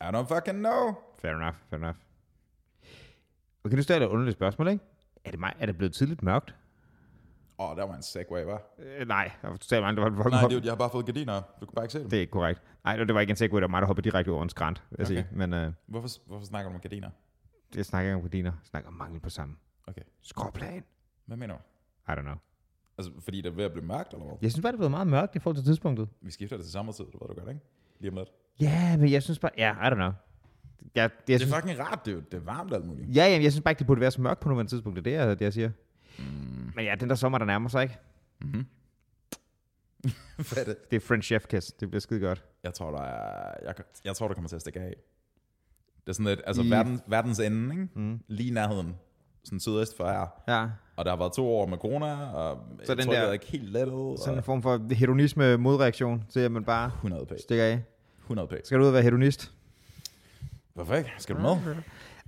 I 0.00 0.04
don't 0.16 0.28
fucking 0.34 0.58
know. 0.58 0.94
Fair 1.18 1.34
enough, 1.36 1.56
fair 1.70 1.78
enough. 1.78 1.96
Okay, 3.64 3.76
nu 3.76 3.82
stiller 3.82 4.00
jeg 4.00 4.06
et 4.06 4.12
underligt 4.12 4.36
spørgsmål, 4.36 4.68
ikke? 4.68 4.84
Er 5.24 5.30
det, 5.30 5.40
mig, 5.40 5.52
er 5.58 5.66
det 5.66 5.76
blevet 5.76 5.94
tidligt 5.94 6.22
mørkt? 6.22 6.54
Åh, 7.58 7.70
oh, 7.70 7.76
der 7.76 7.84
var 7.84 7.94
en 7.94 8.02
segway, 8.02 8.44
hva'? 8.44 8.82
Øh, 8.82 9.08
nej, 9.08 9.30
der 9.42 9.48
var 9.48 9.56
totalt 9.56 9.82
mange, 9.82 9.96
der 10.02 10.10
var 10.10 10.16
fucking 10.16 10.30
Nej, 10.30 10.42
dude, 10.50 10.60
jeg 10.64 10.70
har 10.70 10.76
bare 10.76 10.90
fået 10.90 11.06
gardiner. 11.06 11.42
Du 11.60 11.66
kan 11.66 11.74
bare 11.74 11.84
ikke 11.84 11.92
se 11.92 11.98
dem. 11.98 12.10
Det 12.10 12.16
er 12.16 12.20
ikke 12.20 12.30
korrekt. 12.30 12.62
Nej, 12.84 12.96
det 12.96 13.14
var 13.14 13.20
ikke 13.20 13.30
en 13.30 13.36
segway, 13.36 13.56
det 13.56 13.62
var 13.62 13.68
mig, 13.68 13.80
der 13.80 13.86
hoppede 13.86 14.04
direkte 14.10 14.28
over 14.30 14.42
en 14.42 14.48
skrant, 14.48 14.82
jeg 14.90 15.00
Okay. 15.00 15.06
sige. 15.06 15.26
Men 15.32 15.52
øh, 15.52 15.72
Hvorfor, 15.86 16.08
hvorfor 16.26 16.46
snakker 16.46 16.70
du 16.70 16.74
om 16.74 16.80
gardiner? 16.80 17.10
jeg 17.76 17.84
snakker 17.86 18.08
ikke 18.10 18.16
om 18.16 18.22
gardiner. 18.22 18.50
Jeg 18.52 18.66
snakker 18.66 18.88
om 18.88 18.94
mangel 18.94 19.20
på 19.20 19.30
sammen. 19.30 19.58
Okay. 19.86 20.02
Skråplan. 20.22 20.84
Hvad 21.26 21.36
mener 21.36 21.54
du? 21.54 21.60
I 22.12 22.14
don't 22.16 22.20
know. 22.22 22.34
Altså, 22.98 23.12
fordi 23.20 23.40
det 23.40 23.46
er 23.46 23.54
ved 23.54 23.64
at 23.64 23.72
blive 23.72 23.86
mørkt, 23.86 24.12
eller 24.12 24.24
hvad? 24.26 24.36
Jeg 24.42 24.50
synes 24.50 24.62
bare, 24.62 24.72
det 24.72 24.76
er 24.76 24.78
blevet 24.78 24.90
meget 24.90 25.06
mørkt 25.06 25.36
i 25.36 25.38
forhold 25.38 25.56
til 25.56 25.64
tidspunktet. 25.64 26.08
Vi 26.20 26.30
skifter 26.30 26.56
det 26.56 26.66
til 26.66 26.72
sommertid, 26.72 27.04
du 27.04 27.18
ved 27.20 27.34
du 27.34 27.40
godt, 27.40 27.48
ikke? 27.48 27.60
Lige 28.00 28.10
om 28.10 28.16
lidt. 28.16 28.28
Ja, 28.60 28.96
men 28.96 29.12
jeg 29.12 29.22
synes 29.22 29.38
bare... 29.38 29.50
Ja, 29.58 29.72
I 29.72 29.90
don't 29.90 29.94
know. 29.94 30.10
Jeg, 30.94 31.02
jeg 31.02 31.10
Det 31.26 31.34
er 31.34 31.38
synes, 31.38 31.54
fucking 31.54 31.80
rart, 31.80 32.06
dude. 32.06 32.16
Det 32.32 32.34
er 32.34 32.40
varmt 32.44 32.72
alt 32.74 32.84
muligt. 32.86 33.16
ja, 33.16 33.24
jamen, 33.26 33.42
jeg 33.42 33.52
synes 33.52 33.62
bare 33.62 33.72
ikke, 33.72 33.78
det 33.78 33.86
burde 33.86 34.00
være 34.00 34.10
så 34.10 34.20
mørkt 34.20 34.40
på 34.40 34.48
nuværende 34.48 34.72
tidspunkt. 34.72 34.96
Det 35.04 35.14
er 35.14 35.18
det, 35.20 35.28
jeg, 35.28 35.38
det, 35.38 35.44
jeg 35.44 35.52
siger. 35.52 35.70
Mm. 36.18 36.24
Men 36.76 36.84
ja, 36.84 36.94
den 37.00 37.08
der 37.08 37.14
sommer, 37.14 37.38
der 37.38 37.44
nærmer 37.44 37.68
sig, 37.68 37.82
ikke? 37.82 37.98
Mhm. 38.40 38.66
Hvad 40.36 40.58
er 40.58 40.64
det? 40.64 40.90
Det 40.90 40.96
er 40.96 41.00
French 41.00 41.26
Chef 41.26 41.46
Kiss. 41.46 41.72
Det 41.72 41.90
bliver 41.90 42.00
skide 42.00 42.20
godt. 42.20 42.44
Jeg 42.62 42.74
tror, 42.74 42.90
der 42.90 43.02
er, 43.02 43.54
jeg, 43.64 43.74
jeg 44.04 44.16
tror, 44.16 44.26
der 44.28 44.34
kommer 44.34 44.48
til 44.48 44.56
at 44.56 44.60
stikke 44.60 44.80
af. 44.80 44.94
Det 46.00 46.08
er 46.08 46.12
sådan 46.12 46.26
lidt, 46.26 46.40
altså 46.46 46.62
I- 46.62 46.70
verdens, 46.70 47.02
verdens 47.06 47.40
ende, 47.40 47.74
ikke? 47.74 47.88
Mm. 47.94 48.20
Lige 48.28 48.50
nærheden. 48.50 48.94
Sådan 49.44 49.60
sydøst 49.60 49.96
for 49.96 50.04
her. 50.06 50.26
Ja, 50.48 50.68
Og 50.96 51.04
der 51.04 51.10
har 51.10 51.18
været 51.18 51.32
to 51.32 51.46
år 51.56 51.66
med 51.66 51.78
corona, 51.78 52.26
og 52.32 52.58
Så 52.84 52.94
den 52.94 53.04
tror, 53.04 53.12
der- 53.12 53.20
det 53.20 53.28
er 53.28 53.32
ikke 53.32 53.46
helt 53.46 53.70
lettet. 53.72 54.18
sådan 54.18 54.32
en 54.34 54.38
Og 54.38 54.44
form 54.44 54.62
for 54.62 54.94
hedonisme 54.94 55.56
modreaktion 55.56 56.24
til, 56.30 56.40
at 56.40 56.52
man 56.52 56.64
bare 56.64 56.86
100 56.86 57.26
p. 57.26 57.32
stikker 57.40 57.64
af. 57.64 57.82
100 58.24 58.48
p. 58.48 58.52
Skal 58.64 58.78
du 58.78 58.82
ud 58.82 58.88
og 58.88 58.94
være 58.94 59.02
hedonist? 59.02 59.52
Hvorfor 60.74 60.94
ikke? 60.94 61.12
Skal 61.18 61.36
du 61.36 61.40
med? 61.40 61.56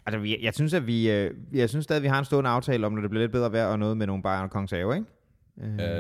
Altså, 0.09 0.19
vi- 0.19 0.39
jeg 0.45 0.55
synes, 0.55 0.75
at 0.75 0.87
vi, 0.87 1.11
øh, 1.11 1.35
jeg 1.53 1.69
synes 1.69 1.85
stadig, 1.85 1.97
at 1.99 2.03
vi 2.03 2.09
har 2.09 2.19
en 2.19 2.25
stående 2.25 2.51
aftale 2.51 2.87
om, 2.87 2.93
når 2.93 3.01
det 3.01 3.11
bliver 3.11 3.23
lidt 3.23 3.33
bedre 3.33 3.53
vejr 3.53 3.67
og 3.67 3.79
noget 3.79 3.97
med 3.97 4.07
nogle 4.07 4.23
bajer 4.23 4.43
og 4.43 4.51
kongens 4.51 4.71
have, 4.71 4.95
ikke? 4.97 5.07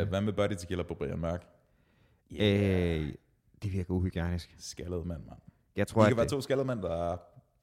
Øh, 0.00 0.08
hvad 0.08 0.20
med 0.20 0.32
Buddy 0.32 0.52
Tequila 0.58 0.82
på 0.82 0.94
Brian 0.94 1.18
Mørk? 1.18 1.46
Øh, 2.32 3.12
det 3.62 3.72
virker 3.72 3.94
uhygienisk. 3.94 4.54
Skaldet 4.58 5.06
mand, 5.06 5.20
mand. 5.28 5.38
Jeg 5.76 5.86
tror, 5.86 6.02
kan 6.02 6.10
at 6.10 6.16
være 6.16 6.24
det, 6.24 6.30
to 6.30 6.40
skaldede 6.40 6.66
mænd, 6.66 6.82
der 6.82 7.16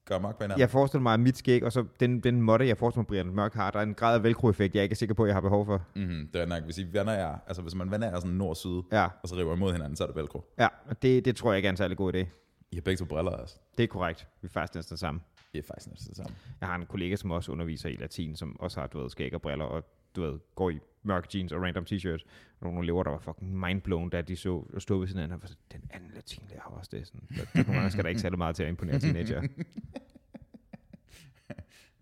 gør 0.05 0.19
på 0.19 0.27
hinanden. 0.39 0.59
jeg 0.59 0.69
forestiller 0.69 1.01
mig, 1.01 1.13
at 1.13 1.19
mit 1.19 1.37
skæg, 1.37 1.63
og 1.63 1.71
så 1.71 1.85
den, 1.99 2.19
den 2.19 2.41
måtte, 2.41 2.67
jeg 2.67 2.77
forestiller 2.77 3.01
mig, 3.01 3.07
Brian 3.07 3.25
Mørk 3.35 3.53
har, 3.53 3.71
der 3.71 3.79
er 3.79 3.83
en 3.83 3.93
grad 3.93 4.15
af 4.15 4.23
velcro-effekt, 4.23 4.75
jeg 4.75 4.83
ikke 4.83 4.93
er 4.93 4.95
sikker 4.95 5.15
på, 5.15 5.23
at 5.23 5.27
jeg 5.27 5.35
har 5.35 5.41
behov 5.41 5.65
for. 5.65 5.81
Mm-hmm, 5.95 6.27
det 6.33 6.41
er 6.41 6.45
nok, 6.45 6.63
hvis 6.63 6.77
I 6.77 6.83
vender 6.93 7.13
jer, 7.13 7.37
altså 7.47 7.61
hvis 7.61 7.75
man 7.75 7.91
vender 7.91 8.07
jer 8.09 8.19
sådan 8.19 8.31
nord-syd, 8.31 8.81
Ja, 8.91 9.07
og 9.23 9.29
så 9.29 9.35
river 9.35 9.55
imod 9.55 9.71
hinanden, 9.71 9.95
så 9.95 10.03
er 10.03 10.07
det 10.07 10.15
velcro. 10.15 10.53
ja 10.59 10.67
og 10.85 11.01
det, 11.01 11.25
det 11.25 11.35
tror 11.35 11.51
jeg 11.51 11.57
ikke 11.57 11.67
er 11.67 11.71
en 11.71 11.77
særlig 11.77 11.97
god 11.97 12.13
idé. 12.15 12.25
I 12.71 12.75
har 12.75 12.81
begge 12.81 12.97
to 12.97 13.05
briller 13.05 13.31
også. 13.31 13.55
Det 13.77 13.83
er 13.83 13.87
korrekt. 13.87 14.27
Vi 14.41 14.45
er 14.45 14.49
faktisk 14.49 14.75
næsten 14.75 14.93
det 14.93 14.99
samme. 14.99 15.21
Det 15.53 15.59
er 15.59 15.63
faktisk 15.67 15.89
næsten 15.89 16.09
det 16.09 16.17
samme. 16.17 16.35
Jeg 16.61 16.69
har 16.69 16.75
en 16.75 16.85
kollega, 16.85 17.15
som 17.15 17.31
også 17.31 17.51
underviser 17.51 17.89
i 17.89 17.95
latin, 17.95 18.35
som 18.35 18.59
også 18.59 18.79
har, 18.79 18.87
du 18.87 18.99
ved, 19.01 19.09
skæg 19.09 19.33
og 19.33 19.41
briller, 19.41 19.65
og 19.65 19.83
du 20.15 20.21
ved, 20.21 20.39
går 20.55 20.69
i 20.69 20.79
mørke 21.03 21.27
jeans 21.35 21.51
og 21.51 21.61
random 21.61 21.85
t-shirts. 21.91 22.25
Og 22.59 22.67
nogle 22.67 22.83
elever, 22.83 23.03
der 23.03 23.11
var 23.11 23.17
fucking 23.19 23.59
mindblown, 23.59 24.09
da 24.09 24.21
de 24.21 24.35
så 24.35 24.53
og 24.73 24.81
stod 24.81 24.99
ved 24.99 25.07
siden 25.07 25.19
af 25.19 25.23
hinanden, 25.23 25.35
og 25.35 25.41
var 25.41 25.47
sådan, 25.47 25.81
den 25.81 25.89
anden 25.93 26.11
latin 26.15 26.43
lærer 26.49 26.61
også 26.61 26.89
det. 26.97 27.07
Sådan, 27.07 27.21
der, 27.29 27.45
nogle 27.55 27.73
gange 27.73 27.91
skal 27.91 28.03
der 28.03 28.09
ikke 28.09 28.21
særlig 28.21 28.37
meget 28.37 28.55
til 28.55 28.63
at 28.63 28.69
imponere 28.69 28.99
teenager. 28.99 29.41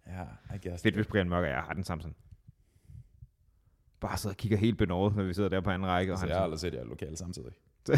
Ja, 0.08 0.56
I 0.56 0.68
guess. 0.68 0.84
Fedt, 0.84 0.96
hvis 0.96 1.08
Brian 1.08 1.30
Mørk 1.30 1.44
og 1.44 1.50
jeg 1.50 1.62
har 1.62 1.74
den 1.74 1.84
samme 1.84 2.02
sådan. 2.02 2.16
Bare 4.00 4.18
sidder 4.18 4.34
og 4.34 4.38
kigger 4.38 4.58
helt 4.58 4.78
benådet, 4.78 5.16
når 5.16 5.24
vi 5.24 5.34
sidder 5.34 5.50
der 5.50 5.62
på 5.62 5.70
anden 5.70 5.88
række. 5.88 6.12
Og 6.12 6.14
Altså, 6.14 6.26
han 6.26 6.30
jeg 6.30 6.38
har 6.38 6.44
aldrig 6.44 6.60
set 6.60 6.74
jer 6.74 6.84
lokale 6.84 7.18
samtidig. 7.18 7.52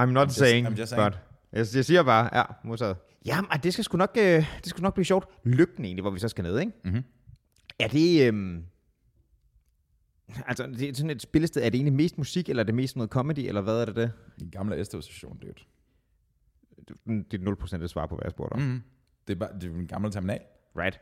I'm 0.00 0.04
not 0.12 0.28
just- 0.28 0.38
saying, 0.38 0.66
I'm 0.66 0.78
just 0.78 0.90
saying. 0.90 1.12
but 1.12 1.18
Jeg, 1.52 1.66
jeg 1.74 1.84
siger 1.84 2.02
bare, 2.02 2.38
ja, 2.38 2.42
modtaget. 2.64 2.96
Jamen, 3.26 3.50
det 3.62 3.72
skal 3.72 3.84
sgu 3.84 3.96
nok, 3.96 4.10
øh, 4.18 4.24
det 4.24 4.66
skal 4.66 4.82
nok 4.82 4.94
blive 4.94 5.04
sjovt. 5.04 5.28
Lygten 5.44 5.84
egentlig, 5.84 6.02
hvor 6.02 6.10
vi 6.10 6.18
så 6.18 6.28
skal 6.28 6.42
ned, 6.44 6.58
ikke? 6.60 6.72
Mhm. 6.84 7.04
Er 7.80 7.88
det... 7.88 8.26
Øhm, 8.28 8.64
altså, 10.46 10.66
det 10.66 10.88
er 10.88 10.94
sådan 10.94 11.10
et 11.10 11.22
spillested. 11.22 11.62
Er 11.62 11.66
det 11.70 11.74
egentlig 11.78 11.92
mest 11.92 12.18
musik, 12.18 12.48
eller 12.48 12.62
er 12.62 12.64
det 12.66 12.74
mest 12.74 12.96
noget 12.96 13.10
comedy, 13.10 13.38
eller 13.38 13.60
hvad 13.60 13.80
er 13.80 13.84
det 13.84 13.96
det? 13.96 14.12
En 14.42 14.50
gamle 14.50 14.84
S-tog-station, 14.84 15.38
dude. 15.38 15.54
Det 17.30 17.48
er 17.48 17.54
0% 17.76 17.78
det 17.78 17.90
svar 17.90 18.06
på, 18.06 18.14
hvad 18.14 18.24
jeg 18.24 18.30
spurgte 18.30 18.52
om. 18.52 18.60
Mm. 18.60 18.82
Det 19.28 19.34
er 19.34 19.38
bare 19.38 19.52
det 19.60 19.64
er 19.64 19.74
en 19.74 19.86
gammel 19.86 20.10
terminal. 20.12 20.40
Right. 20.76 21.00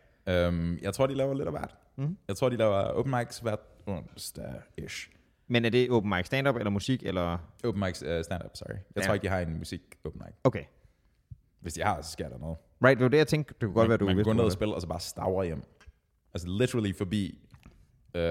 Um, 0.49 0.79
jeg 0.83 0.95
tror, 0.95 1.07
de 1.07 1.15
laver 1.15 1.35
lidt 1.35 1.47
af 1.49 1.53
hvert. 1.53 1.77
Mhm. 1.97 2.17
Jeg 2.29 2.37
tror, 2.37 2.49
de 2.49 2.57
laver 2.57 2.73
open 2.75 3.15
mics 3.19 3.39
hvert 3.39 3.59
onsdag-ish. 3.87 5.11
Men 5.49 5.65
er 5.65 5.71
det 5.71 5.91
open 5.91 6.11
mic 6.11 6.27
stand-up, 6.27 6.57
eller 6.57 6.71
musik, 6.71 7.03
eller... 7.03 7.39
Open 7.65 7.81
mics 7.85 8.03
uh, 8.03 8.09
stand-up, 8.23 8.51
sorry. 8.57 8.69
Jeg 8.75 8.81
Ja. 8.97 9.01
tror 9.01 9.15
ikke, 9.15 9.25
de 9.25 9.29
har 9.29 9.41
en 9.41 9.59
musik 9.59 9.81
open 10.05 10.23
mic. 10.27 10.35
Okay. 10.45 10.65
Hvis 11.61 11.75
de 11.75 11.83
har, 11.83 12.03
så 12.03 12.11
sker 12.11 12.29
der 12.29 12.39
noget. 12.39 12.57
Right, 12.85 12.99
det 12.99 13.03
var 13.05 13.09
det, 13.09 13.19
jeg 13.19 13.27
tænkte. 13.27 13.55
Det 13.55 13.61
kunne 13.61 13.73
godt 13.75 13.85
man, 13.85 13.89
være, 13.89 13.99
du 13.99 14.05
man 14.17 14.25
går 14.25 14.33
ned 14.33 14.41
og 14.41 14.45
det. 14.45 14.53
spiller, 14.53 14.75
og 14.75 14.81
så 14.81 14.87
bare 14.89 15.01
stavrer 15.01 15.45
hjem. 15.45 15.63
Altså 16.39 16.59
literally 16.61 16.93
forbi, 16.99 17.39
øh, 18.15 18.23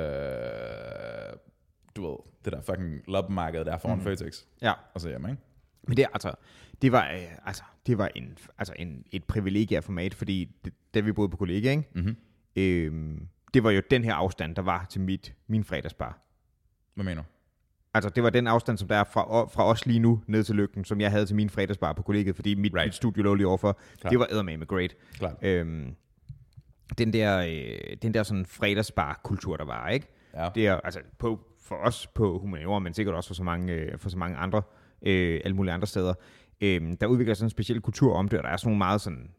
du 1.95 2.07
ved, 2.07 2.17
det 2.45 2.53
der 2.53 2.61
fucking 2.61 3.01
loppemarked 3.07 3.65
der 3.65 3.77
foran 3.77 3.97
mm. 3.97 4.03
Føtex. 4.03 4.43
Ja, 4.61 4.73
Og 4.93 5.01
så 5.01 5.09
hjem, 5.09 5.29
ikke? 5.29 5.41
men 5.87 5.97
det, 5.97 6.05
altså, 6.13 6.33
det 6.81 6.91
var, 6.91 7.11
øh, 7.11 7.47
altså, 7.47 7.63
det 7.87 7.97
var 7.97 8.11
en, 8.15 8.37
altså 8.57 8.73
en, 8.79 9.03
et 9.11 9.23
privilegie 9.23 9.81
format, 9.81 10.13
fordi 10.13 10.51
det, 10.65 10.73
da 10.93 10.99
vi 10.99 11.11
boede 11.11 11.29
på 11.29 11.37
kollega, 11.37 11.71
ikke? 11.71 11.83
Mm-hmm. 11.95 12.15
Øhm, 12.55 13.27
det 13.53 13.63
var 13.63 13.71
jo 13.71 13.81
den 13.91 14.03
her 14.03 14.13
afstand, 14.13 14.55
der 14.55 14.61
var 14.61 14.85
til 14.89 15.01
mit, 15.01 15.33
min 15.47 15.63
fredagsbar. 15.63 16.19
Hvad 16.95 17.05
mener 17.05 17.21
du? 17.21 17.27
Altså, 17.93 18.09
det 18.09 18.23
var 18.23 18.29
den 18.29 18.47
afstand, 18.47 18.77
som 18.77 18.87
der 18.87 18.95
er 18.95 19.03
fra, 19.03 19.45
fra 19.45 19.65
os 19.65 19.85
lige 19.85 19.99
nu 19.99 20.23
ned 20.27 20.43
til 20.43 20.55
lygten, 20.55 20.85
som 20.85 21.01
jeg 21.01 21.11
havde 21.11 21.25
til 21.25 21.35
min 21.35 21.49
fredagsbar 21.49 21.93
på 21.93 22.01
kollegiet, 22.03 22.35
fordi 22.35 22.55
mit, 22.55 22.73
Right. 22.73 22.87
mit 22.87 22.95
studie 22.95 23.23
lå 23.23 23.33
lige 23.33 23.47
overfor. 23.47 23.79
Klart. 23.99 24.11
Det 24.11 24.19
var 24.19 24.27
eddermame 24.31 24.65
great. 24.65 24.95
Klart. 25.13 25.35
Øhm, 25.41 25.95
den 26.97 27.13
der, 27.13 27.37
øh, 27.39 27.97
den 28.01 28.13
der 28.13 28.23
sådan 28.23 28.45
fredagsbar-kultur, 28.45 29.57
der 29.57 29.65
var, 29.65 29.89
ikke? 29.89 30.07
Ja. 30.35 30.49
Det 30.55 30.67
er 30.67 30.79
altså 30.83 30.99
på, 31.17 31.39
for 31.61 31.75
os 31.75 32.07
på 32.07 32.39
humaniora, 32.39 32.79
men 32.79 32.93
sikkert 32.93 33.15
også 33.15 33.27
for 33.29 33.33
så 33.35 33.43
mange, 33.43 33.73
øh, 33.73 33.97
for 33.97 34.09
så 34.09 34.17
mange 34.17 34.37
andre, 34.37 34.61
øh, 35.01 35.41
alle 35.45 35.55
mulige 35.55 35.73
andre 35.73 35.87
steder. 35.87 36.13
Øh, 36.61 36.81
der 37.01 37.07
udvikler 37.07 37.33
sig 37.33 37.37
sådan 37.37 37.45
en 37.45 37.49
speciel 37.49 37.81
kultur 37.81 38.15
om 38.15 38.27
det, 38.27 38.39
og 38.39 38.43
der 38.43 38.49
er 38.49 38.57
sådan 38.57 38.67
nogle 38.67 38.77
meget 38.77 39.01
sådan, 39.01 39.29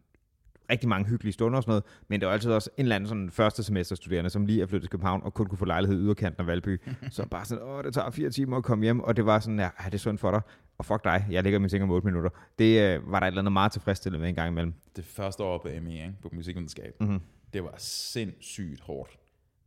rigtig 0.70 0.88
mange 0.88 1.08
hyggelige 1.08 1.32
stunder 1.32 1.56
og 1.56 1.62
sådan 1.62 1.70
noget, 1.70 1.84
men 2.08 2.20
der 2.20 2.28
er 2.28 2.32
altid 2.32 2.50
også 2.52 2.70
en 2.76 2.82
eller 2.84 2.96
anden 2.96 3.08
sådan 3.08 3.30
første 3.30 3.62
semesterstuderende, 3.62 4.30
som 4.30 4.46
lige 4.46 4.62
er 4.62 4.66
flyttet 4.66 4.82
til 4.82 4.90
København 4.90 5.22
og 5.24 5.34
kun 5.34 5.46
kunne 5.46 5.58
få 5.58 5.64
lejlighed 5.64 5.98
i 5.98 6.02
yderkanten 6.02 6.40
af 6.40 6.46
Valby. 6.46 6.80
så 7.11 7.26
bare 7.28 7.44
sådan, 7.44 7.64
åh, 7.64 7.84
det 7.84 7.94
tager 7.94 8.11
fire 8.11 8.30
timer 8.30 8.56
at 8.56 8.64
komme 8.64 8.84
hjem, 8.84 9.00
og 9.00 9.16
det 9.16 9.26
var 9.26 9.38
sådan, 9.38 9.58
ja, 9.61 9.68
det 9.84 9.94
er 9.94 9.98
synd 9.98 10.18
for 10.18 10.30
dig. 10.30 10.40
Og 10.78 10.84
fuck 10.84 11.04
dig, 11.04 11.26
jeg 11.30 11.42
ligger 11.42 11.58
min 11.58 11.68
seng 11.68 11.82
om 11.82 11.90
8 11.90 12.06
minutter. 12.06 12.30
Det 12.58 12.80
øh, 12.82 13.12
var 13.12 13.20
der 13.20 13.26
et 13.26 13.30
eller 13.30 13.42
andet 13.42 13.52
meget 13.52 13.72
tilfredsstillende 13.72 14.20
med 14.20 14.28
en 14.28 14.34
gang 14.34 14.50
imellem. 14.50 14.74
Det 14.96 15.04
første 15.04 15.42
år 15.42 15.58
på 15.58 15.68
MI, 15.82 15.92
ikke? 15.94 16.14
på 16.22 16.28
musikvidenskab, 16.32 16.94
Mhm. 17.00 17.20
Det 17.52 17.64
var 17.64 17.74
sindssygt 17.78 18.80
hårdt. 18.80 19.18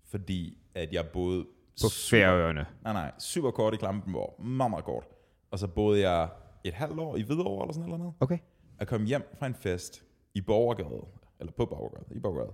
Fordi 0.03 0.57
at 0.75 0.93
jeg 0.93 1.07
boede 1.13 1.45
På 1.81 1.89
Færøerne. 2.09 2.65
Nej, 2.83 2.93
nej. 2.93 3.11
Super 3.19 3.51
kort 3.51 3.73
i 3.73 3.77
Klampenborg. 3.77 4.43
Meget, 4.43 4.69
meget 4.69 4.85
kort. 4.85 5.07
Og 5.51 5.59
så 5.59 5.67
boede 5.67 6.09
jeg 6.09 6.29
et 6.63 6.73
halvt 6.73 6.99
år 6.99 7.15
i 7.17 7.21
Hvidovre 7.21 7.63
eller 7.63 7.73
sådan 7.73 7.89
noget. 7.89 8.13
Okay. 8.19 8.37
Jeg 8.79 8.87
kom 8.87 9.05
hjem 9.05 9.35
fra 9.39 9.47
en 9.47 9.55
fest 9.55 10.03
i 10.33 10.41
Borgergade, 10.41 11.05
eller 11.39 11.51
på 11.51 11.65
Borgergade, 11.65 12.05
i 12.15 12.19
Borgergade, 12.19 12.53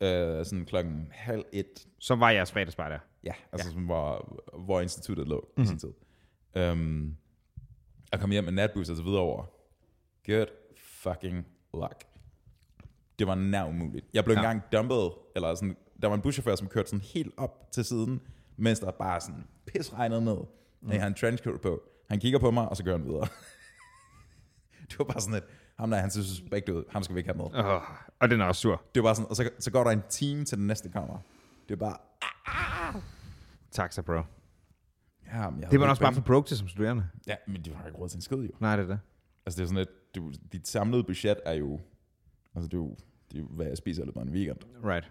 øh, 0.00 0.46
sådan 0.46 0.64
klokken 0.64 1.08
halv 1.10 1.44
et. 1.52 1.86
Så 1.98 2.14
var 2.14 2.30
jeres 2.30 2.52
fredagsbar 2.52 2.88
der. 2.88 2.98
Ja, 3.24 3.32
altså 3.52 3.70
ja. 3.70 3.80
Hvor, 3.80 4.38
hvor 4.58 4.80
instituttet 4.80 5.28
lå 5.28 5.40
mm-hmm. 5.40 5.62
i 5.62 5.66
sin 5.66 5.78
tid. 5.78 5.92
Um, 6.62 7.16
jeg 8.12 8.20
kom 8.20 8.30
hjem 8.30 8.44
med 8.44 8.52
natbusser 8.52 8.94
til 8.94 9.02
Hvidovre. 9.02 9.46
Good 10.26 10.46
fucking 10.76 11.46
luck. 11.74 12.04
Det 13.18 13.26
var 13.26 13.34
nær 13.34 13.64
umuligt. 13.64 14.06
Jeg 14.14 14.24
blev 14.24 14.34
Ja. 14.34 14.40
engang 14.40 14.62
dumpet, 14.72 15.12
eller 15.36 15.54
sådan, 15.54 15.76
der 16.02 16.08
var 16.08 16.14
en 16.14 16.22
buschauffør, 16.22 16.56
som 16.56 16.68
kørte 16.68 16.88
sådan 16.90 17.00
helt 17.00 17.34
op 17.36 17.68
til 17.72 17.84
siden, 17.84 18.20
mens 18.56 18.80
der 18.80 18.90
bare 18.90 19.20
sådan 19.20 19.44
pisregnet 19.66 20.22
ned. 20.22 20.36
Mm. 20.82 20.90
Jeg 20.90 21.00
har 21.00 21.06
en 21.06 21.14
trenchcoat 21.14 21.60
på. 21.60 21.80
Han 22.10 22.20
kigger 22.20 22.38
på 22.38 22.50
mig, 22.50 22.68
og 22.68 22.76
så 22.76 22.84
kører 22.84 22.96
han 22.98 23.06
videre. 23.06 23.26
det 24.90 24.98
var 24.98 25.04
bare 25.04 25.20
sådan 25.20 25.34
et, 25.36 25.44
ham 25.78 25.90
der, 25.90 25.98
han 25.98 26.10
ser 26.10 26.22
suspekt 26.22 26.68
ud, 26.68 26.84
ham 26.90 27.02
skal 27.02 27.14
vi 27.14 27.20
ikke 27.20 27.32
have 27.32 27.50
med. 27.52 27.64
Oh, 27.64 27.82
og 28.20 28.30
den 28.30 28.40
er 28.40 28.44
også 28.44 28.60
sur. 28.60 28.82
Det 28.94 29.02
var 29.02 29.06
bare 29.08 29.14
sådan, 29.14 29.30
og 29.30 29.36
så, 29.36 29.50
så 29.58 29.70
går 29.70 29.84
der 29.84 29.90
en 29.90 30.02
time 30.08 30.44
til 30.44 30.58
den 30.58 30.66
næste 30.66 30.88
kommer. 30.88 31.18
Det 31.68 31.74
er 31.74 31.78
bare, 31.78 31.96
Taxa, 33.70 34.02
bro. 34.02 34.12
ja, 35.32 35.50
men 35.50 35.60
jeg 35.62 35.70
Det 35.70 35.80
var 35.80 35.88
også 35.88 36.02
bare 36.02 36.14
for 36.14 36.20
broke 36.20 36.48
til 36.48 36.56
som 36.58 36.68
studerende. 36.68 37.08
Ja, 37.26 37.34
men 37.46 37.64
de 37.64 37.74
har 37.74 37.86
ikke 37.86 37.98
råd 37.98 38.08
til 38.08 38.16
en 38.16 38.22
skid 38.22 38.36
jo. 38.38 38.50
Nej, 38.60 38.76
det 38.76 38.82
er 38.82 38.86
det. 38.86 39.00
Altså 39.46 39.56
det 39.62 39.64
er 39.64 39.68
sådan 39.74 39.86
du, 40.14 40.32
dit 40.52 40.68
samlede 40.68 41.04
budget 41.04 41.36
er 41.44 41.52
jo, 41.52 41.80
altså 42.54 42.68
det 42.68 42.74
er 42.74 42.78
jo, 42.78 42.96
det 43.32 43.38
er 43.38 43.42
jo 43.42 43.46
hvad 43.50 43.66
jeg 43.66 43.76
spiser 43.76 44.04
løbet 44.04 44.20
af 44.20 44.24
en 44.24 44.30
weekend. 44.30 44.58
Right. 44.84 45.10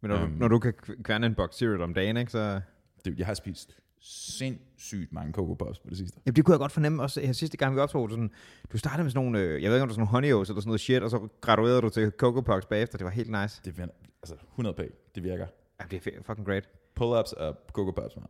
Men 0.00 0.08
når, 0.08 0.16
um, 0.16 0.22
Øhm. 0.22 0.32
du, 0.32 0.38
når 0.38 0.48
du 0.48 0.58
kan 0.58 0.74
kv- 0.86 1.02
kværne 1.02 1.26
en 1.26 1.34
box 1.34 1.54
cereal 1.54 1.82
om 1.82 1.94
dagen, 1.94 2.16
ikke, 2.16 2.32
så... 2.32 2.60
Det, 3.04 3.18
jeg 3.18 3.26
har 3.26 3.34
spist 3.34 3.76
sindssygt 4.00 5.12
mange 5.12 5.32
Coco 5.32 5.54
Pops 5.54 5.78
på 5.78 5.88
det 5.88 5.96
sidste. 5.98 6.20
Jamen, 6.26 6.36
det 6.36 6.44
kunne 6.44 6.52
jeg 6.52 6.58
godt 6.58 6.72
fornemme 6.72 7.02
også 7.02 7.20
her 7.20 7.32
sidste 7.32 7.56
gang, 7.56 7.74
vi 7.74 7.80
optog. 7.80 8.10
Sådan, 8.10 8.30
du 8.72 8.78
startede 8.78 9.02
med 9.04 9.10
sådan 9.10 9.24
nogle, 9.24 9.38
øh, 9.40 9.62
jeg 9.62 9.70
ved 9.70 9.76
ikke, 9.76 9.82
om 9.82 9.88
det 9.88 9.92
er 9.92 9.94
sådan 9.94 10.00
nogle 10.00 10.10
honey 10.10 10.32
oats 10.32 10.50
eller 10.50 10.60
sådan 10.60 10.68
noget 10.68 10.80
shit, 10.80 11.02
og 11.02 11.10
så 11.10 11.28
graduerede 11.40 11.82
du 11.82 11.88
til 11.88 12.10
Coco 12.10 12.40
Puffs 12.40 12.66
bagefter. 12.66 12.98
Det 12.98 13.04
var 13.04 13.10
helt 13.10 13.30
nice. 13.30 13.60
Det 13.64 13.78
er 13.78 13.86
altså 14.22 14.34
100 14.50 14.74
p. 14.76 14.80
Det 15.14 15.22
virker. 15.22 15.46
Jamen, 15.80 15.90
det 15.90 16.06
er 16.06 16.22
fucking 16.22 16.46
great. 16.46 16.68
Pull-ups 17.00 17.32
og 17.40 17.56
Coco 17.72 17.90
Pops, 17.90 18.16
man. 18.16 18.26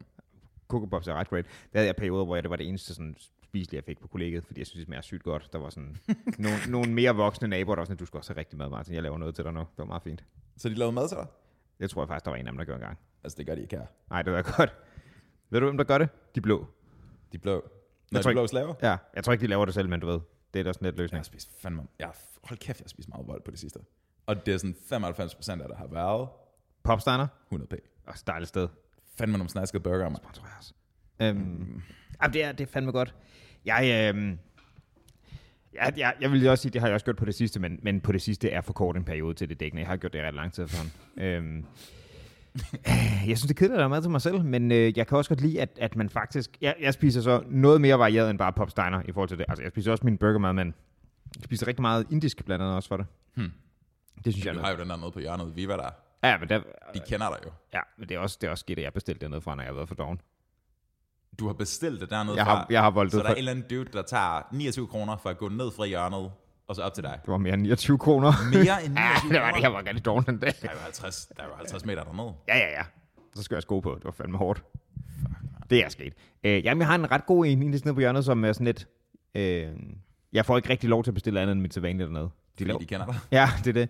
Coco 0.68 0.86
Puffs 0.86 1.08
er 1.08 1.14
ret 1.14 1.28
great. 1.28 1.44
Der 1.44 1.78
havde 1.78 1.86
jeg 1.86 1.96
perioder, 1.96 2.24
hvor 2.24 2.36
jeg, 2.36 2.42
det 2.42 2.50
var 2.50 2.56
det 2.56 2.68
eneste 2.68 2.94
sådan, 2.94 3.16
spiselige, 3.52 3.76
jeg 3.78 3.84
fik 3.84 4.00
på 4.00 4.08
kollegiet, 4.08 4.44
fordi 4.46 4.60
jeg 4.60 4.66
synes, 4.66 4.78
det 4.78 4.86
smager 4.86 5.00
sygt 5.02 5.22
godt. 5.22 5.52
Der 5.52 5.58
var 5.58 5.70
sådan 5.70 5.96
nogle, 6.44 6.56
nogle 6.68 6.92
mere 6.92 7.14
voksne 7.14 7.48
naboer, 7.48 7.74
der 7.74 7.80
var 7.80 7.84
sådan, 7.84 7.96
du 7.96 8.06
skal 8.06 8.18
også 8.18 8.32
have 8.32 8.38
rigtig 8.38 8.58
mad, 8.58 8.68
Martin. 8.68 8.94
Jeg 8.94 9.02
laver 9.02 9.18
noget 9.18 9.34
til 9.34 9.44
dig 9.44 9.52
nu. 9.52 9.60
Det 9.60 9.78
var 9.78 9.84
meget 9.84 10.02
fint. 10.02 10.24
Så 10.56 10.68
de 10.68 10.74
lavede 10.74 10.92
mad 10.92 11.08
til 11.08 11.16
dig? 11.16 11.26
Det 11.80 11.90
tror 11.90 12.02
jeg 12.02 12.08
faktisk, 12.08 12.24
der 12.24 12.30
var 12.30 12.38
en 12.38 12.46
af 12.46 12.52
dem, 12.52 12.58
der 12.58 12.64
gjorde 12.64 12.80
engang. 12.80 12.98
Altså 13.24 13.36
det 13.38 13.46
gør 13.46 13.54
de 13.54 13.62
ikke 13.62 13.76
her. 13.76 13.86
Nej, 14.10 14.22
det 14.22 14.32
var 14.32 14.42
godt. 14.56 14.74
Ved 15.50 15.60
du, 15.60 15.66
hvem 15.66 15.76
der 15.76 15.84
gør 15.84 15.98
det? 15.98 16.08
De 16.34 16.40
blå. 16.40 16.66
De 17.32 17.38
blå. 17.38 17.64
Når 18.10 18.22
tror 18.22 18.30
de 18.30 18.34
blå 18.34 18.46
slaver? 18.46 18.74
Ja, 18.82 18.96
jeg 19.14 19.24
tror 19.24 19.32
ikke, 19.32 19.42
de 19.42 19.46
laver 19.46 19.64
det 19.64 19.74
selv, 19.74 19.88
men 19.88 20.00
du 20.00 20.06
ved, 20.06 20.20
det 20.54 20.60
er 20.60 20.64
da 20.64 20.72
sådan 20.72 20.86
lidt 20.86 20.94
Jeg 20.94 21.00
løsning. 21.02 21.18
har 21.18 21.24
spist 21.24 21.60
fandme, 21.60 21.82
jeg 21.98 22.10
hold 22.44 22.58
kæft, 22.58 22.80
jeg 22.80 22.84
har 22.84 22.88
spist 22.88 23.08
meget 23.08 23.26
vold 23.26 23.42
på 23.44 23.50
det 23.50 23.58
sidste. 23.58 23.80
Og 24.26 24.46
det 24.46 24.54
er 24.54 24.58
sådan 24.58 24.76
95% 25.58 25.62
af 25.62 25.68
det 25.68 25.76
har 25.76 25.86
været 25.86 26.28
Popsteiner. 26.82 27.26
100 27.46 27.68
p. 27.68 27.74
Også 28.06 28.22
et 28.22 28.26
dejligt 28.26 28.48
sted. 28.48 28.68
Fandme 29.18 29.38
nogle 29.38 29.50
snaskede 29.50 29.82
burger, 29.82 30.08
man. 30.08 30.18
jeg 30.22 30.44
også. 30.58 30.74
Øhm, 31.20 31.36
mm. 31.38 31.82
Jamen, 32.22 32.35
det, 32.35 32.44
er, 32.44 32.52
det 32.52 32.68
er 32.68 32.72
fandme 32.72 32.92
godt. 32.92 33.14
Jeg, 33.64 34.11
øhm, 34.14 34.38
jeg, 35.74 35.92
jeg, 35.96 36.14
jeg 36.20 36.32
vil 36.32 36.44
jo 36.44 36.50
også 36.50 36.62
sige, 36.62 36.72
det 36.72 36.80
har 36.80 36.88
jeg 36.88 36.94
også 36.94 37.04
gjort 37.04 37.16
på 37.16 37.24
det 37.24 37.35
sidste, 37.35 37.61
men, 37.61 37.78
men 37.82 38.00
på 38.00 38.12
det 38.12 38.22
sidste 38.22 38.50
er 38.50 38.61
for 38.61 38.72
kort 38.72 38.96
en 38.96 39.04
periode 39.04 39.35
til 39.35 39.48
det 39.48 39.61
dækkende. 39.61 39.80
Jeg 39.80 39.88
har 39.88 39.96
gjort 39.96 40.12
det 40.12 40.22
ret 40.22 40.35
lang 40.35 40.52
tid 40.52 40.64
efterhånden. 40.64 40.92
øhm, 41.16 41.64
jeg 43.28 43.38
synes, 43.38 43.42
det 43.42 43.62
er 43.62 43.72
at 43.72 43.78
lave 43.78 43.88
mad 43.88 44.02
til 44.02 44.11
mig 44.11 44.22
selv, 44.22 44.44
men 44.44 44.72
øh, 44.72 44.98
jeg 44.98 45.06
kan 45.06 45.18
også 45.18 45.28
godt 45.28 45.40
lide, 45.40 45.61
at, 45.61 45.78
at 45.80 45.96
man 45.96 46.08
faktisk... 46.11 46.50
Jeg, 46.61 46.74
jeg 46.80 46.94
spiser 46.94 47.20
så 47.20 47.42
noget 47.46 47.80
mere 47.80 47.98
varieret 47.98 48.30
end 48.30 48.38
bare 48.38 48.52
popsteiner 48.52 49.02
i 49.08 49.12
forhold 49.12 49.28
til 49.28 49.38
det. 49.38 49.46
Altså, 49.48 49.62
jeg 49.62 49.72
spiser 49.72 49.92
også 49.92 50.04
min 50.04 50.18
burgermad, 50.18 50.52
men 50.52 50.74
jeg 51.37 51.44
spiser 51.44 51.66
rigtig 51.66 51.82
meget 51.82 52.06
indisk 52.11 52.44
blandt 52.44 52.62
andet 52.62 52.76
også 52.76 52.88
for 52.88 52.96
det. 52.96 53.06
Hmm. 53.35 53.52
Det 54.24 54.32
synes 54.32 54.46
jeg 54.46 54.54
Du 54.54 54.61
har 54.61 54.70
jo 54.70 54.78
den 54.78 54.90
der 54.90 54.96
nede 54.96 55.11
på 55.11 55.20
hjørnet, 55.20 55.56
Viva 55.56 55.76
der. 55.76 55.90
Ja, 56.24 56.38
men, 56.38 56.48
der, 56.48 56.62
De 56.94 57.00
kender 57.08 57.28
dig 57.28 57.38
jo. 57.46 57.50
ja, 57.74 57.80
men 57.98 58.08
det 58.08 58.14
er 58.14 58.18
også, 58.18 58.38
det 58.40 58.46
er 58.46 58.50
også 58.50 58.62
skidt, 58.62 58.78
at 58.78 58.82
jeg 58.85 58.92
bestilte 58.92 59.20
dernede 59.20 59.40
fra, 59.40 59.54
når 59.54 59.62
jeg 59.62 59.68
har 59.68 59.74
været 59.74 59.88
for 59.88 59.94
doven. 59.94 60.20
Du 61.38 61.47
har 61.47 61.53
bestilt 61.55 62.01
det 62.01 62.11
dernede 62.11 62.37
Jeg 62.37 62.45
fra. 62.47 62.55
har, 62.55 62.66
jeg 62.71 62.83
har 62.83 62.90
voldt 62.90 63.12
Så 63.12 63.18
der 63.18 63.25
for, 63.25 63.29
er 63.29 63.33
en 63.33 63.38
eller 63.38 63.51
anden 63.51 63.64
dude, 63.71 63.85
der 63.92 64.03
tager 64.03 64.42
29 64.53 64.87
kroner 64.87 65.16
for 65.16 65.31
at 65.31 65.38
gå 65.38 65.49
ned 65.49 65.71
fra 65.71 65.87
hjørnet, 65.87 66.31
og 66.68 66.77
så 66.77 66.83
op 66.83 66.95
til 66.95 67.05
dig. 67.05 67.18
det 67.23 67.29
var 67.31 67.37
mere 67.38 67.55
end 67.55 67.62
29 67.62 67.99
kroner. 67.99 68.33
Mere 68.53 68.85
end 68.85 68.92
29 68.95 68.95
Ja, 69.33 69.35
det 69.35 69.40
var 69.40 69.51
det. 69.53 69.62
Jeg 69.62 69.73
var 69.73 69.79
rigtig 69.79 70.05
doven 70.05 70.25
den 70.27 70.38
dag. 70.38 70.53
Der 70.62 70.68
er 70.68 70.73
jo 70.73 70.79
50, 70.83 71.27
der 71.37 71.42
er 71.42 71.47
jo 71.47 71.55
50 71.57 71.85
meter 71.85 72.05
dernede. 72.05 72.33
Ja, 72.49 72.57
ja, 72.59 72.71
ja. 72.71 72.83
Så 73.35 73.42
skal 73.42 73.55
jeg 73.55 73.62
sko 73.62 73.81
på. 73.81 73.95
Det 73.95 74.05
var 74.05 74.11
fandme 74.11 74.38
hårdt. 74.38 74.64
Det 75.71 75.85
er 75.85 75.88
sket. 75.88 76.12
Øh, 76.45 76.64
jamen, 76.64 76.81
jeg 76.81 76.87
har 76.88 76.95
en 76.95 77.11
ret 77.11 77.27
god 77.27 77.47
en 77.47 77.61
lige 77.61 77.71
nede 77.85 77.95
på 77.95 78.01
hjørnet, 78.01 78.25
som 78.25 78.45
er 78.45 78.53
sådan 78.53 78.64
lidt... 78.64 78.88
Øh, 79.35 79.68
jeg 80.33 80.47
får 80.47 80.57
ikke 80.57 80.71
rigtig 80.71 80.90
lov 80.90 81.05
til 81.05 81.11
at 81.11 81.14
bestille 81.14 81.40
andet 81.40 81.53
end 81.53 81.61
mit 81.61 81.75
sædvanlige 81.75 82.07
dernede. 82.07 82.31
De 82.59 82.64
Fordi 82.64 82.79
de 82.85 82.87
kender 82.87 83.07
dig. 83.07 83.14
ja, 83.38 83.49
det 83.59 83.66
er 83.66 83.73
det. 83.73 83.88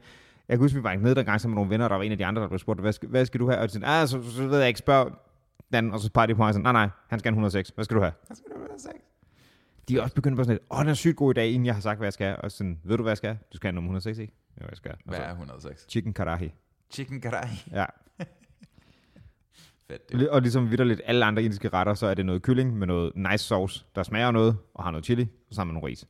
Jeg 0.48 0.58
kan 0.58 0.58
huske, 0.58 0.76
vi 0.76 0.82
var 0.82 0.94
nede 0.94 1.14
der 1.14 1.22
gang 1.22 1.40
sammen 1.40 1.54
med 1.54 1.60
nogle 1.60 1.70
venner, 1.70 1.84
og 1.86 1.90
der 1.90 1.96
var 1.96 2.02
en 2.02 2.12
af 2.12 2.18
de 2.18 2.26
andre, 2.26 2.42
der 2.42 2.48
blev 2.48 2.58
spurgt, 2.58 2.80
hvad 2.80 2.92
skal, 2.92 3.08
hvad 3.08 3.26
skal 3.26 3.40
du 3.40 3.48
have? 3.50 3.60
Og 3.60 3.68
de 3.68 3.72
sagde, 3.72 3.86
ah, 3.86 4.08
så, 4.08 4.22
så 4.30 4.46
ved 4.46 4.58
jeg 4.58 4.68
ikke, 4.68 4.78
spørg 4.78 5.12
den 5.72 5.92
og 5.92 6.00
så 6.00 6.10
peger 6.12 6.26
de 6.26 6.34
på 6.34 6.38
mig 6.42 6.54
sådan, 6.54 6.62
nej, 6.62 6.72
nej, 6.72 6.88
han 7.08 7.18
skal 7.18 7.28
have 7.28 7.32
en 7.38 7.44
106. 7.44 7.68
Hvad 7.74 7.84
skal 7.84 7.96
du 7.96 8.00
have? 8.00 8.12
Hvad 8.26 8.36
skal 8.36 8.50
du 8.50 8.58
have 8.58 8.78
sagt? 8.78 8.96
De 9.88 9.96
er 9.98 10.02
også 10.02 10.14
begyndt 10.14 10.36
på 10.36 10.44
sådan 10.44 10.54
lidt, 10.54 10.62
åh, 10.70 10.80
den 10.80 10.88
er 10.88 10.94
sygt 10.94 11.16
god 11.16 11.30
i 11.32 11.34
dag, 11.34 11.48
inden 11.50 11.66
jeg 11.66 11.74
har 11.74 11.80
sagt, 11.80 11.98
hvad 11.98 12.06
jeg 12.06 12.12
skal. 12.12 12.36
Og 12.42 12.52
sådan, 12.52 12.80
ved 12.84 12.96
du, 12.96 13.02
hvad 13.02 13.10
jeg 13.10 13.16
skal? 13.16 13.38
Du 13.52 13.56
skal 13.56 13.68
have 13.68 13.74
nummer 13.74 13.88
106, 13.88 14.18
ikke? 14.18 14.32
Ja, 14.60 14.66
jeg 14.68 14.76
skal. 14.76 14.94
Hvad 15.04 15.16
så, 15.16 15.22
er 15.22 15.30
106? 15.30 15.86
chicken 15.88 16.12
karahi. 16.12 16.52
Chicken 16.90 17.20
karahi. 17.20 17.56
Ja, 17.72 17.84
Fedt, 19.88 20.12
det. 20.12 20.28
Og 20.30 20.42
ligesom 20.42 20.70
vidderligt 20.70 21.00
alle 21.04 21.24
andre 21.24 21.42
indiske 21.42 21.68
retter, 21.68 21.94
så 21.94 22.06
er 22.06 22.14
det 22.14 22.26
noget 22.26 22.42
kylling 22.42 22.78
med 22.78 22.86
noget 22.86 23.12
nice 23.16 23.44
sauce, 23.44 23.84
der 23.94 24.02
smager 24.02 24.30
noget, 24.30 24.56
og 24.74 24.84
har 24.84 24.90
noget 24.90 25.04
chili, 25.04 25.28
og 25.48 25.54
sammen 25.54 25.74
med 25.74 25.80
nogle 25.80 25.92
ris. 25.92 26.06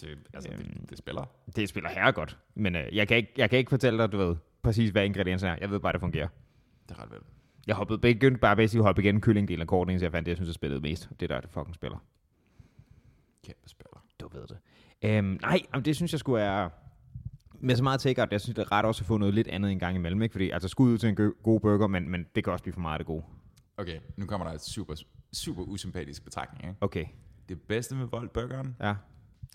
Det, 0.00 0.08
altså, 0.34 0.50
Øhm. 0.52 0.62
det, 0.62 0.90
det 0.90 0.98
spiller. 0.98 1.24
Det 1.56 1.68
spiller 1.68 1.90
herre 1.90 2.12
godt, 2.12 2.38
men 2.54 2.76
øh, 2.76 2.96
jeg, 2.96 3.08
kan 3.08 3.16
ikke, 3.16 3.32
jeg 3.36 3.50
kan 3.50 3.58
ikke 3.58 3.68
fortælle 3.70 3.98
dig, 4.02 4.12
du 4.12 4.16
ved, 4.16 4.36
præcis 4.62 4.90
hvad 4.90 5.04
ingredienserne 5.04 5.52
er. 5.54 5.58
Jeg 5.60 5.70
ved 5.70 5.80
bare, 5.80 5.92
det 5.92 6.00
fungerer. 6.00 6.28
Det 6.88 6.96
er 6.98 7.02
ret 7.02 7.10
vel. 7.10 7.20
Jeg 7.66 7.76
hoppede 7.76 7.98
begyndte 7.98 8.40
bare 8.40 8.56
basically 8.56 8.80
at 8.80 8.86
hoppe 8.86 9.02
igen 9.02 9.20
kyllingdelen 9.20 9.60
af 9.60 9.66
korten, 9.66 9.98
så 9.98 10.04
jeg 10.04 10.12
fandt 10.12 10.26
det, 10.26 10.30
jeg 10.30 10.36
synes, 10.36 10.48
jeg 10.48 10.54
spillede 10.54 10.80
mest. 10.80 11.10
Det 11.20 11.28
der, 11.28 11.40
det 11.40 11.50
fucking 11.50 11.74
spiller. 11.74 11.98
Kæmpe 13.44 13.68
spiller. 13.68 14.04
Du 14.20 14.28
ved 14.32 14.46
det. 14.46 14.58
Øhm, 15.02 15.38
nej, 15.42 15.62
det 15.84 15.96
synes 15.96 16.12
jeg 16.12 16.20
skulle 16.20 16.42
er 16.42 16.68
med 17.60 17.76
så 17.76 17.82
meget 17.82 18.00
take 18.00 18.26
jeg 18.30 18.40
synes, 18.40 18.54
det 18.54 18.62
er 18.62 18.72
ret 18.72 18.84
også 18.84 19.02
at 19.02 19.06
få 19.06 19.16
noget 19.16 19.34
lidt 19.34 19.48
andet 19.48 19.72
en 19.72 19.78
gang 19.78 19.96
imellem. 19.96 20.22
Ikke? 20.22 20.32
Fordi 20.32 20.50
altså 20.50 20.68
skud 20.68 20.92
ud 20.92 20.98
til 20.98 21.08
en 21.08 21.32
god 21.42 21.60
burger, 21.60 21.86
men, 21.86 22.10
men 22.10 22.26
det 22.34 22.44
kan 22.44 22.52
også 22.52 22.62
blive 22.62 22.72
for 22.74 22.80
meget 22.80 22.94
af 22.94 22.98
det 22.98 23.06
gode. 23.06 23.24
Okay, 23.76 24.00
nu 24.16 24.26
kommer 24.26 24.46
der 24.46 24.54
et 24.54 24.60
super, 24.60 24.94
super 25.32 25.62
usympatisk 25.62 26.24
betragtning. 26.24 26.64
Ikke? 26.64 26.76
Okay, 26.80 27.06
Det 27.48 27.62
bedste 27.62 27.94
med 27.94 28.06
Volt-burgeren, 28.06 28.76
ja. 28.80 28.94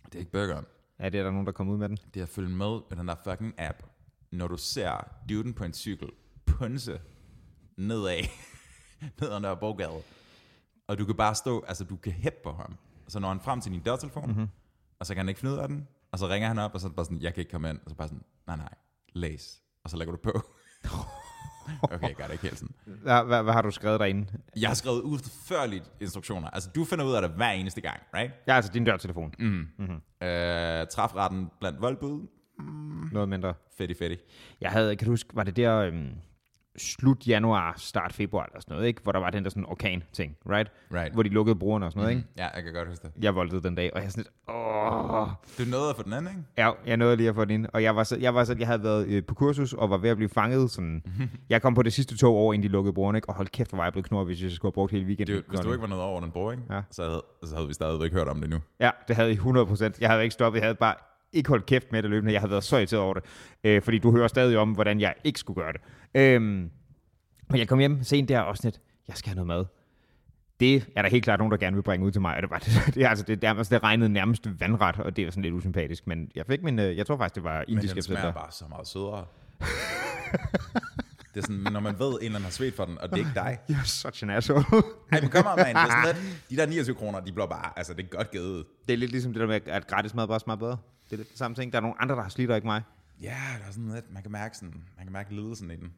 det 0.06 0.16
er 0.16 0.20
ikke 0.20 0.32
burgeren. 0.32 0.66
Ja, 1.00 1.10
det 1.10 1.20
er 1.20 1.24
der 1.24 1.32
nogen, 1.32 1.46
der 1.46 1.52
kommer 1.52 1.74
ud 1.74 1.78
med 1.78 1.90
den. 1.90 1.98
Det 2.14 2.20
er 2.20 2.24
at 2.24 2.30
følge 2.30 2.50
med 2.50 2.80
med 2.90 2.98
den 2.98 3.08
der 3.08 3.16
fucking 3.24 3.54
app, 3.58 3.84
når 4.32 4.48
du 4.48 4.58
ser 4.58 5.08
duden 5.30 5.54
på 5.54 5.64
en 5.64 5.74
cykel 5.74 6.10
punse 6.46 7.00
nedad, 7.78 8.24
ned 9.22 9.32
ad 9.32 9.40
Nørrebrogade. 9.40 10.02
Og 10.88 10.98
du 10.98 11.06
kan 11.06 11.16
bare 11.16 11.36
stå, 11.36 11.64
altså 11.68 11.84
du 11.84 11.96
kan 11.96 12.12
hæppe 12.12 12.40
på 12.44 12.52
ham. 12.52 12.76
Så 13.08 13.20
når 13.20 13.28
han 13.28 13.40
frem 13.40 13.62
til 13.62 13.72
din 13.72 13.82
dørtelefon, 13.82 14.28
mm-hmm. 14.28 14.48
og 15.00 15.06
så 15.06 15.14
kan 15.14 15.20
han 15.20 15.30
ikke 15.30 15.40
finde 15.40 15.54
ud 15.56 15.60
af 15.60 15.68
den, 15.68 15.88
og 16.12 16.20
så 16.20 16.28
ringer 16.28 16.48
han 16.48 16.60
op, 16.60 16.74
og 16.74 16.80
så 16.80 16.88
er 16.88 16.90
det 16.90 16.96
bare 16.96 17.06
sådan, 17.06 17.22
jeg 17.22 17.34
kan 17.34 17.42
ikke 17.42 17.52
komme 17.52 17.70
ind. 17.70 17.80
Og 17.86 17.90
så 17.90 17.96
bare 17.96 18.08
sådan, 18.08 18.24
nej 18.48 18.56
nej, 18.56 18.74
læs. 19.14 19.62
Og 19.84 19.90
så 19.90 19.98
lægger 19.98 20.16
du 20.16 20.20
på. 20.24 20.42
okay, 21.84 22.08
jeg 22.08 22.16
gør 22.16 22.24
det 22.24 22.32
ikke 22.32 22.44
helt 22.44 22.60
sådan. 22.60 22.76
Hvad, 22.86 23.24
hvad, 23.24 23.44
hvad 23.44 23.54
har 23.54 23.62
du 23.62 23.72
skrevet 23.72 24.00
derinde? 24.00 24.28
Jeg 24.56 24.70
har 24.70 24.76
skrevet 24.76 25.02
udførligt 25.02 25.92
instruktioner. 26.02 26.50
Altså, 26.50 26.70
du 26.76 26.86
finder 26.86 27.06
ud 27.06 27.14
af 27.14 27.22
det 27.22 27.32
hver 27.32 27.52
eneste 27.52 27.82
gang, 27.82 28.00
right? 28.14 28.34
Ja, 28.48 28.54
altså 28.56 28.72
din 28.72 28.84
dørtelefon. 28.84 29.34
Mm. 29.40 29.68
Mm-hmm. 29.78 30.28
Øh, 30.28 30.88
træfretten 30.88 31.50
blandt 31.60 31.82
voldbud, 31.82 32.28
Noget 33.12 33.30
mindre. 33.30 33.54
fedt 33.78 33.98
fedt. 33.98 34.20
Jeg 34.62 34.72
havde, 34.72 34.96
kan 34.96 35.06
du 35.06 35.12
huske, 35.12 35.36
var 35.36 35.44
det 35.44 35.56
der 35.56 35.78
øhm, 35.78 36.10
slut 36.78 37.28
januar, 37.28 37.74
start 37.78 38.14
februar 38.14 38.46
eller 38.46 38.60
sådan 38.60 38.76
noget, 38.76 38.88
ikke? 38.88 39.02
Hvor 39.04 39.12
der 39.12 39.20
var 39.20 39.30
den 39.30 39.44
der 39.44 39.50
sådan 39.50 39.66
orkan-ting, 39.66 40.38
right? 40.50 40.72
Right. 40.94 41.14
Hvor 41.14 41.24
de 41.24 41.30
lukkede 41.30 41.56
brugerne 41.56 41.86
og 41.86 41.92
sådan 41.92 42.02
noget, 42.04 42.16
mm. 42.16 42.20
ikke? 42.20 42.30
Ja, 42.38 42.48
jeg 42.56 42.64
kan 42.64 42.74
godt 42.74 42.88
huske 42.88 43.08
det. 43.08 43.24
Jeg 43.24 43.36
voldede 43.36 43.64
den 43.64 43.76
dag, 43.76 43.94
og 43.94 44.02
jeg 44.02 44.12
sådan 44.12 44.24
lidt, 44.24 44.56
åh. 44.56 45.28
Du 45.60 45.64
nåede 45.72 45.90
at 45.90 45.96
få 45.96 46.04
den 46.04 46.14
anden, 46.14 46.32
ikke? 46.32 46.44
Ja, 46.58 46.72
jeg 46.86 46.98
nåede 46.98 47.16
lige 47.16 47.30
at 47.30 47.36
få 47.36 47.46
den 47.46 47.52
ind, 47.52 47.68
og 47.74 47.84
jeg 47.84 47.96
var 47.96 48.04
så, 48.04 48.18
jeg, 48.18 48.36
var 48.36 48.44
så, 48.44 48.56
jeg 48.60 48.68
havde 48.68 48.84
været 48.84 49.08
øh, 49.08 49.24
på 49.24 49.34
kursus 49.36 49.74
og 49.74 49.90
var 49.90 49.98
ved 49.98 50.10
at 50.10 50.18
blive 50.18 50.30
fanget. 50.30 50.72
Sådan. 50.72 51.04
jeg 51.50 51.62
kom 51.62 51.74
på 51.74 51.84
det 51.84 51.94
sidste 51.94 52.18
to 52.18 52.38
år, 52.38 52.54
inden 52.54 52.68
de 52.68 52.72
lukkede 52.72 52.94
brugerne, 52.94 53.18
ikke? 53.18 53.30
og 53.30 53.36
hold 53.36 53.48
kæft, 53.48 53.70
hvor 53.70 53.78
var 53.78 53.84
jeg 53.84 53.94
blevet 53.94 54.08
knurret, 54.08 54.28
hvis 54.28 54.44
jeg 54.44 54.52
skulle 54.52 54.70
have 54.70 54.74
brugt 54.74 54.92
hele 54.92 55.06
weekenden. 55.06 55.36
Det, 55.36 55.46
hvis 55.48 55.60
du 55.60 55.72
ikke 55.72 55.82
var 55.82 55.88
noget 55.88 56.04
over 56.04 56.22
den 56.22 56.32
bor, 56.32 56.52
ikke? 56.52 56.64
Ja. 56.70 56.82
Så, 56.92 57.04
havde, 57.04 57.24
så 57.44 57.56
havde 57.56 57.68
vi 57.68 57.74
stadigvæk 57.74 58.14
hørt 58.14 58.28
om 58.28 58.42
det 58.42 58.50
nu. 58.50 58.58
Ja, 58.80 58.90
det 59.08 59.16
havde 59.16 59.32
I 59.34 59.36
100%. 59.36 59.98
Jeg 60.02 60.10
havde 60.10 60.24
ikke 60.24 60.34
stoppet, 60.34 60.60
jeg 60.60 60.66
havde 60.66 60.76
bare 60.76 60.96
ikke 61.34 61.50
holdt 61.50 61.66
kæft 61.66 61.92
med 61.92 62.04
det 62.04 62.10
løbende. 62.10 62.34
Jeg 62.34 62.42
havde 62.42 62.52
været 62.52 62.64
så 62.64 62.78
irriteret 62.78 63.04
over 63.04 63.14
det, 63.14 63.24
øh, 63.64 63.82
fordi 63.82 64.00
du 64.00 64.12
hører 64.12 64.28
stadig 64.28 64.58
om, 64.58 64.72
hvordan 64.72 65.00
jeg 65.00 65.14
ikke 65.24 65.40
skulle 65.40 65.62
gøre 65.62 65.74
det. 65.74 65.82
Øhm, 66.16 66.72
men 67.50 67.60
jeg 67.60 67.68
kom 67.68 67.80
hjem 67.80 68.04
sent 68.04 68.30
der 68.30 68.40
og 68.40 68.58
sådan 68.58 68.68
lidt, 68.68 68.82
jeg 69.08 69.18
skal 69.18 69.30
have 69.30 69.46
noget 69.46 69.48
mad. 69.48 69.66
Det 70.60 70.88
er 70.96 71.02
der 71.02 71.10
helt 71.10 71.24
klart 71.24 71.40
nogen, 71.40 71.52
der 71.52 71.58
gerne 71.58 71.76
vil 71.76 71.84
bringe 71.84 72.06
ud 72.06 72.12
til 72.12 72.22
mig. 72.22 72.36
Og 72.36 72.42
det, 72.42 72.50
var, 72.50 72.60
det, 72.66 72.96
det, 72.96 73.06
altså, 73.06 73.26
det, 73.28 73.42
det, 73.42 73.48
altså, 73.48 73.76
det 73.76 73.84
regnede 73.84 74.10
nærmest 74.10 74.60
vandret, 74.60 75.00
og 75.00 75.16
det 75.16 75.26
var 75.26 75.32
sådan 75.32 75.44
lidt 75.44 75.54
usympatisk. 75.54 76.08
Men 76.08 76.32
jeg 76.36 76.46
fik 76.46 76.64
min, 76.64 76.80
øh, 76.80 76.98
jeg 76.98 77.08
tror 77.08 77.18
faktisk, 77.18 77.36
det 77.36 77.44
var 77.44 77.58
Men 77.58 77.66
indisk 77.70 77.94
den 77.94 78.00
efter 78.00 78.16
smager 78.16 78.32
bare 78.34 78.52
så 78.52 78.66
meget 78.70 78.88
sødere. 78.88 79.26
det 81.34 81.38
er 81.38 81.42
sådan, 81.42 81.74
når 81.74 81.80
man 81.80 82.00
ved, 82.00 82.08
at 82.08 82.14
en 82.14 82.26
eller 82.26 82.36
anden 82.36 82.44
har 82.44 82.50
svedt 82.50 82.76
for 82.76 82.86
den, 82.86 82.98
og 83.02 83.10
det 83.10 83.14
er 83.14 83.18
ikke 83.18 83.32
dig. 83.36 83.58
You're 83.72 83.88
such 83.88 84.24
an 84.24 84.30
asshole. 84.30 84.64
Ej, 85.12 85.22
men 85.22 85.30
kom 85.30 85.46
on, 85.46 85.56
man. 85.56 85.76
Det 85.76 85.82
er 85.82 86.06
sådan 86.06 86.22
de 86.50 86.56
der 86.56 86.66
29 86.66 86.96
kroner, 86.96 87.20
de 87.20 87.32
bliver 87.32 87.48
bare, 87.48 87.72
altså 87.76 87.94
det 87.94 88.04
er 88.04 88.10
godt 88.10 88.32
givet. 88.32 88.66
det 88.88 88.94
er 88.94 88.98
lidt 88.98 89.12
ligesom 89.12 89.34
det 89.34 89.40
der 89.40 89.48
med, 89.48 89.68
at 89.68 89.88
gratis 89.88 90.14
mad 90.14 90.28
bare 90.28 90.40
smager 90.40 90.58
bedre. 90.58 90.78
Det 91.06 91.14
er 91.14 91.18
lidt 91.18 91.30
det 91.30 91.38
samme 91.38 91.56
ting. 91.56 91.72
Der 91.72 91.78
er 91.78 91.82
nogle 91.82 92.02
andre, 92.02 92.16
der 92.16 92.22
har 92.22 92.30
slidt, 92.30 92.52
og 92.52 92.56
ikke 92.56 92.68
mig. 92.68 92.82
Ja, 93.22 93.38
der 93.62 93.68
er 93.68 93.72
sådan 93.72 93.92
lidt, 93.94 94.14
man 94.14 94.24
kan 94.24 94.32
mærke 94.32 94.58
sådan, 94.58 94.84
man 94.98 95.06
kan 95.06 95.14
mærke 95.14 95.36
lidelsen 95.36 95.72
i 95.72 95.76
den. 95.76 95.94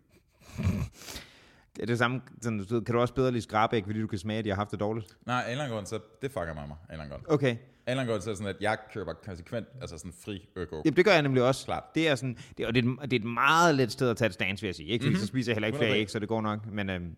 Det 1.75 1.81
er 1.83 1.85
det 1.85 1.97
samme, 1.97 2.21
sådan, 2.41 2.59
du 2.59 2.75
ved, 2.75 2.81
kan 2.85 2.95
du 2.95 3.01
også 3.01 3.13
bedre 3.13 3.31
lide 3.31 3.41
skrabæk, 3.41 3.85
fordi 3.85 4.01
du 4.01 4.07
kan 4.07 4.19
smage, 4.19 4.39
at 4.39 4.45
de 4.45 4.49
har 4.49 4.55
haft 4.55 4.71
det 4.71 4.79
dårligt? 4.79 5.17
Nej, 5.25 5.35
af 5.41 5.45
en 5.45 5.51
eller 5.51 5.63
anden 5.63 5.75
grund, 5.75 5.85
så 5.85 5.99
det 6.21 6.31
fucker 6.31 6.53
mig 6.53 6.67
mig. 6.67 6.77
Af 6.89 6.93
en 6.95 7.01
eller 7.01 7.03
anden 7.03 7.09
grund. 7.25 7.33
Okay. 7.35 7.47
Af 7.47 7.51
en 7.51 7.57
eller 7.87 8.01
anden 8.01 8.11
grund, 8.13 8.21
så 8.21 8.29
er 8.29 8.31
det 8.31 8.37
sådan, 8.37 8.55
at 8.55 8.61
jeg 8.61 8.77
køber 8.93 9.13
konsekvent, 9.13 9.67
altså 9.81 9.97
sådan 9.97 10.13
fri 10.25 10.49
øko. 10.55 10.81
Jamen, 10.85 10.97
det 10.97 11.05
gør 11.05 11.11
jeg 11.11 11.21
nemlig 11.21 11.43
også. 11.43 11.65
Klart. 11.65 11.83
Det 11.95 12.07
er 12.07 12.15
sådan, 12.15 12.37
det, 12.57 12.65
og 12.67 12.75
det 12.75 12.85
er, 12.85 12.89
et- 13.03 13.11
det 13.11 13.13
er 13.13 13.19
et 13.19 13.33
meget 13.33 13.75
let 13.75 13.91
sted 13.91 14.09
at 14.09 14.17
tage 14.17 14.27
et 14.27 14.33
stance, 14.33 14.61
vil 14.61 14.67
jeg 14.67 14.75
sige. 14.75 14.87
Ikke? 14.89 15.03
Fordi 15.03 15.09
Mhm. 15.09 15.13
mm-hmm. 15.13 15.21
så 15.21 15.27
spiser 15.27 15.51
jeg 15.51 15.55
heller 15.55 15.67
ikke 15.67 15.77
flere 15.77 15.91
100%. 15.91 15.95
æg, 16.01 16.09
så 16.09 16.19
det 16.19 16.27
går 16.27 16.41
nok. 16.41 16.65
Men 16.65 16.89
øhm, 16.89 17.15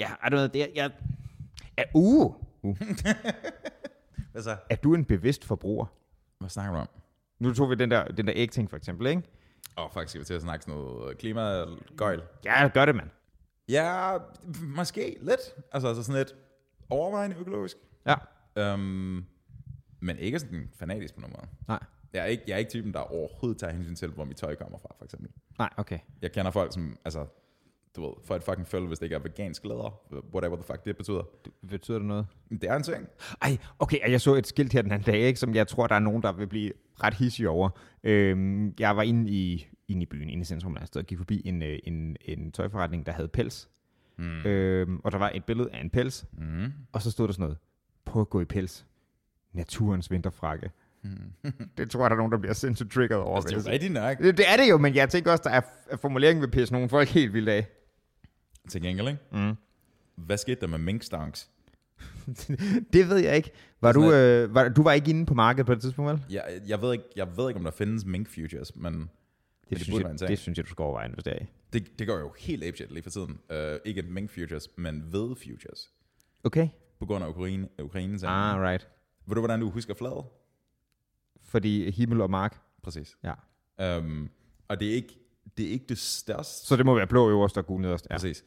ja, 0.00 0.10
er 0.24 0.28
du 0.28 0.36
noget, 0.36 0.54
det 0.54 0.62
er, 0.62 0.66
jeg, 0.74 0.90
er, 1.76 1.84
uh, 1.94 2.34
uh, 2.62 2.76
Hvad 4.32 4.42
så? 4.42 4.56
er 4.70 4.76
du 4.76 4.94
en 4.94 5.04
bevidst 5.04 5.44
forbruger? 5.44 5.86
Hvad 6.38 6.48
snakker 6.50 6.72
du 6.74 6.78
om? 6.80 6.88
Nu 7.38 7.54
tog 7.54 7.70
vi 7.70 7.74
den 7.74 7.90
der, 7.90 8.04
den 8.04 8.26
der 8.26 8.32
æg-ting 8.36 8.70
for 8.70 8.76
eksempel, 8.76 9.06
ikke? 9.06 9.22
Åh, 9.78 9.84
oh, 9.84 9.90
faktisk 9.90 10.10
skal 10.10 10.20
vi 10.20 10.24
til 10.24 10.34
at 10.34 10.42
snakke 10.42 10.64
sådan 10.64 10.80
noget 10.80 11.18
klimagøjl. 11.18 12.22
Ja, 12.44 12.68
gør 12.74 12.84
det, 12.84 12.94
mand. 12.94 13.10
Ja, 13.68 14.18
måske 14.62 15.16
lidt. 15.20 15.40
Altså, 15.72 15.88
altså 15.88 16.02
sådan 16.02 16.18
lidt 16.18 16.34
overvejende 16.90 17.36
økologisk. 17.36 17.76
Ja. 18.06 18.14
Um, 18.74 19.26
men 20.00 20.18
ikke 20.18 20.38
sådan 20.38 20.70
fanatisk 20.78 21.14
på 21.14 21.20
nogen 21.20 21.36
måde. 21.38 21.48
Nej. 21.68 21.78
Jeg 22.12 22.20
er, 22.20 22.26
ikke, 22.26 22.42
jeg 22.46 22.54
er 22.54 22.58
ikke 22.58 22.70
typen, 22.70 22.94
der 22.94 23.00
overhovedet 23.00 23.60
tager 23.60 23.72
hensyn 23.72 23.94
til, 23.94 24.08
hvor 24.08 24.24
mit 24.24 24.36
tøj 24.36 24.54
kommer 24.54 24.78
fra, 24.78 24.94
for 24.98 25.04
eksempel. 25.04 25.30
Nej, 25.58 25.70
okay. 25.76 25.98
Jeg 26.22 26.32
kender 26.32 26.50
folk, 26.50 26.72
som, 26.72 26.98
altså, 27.04 27.26
du 27.98 28.06
ved, 28.06 28.12
får 28.24 28.36
et 28.36 28.42
fucking 28.42 28.66
følge, 28.66 28.86
hvis 28.86 28.98
det 28.98 29.06
ikke 29.06 29.16
er 29.16 29.20
vegansk 29.20 29.64
læder, 29.64 30.00
whatever 30.34 30.56
the 30.56 30.64
fuck 30.64 30.84
det 30.84 30.96
betyder. 30.96 31.22
Betyder 31.68 31.98
det 31.98 32.06
noget? 32.06 32.26
Det 32.50 32.64
er 32.64 32.76
en 32.76 32.82
ting. 32.82 33.06
Ej, 33.42 33.56
okay, 33.78 34.10
jeg 34.10 34.20
så 34.20 34.34
et 34.34 34.46
skilt 34.46 34.72
her 34.72 34.82
den 34.82 34.92
anden 34.92 35.06
dag, 35.12 35.20
ikke, 35.20 35.40
som 35.40 35.54
jeg 35.54 35.68
tror, 35.68 35.86
der 35.86 35.94
er 35.94 35.98
nogen, 35.98 36.22
der 36.22 36.32
vil 36.32 36.46
blive 36.46 36.72
ret 37.02 37.14
hissige 37.14 37.48
over. 37.48 37.70
Øhm, 38.04 38.74
jeg 38.78 38.96
var 38.96 39.02
inde 39.02 39.30
i, 39.30 39.68
inde 39.88 40.02
i 40.02 40.06
byen, 40.06 40.30
inde 40.30 40.42
i 40.42 40.44
centrum, 40.44 40.76
et 40.76 40.86
sted, 40.86 41.00
og 41.00 41.06
gik 41.06 41.18
forbi 41.18 41.42
en, 41.44 41.62
øh, 41.62 41.78
en, 41.84 42.16
en 42.20 42.52
tøjforretning, 42.52 43.06
der 43.06 43.12
havde 43.12 43.28
pels. 43.28 43.68
Mm. 44.18 44.40
Øhm, 44.46 45.00
og 45.04 45.12
der 45.12 45.18
var 45.18 45.30
et 45.34 45.44
billede 45.44 45.70
af 45.72 45.80
en 45.80 45.90
pels, 45.90 46.24
Mm. 46.32 46.72
og 46.92 47.02
så 47.02 47.10
stod 47.10 47.26
der 47.28 47.32
sådan 47.32 47.42
noget, 47.42 47.58
prøv 48.04 48.20
at 48.22 48.30
gå 48.30 48.40
i 48.40 48.44
pels. 48.44 48.86
Naturens 49.52 50.10
vinterfrakke. 50.10 50.70
det 51.78 51.90
tror 51.90 52.00
jeg, 52.00 52.10
der 52.10 52.16
er 52.16 52.18
nogen, 52.18 52.32
der 52.32 52.38
bliver 52.38 52.54
sindssygt 52.54 52.92
triggeret 52.92 53.22
over. 53.22 53.36
Altså, 53.36 53.48
det 53.48 53.66
er 53.66 53.70
jo 53.70 53.72
rigtigt 53.72 53.92
nok. 53.92 54.18
det, 54.18 54.36
det 54.36 54.44
er 54.52 54.56
det 54.56 54.70
jo, 54.70 54.78
men 54.78 54.94
jeg 54.94 55.08
tænker 55.08 55.30
også, 55.32 55.42
der 55.44 55.50
er 55.90 55.96
formuleringen 55.96 56.42
vil 56.42 56.50
pisse 56.50 56.74
nogle 56.74 56.88
folk 56.88 57.08
helt 57.08 57.32
vildt 57.32 57.48
af. 57.48 57.66
Til 58.68 58.82
gengæld, 58.82 59.08
ikke? 59.08 59.20
Mm. 59.32 59.54
Hvad 60.16 60.36
skete 60.36 60.60
der 60.60 60.66
med 60.66 60.78
minkstanks? 60.78 61.50
det 62.92 63.08
ved 63.08 63.16
jeg 63.16 63.36
ikke. 63.36 63.50
Var 63.80 63.92
Det 63.92 64.02
du, 64.02 64.12
øh, 64.12 64.54
var, 64.54 64.68
du 64.68 64.82
var 64.82 64.92
ikke 64.92 65.10
inde 65.10 65.26
på 65.26 65.34
markedet 65.34 65.66
på 65.66 65.74
det 65.74 65.82
tidspunkt, 65.82 66.10
vel? 66.10 66.22
Jeg, 66.30 66.60
jeg, 66.68 66.82
ved 66.82 66.92
ikke, 66.92 67.04
jeg 67.16 67.36
ved 67.36 67.48
ikke, 67.48 67.58
om 67.58 67.64
der 67.64 67.70
findes 67.70 68.04
mink 68.04 68.28
futures, 68.28 68.76
men 68.76 68.94
Det, 68.94 69.08
det 69.70 69.78
det, 69.78 69.80
synes, 69.80 69.98
en 69.98 70.16
jeg, 70.20 70.28
det 70.28 70.38
synes 70.38 70.58
jeg, 70.58 70.64
du 70.66 70.70
skal 70.70 70.82
overveje, 70.82 71.08
det 71.16 71.26
er. 71.26 71.44
det, 71.72 71.98
det 71.98 72.06
går 72.06 72.18
jo 72.18 72.34
helt 72.38 72.64
apeshit 72.64 72.92
lige 72.92 73.02
for 73.02 73.10
tiden. 73.10 73.38
Uh, 73.50 73.56
ikke 73.84 74.02
mink 74.02 74.30
futures, 74.30 74.68
men 74.76 75.12
ved 75.12 75.36
futures. 75.36 75.90
Okay. 76.44 76.68
På 76.98 77.06
grund 77.06 77.24
af 77.24 77.28
Ukraine, 77.28 77.68
Ukraine 77.82 78.18
Ah, 78.26 78.60
right. 78.60 78.88
Ved 79.26 79.34
du, 79.34 79.40
hvordan 79.40 79.60
du 79.60 79.70
husker 79.70 79.94
flaget? 79.94 80.24
Fordi 81.40 81.90
himmel 81.90 82.20
og 82.20 82.30
mark. 82.30 82.60
Præcis. 82.82 83.16
Ja. 83.24 83.98
Um, 83.98 84.30
og 84.68 84.80
det 84.80 84.88
er, 84.88 84.94
ikke, 84.94 85.18
det 85.56 85.66
er 85.66 85.70
ikke 85.70 85.84
det 85.88 85.98
største. 85.98 86.66
Så 86.66 86.76
det 86.76 86.86
må 86.86 86.94
være 86.94 87.06
blå 87.06 87.30
øverst 87.30 87.58
og 87.58 87.66
gul 87.66 87.80
nederst. 87.80 88.06
Ja. 88.10 88.14
Præcis. 88.14 88.44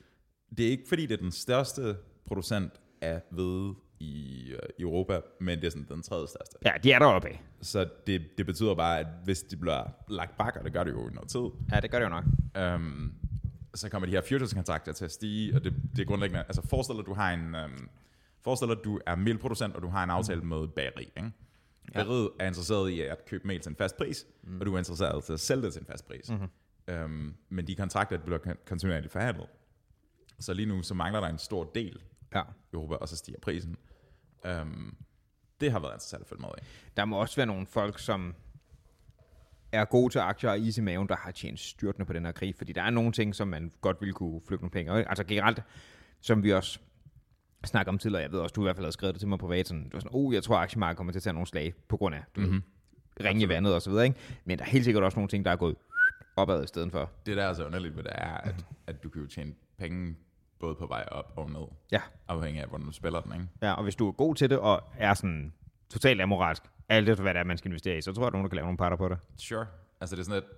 Det 0.57 0.65
er 0.65 0.69
ikke, 0.69 0.83
fordi 0.87 1.05
det 1.05 1.13
er 1.13 1.21
den 1.21 1.31
største 1.31 1.97
producent 2.25 2.73
af 3.01 3.21
hvede 3.31 3.73
i 3.99 4.45
uh, 4.53 4.59
Europa, 4.79 5.21
men 5.39 5.59
det 5.59 5.65
er 5.67 5.71
sådan 5.71 5.87
den 5.89 6.01
tredje 6.03 6.27
største. 6.27 6.55
ja, 6.65 6.71
de 6.83 6.91
er 6.91 6.99
deroppe 6.99 7.27
af. 7.27 7.43
Så 7.61 7.89
det, 8.07 8.21
det 8.37 8.45
betyder 8.45 8.75
bare, 8.75 8.99
at 8.99 9.07
hvis 9.23 9.41
de 9.43 9.57
bliver 9.57 9.83
lagt 10.07 10.37
bak, 10.37 10.55
og 10.55 10.63
det 10.65 10.73
gør 10.73 10.83
det 10.83 10.91
jo 10.91 11.09
i 11.09 11.11
noget 11.13 11.29
tid, 11.29 11.65
Ja, 11.75 11.79
det 11.79 11.91
gør 11.91 11.99
det 11.99 12.05
jo 12.05 12.09
nok. 12.09 12.23
um, 12.75 13.13
så 13.75 13.89
kommer 13.89 14.05
de 14.05 14.11
her 14.11 14.21
futures-kontrakter 14.21 14.91
til 14.93 15.05
at 15.05 15.11
stige, 15.11 15.55
og 15.55 15.63
det, 15.63 15.73
det 15.95 16.01
er 16.01 16.05
grundlæggende, 16.05 16.43
altså 16.47 16.61
forestil 16.69 16.95
dig, 16.95 17.05
du 17.05 17.13
har 17.13 17.31
en, 17.33 17.55
um, 17.55 17.89
forestil 18.41 18.67
dig, 18.67 18.77
du 18.83 18.99
er 19.05 19.15
mælproducent, 19.15 19.75
og 19.75 19.81
du 19.81 19.87
har 19.87 20.03
en 20.03 20.09
aftale 20.09 20.41
med 20.41 20.57
et 20.57 20.73
bageri, 20.73 21.03
ikke? 21.17 21.31
Bageriet 21.93 22.29
er 22.39 22.47
interesseret 22.47 22.89
i 22.89 23.01
at 23.01 23.25
købe 23.25 23.47
mel 23.47 23.59
til 23.59 23.69
en 23.69 23.75
fast 23.75 23.97
pris, 23.97 24.25
mm. 24.43 24.59
og 24.59 24.65
du 24.65 24.73
er 24.73 24.77
interesseret 24.77 25.29
i 25.29 25.33
at 25.33 25.39
sælge 25.39 25.63
det 25.63 25.73
til 25.73 25.79
en 25.79 25.85
fast 25.85 26.07
pris. 26.07 26.29
Mm-hmm. 26.29 27.03
Um, 27.03 27.35
men 27.49 27.67
de 27.67 27.75
kontrakter 27.75 28.17
bliver 28.17 28.39
kon- 28.39 28.65
kontinuerligt 28.67 29.11
forhandlet. 29.11 29.47
Så 30.41 30.53
lige 30.53 30.65
nu, 30.65 30.83
så 30.83 30.93
mangler 30.93 31.19
der 31.19 31.27
en 31.27 31.37
stor 31.37 31.71
del 31.75 31.99
Ja. 32.35 32.41
Europa, 32.73 32.95
og 32.95 33.09
så 33.09 33.15
stiger 33.15 33.39
prisen. 33.41 33.75
Um, 34.61 34.97
det 35.61 35.71
har 35.71 35.79
været 35.79 35.93
interessant 35.93 36.21
at 36.21 36.27
følge 36.27 36.41
med 36.41 36.49
i. 36.57 36.61
Der 36.97 37.05
må 37.05 37.17
også 37.17 37.35
være 37.35 37.45
nogle 37.45 37.65
folk, 37.65 37.99
som 37.99 38.35
er 39.71 39.85
gode 39.85 40.13
til 40.13 40.19
aktier 40.19 40.49
og 40.49 40.59
is 40.59 40.77
i 40.77 40.81
maven, 40.81 41.07
der 41.07 41.15
har 41.15 41.31
tjent 41.31 41.59
styrtende 41.59 42.05
på 42.05 42.13
den 42.13 42.25
her 42.25 42.31
krig. 42.31 42.55
Fordi 42.55 42.73
der 42.73 42.81
er 42.81 42.89
nogle 42.89 43.11
ting, 43.11 43.35
som 43.35 43.47
man 43.47 43.71
godt 43.81 43.97
ville 44.01 44.13
kunne 44.13 44.41
flygte 44.47 44.63
nogle 44.63 44.71
penge. 44.71 44.91
af. 44.91 45.05
Altså 45.09 45.23
generelt, 45.23 45.63
som 46.21 46.43
vi 46.43 46.53
også 46.53 46.79
snakker 47.65 47.91
om 47.91 47.97
tidligere, 47.97 48.21
jeg 48.21 48.31
ved 48.31 48.39
også, 48.39 48.53
du 48.53 48.61
i 48.61 48.65
hvert 48.65 48.75
fald 48.75 48.85
har 48.85 48.91
skrevet 48.91 49.15
det 49.15 49.19
til 49.19 49.29
mig 49.29 49.39
privat, 49.39 49.67
sådan, 49.67 49.83
du 49.83 49.89
var 49.93 49.99
sådan, 49.99 50.15
oh, 50.15 50.33
jeg 50.33 50.43
tror, 50.43 50.57
aktiemarkedet 50.57 50.97
kommer 50.97 51.13
til 51.13 51.19
at 51.19 51.23
tage 51.23 51.33
nogle 51.33 51.47
slag 51.47 51.73
på 51.87 51.97
grund 51.97 52.15
af, 52.15 52.23
du 52.35 52.41
mm-hmm. 52.41 52.63
ringe 53.23 53.43
i 53.43 53.49
vandet 53.49 53.75
og 53.75 53.81
så 53.81 53.89
videre, 53.89 54.05
ikke? 54.05 54.19
Men 54.45 54.59
der 54.59 54.65
er 54.65 54.69
helt 54.69 54.85
sikkert 54.85 55.03
også 55.03 55.15
nogle 55.15 55.29
ting, 55.29 55.45
der 55.45 55.51
er 55.51 55.55
gået 55.55 55.75
opad 56.35 56.63
i 56.63 56.67
stedet 56.67 56.91
for. 56.91 57.11
Det 57.25 57.37
der 57.37 57.43
er 57.43 57.53
så 57.53 57.65
underligt 57.65 57.95
ved 57.95 58.03
det 58.03 58.11
er, 58.15 58.37
at, 58.37 58.65
at 58.87 59.03
du 59.03 59.09
kan 59.09 59.21
jo 59.21 59.27
tjene 59.27 59.53
penge 59.77 60.15
både 60.61 60.75
på 60.75 60.85
vej 60.87 61.05
op 61.11 61.33
og 61.35 61.49
ned, 61.51 61.67
Ja. 61.91 62.01
afhængig 62.27 62.61
af, 62.61 62.67
hvordan 62.69 62.85
du 62.87 62.91
spiller 62.91 63.21
den, 63.21 63.33
ikke? 63.33 63.47
ja, 63.61 63.73
og 63.73 63.83
hvis 63.83 63.95
du 63.95 64.07
er 64.07 64.11
god 64.11 64.35
til 64.35 64.49
det, 64.49 64.59
og 64.59 64.83
er 64.97 65.13
sådan 65.13 65.53
totalt 65.89 66.21
amoralsk, 66.21 66.63
alt 66.89 67.09
efter 67.09 67.23
hvad 67.23 67.33
det 67.33 67.39
er, 67.39 67.43
man 67.43 67.57
skal 67.57 67.69
investere 67.69 67.97
i, 67.97 68.01
så 68.01 68.13
tror 68.13 68.23
jeg, 68.23 68.27
at 68.27 68.33
nogen, 68.33 68.43
der 68.45 68.49
kan 68.49 68.55
lave 68.55 68.65
nogle 68.65 68.77
parter 68.77 68.97
på 68.97 69.09
det. 69.09 69.17
Sure. 69.37 69.65
Altså 70.01 70.15
det 70.15 70.21
er 70.21 70.25
sådan 70.25 70.43
et, 70.43 70.49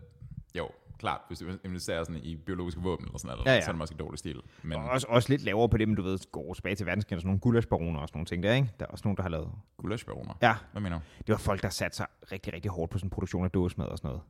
jo, 0.58 0.70
klart, 1.00 1.22
hvis 1.28 1.40
du 1.40 1.46
investerer 1.66 2.04
sådan 2.04 2.22
i 2.24 2.36
biologiske 2.36 2.82
våben 2.82 3.06
eller 3.06 3.18
sådan 3.18 3.36
noget, 3.36 3.46
Ja, 3.46 3.54
ja. 3.54 3.62
så 3.62 3.70
er 3.70 3.72
det 3.72 3.78
måske 3.78 3.96
dårlig 3.96 4.20
stil. 4.20 4.42
Men 4.64 4.78
Og 4.78 4.90
også, 4.90 5.08
også 5.10 5.30
lidt 5.30 5.42
lavere 5.44 5.70
på 5.70 5.78
det, 5.78 5.88
men 5.88 5.96
du 5.98 6.02
ved, 6.02 6.32
går 6.32 6.54
tilbage 6.54 6.76
til 6.76 6.86
verdenskrig, 6.86 7.20
sådan 7.20 7.28
nogle 7.28 7.40
gullaschbaroner 7.40 8.00
og 8.00 8.08
sådan 8.08 8.18
nogle 8.18 8.26
ting 8.26 8.44
der, 8.44 8.54
ikke? 8.54 8.72
Der 8.80 8.86
er 8.86 8.90
også 8.90 9.02
nogen, 9.06 9.18
der 9.18 9.24
har 9.24 9.30
lavet... 9.30 9.52
gulaschbaroner, 9.78 10.34
Ja, 10.42 10.56
hvad 10.72 10.82
mener 10.82 11.00
du? 11.00 11.04
det 11.20 11.30
var 11.34 11.38
folk, 11.38 11.62
der 11.62 11.70
satte 11.70 11.98
sig 11.98 12.06
rigtig, 12.32 12.54
rigtig 12.54 12.72
hårdt 12.72 12.92
på 12.92 12.98
sådan 12.98 13.06
en 13.06 13.10
produktion 13.10 13.46
af 13.46 13.52
dåsemad 13.52 13.88
og 13.88 13.98
sådan 13.98 14.08
noget. 14.08 14.22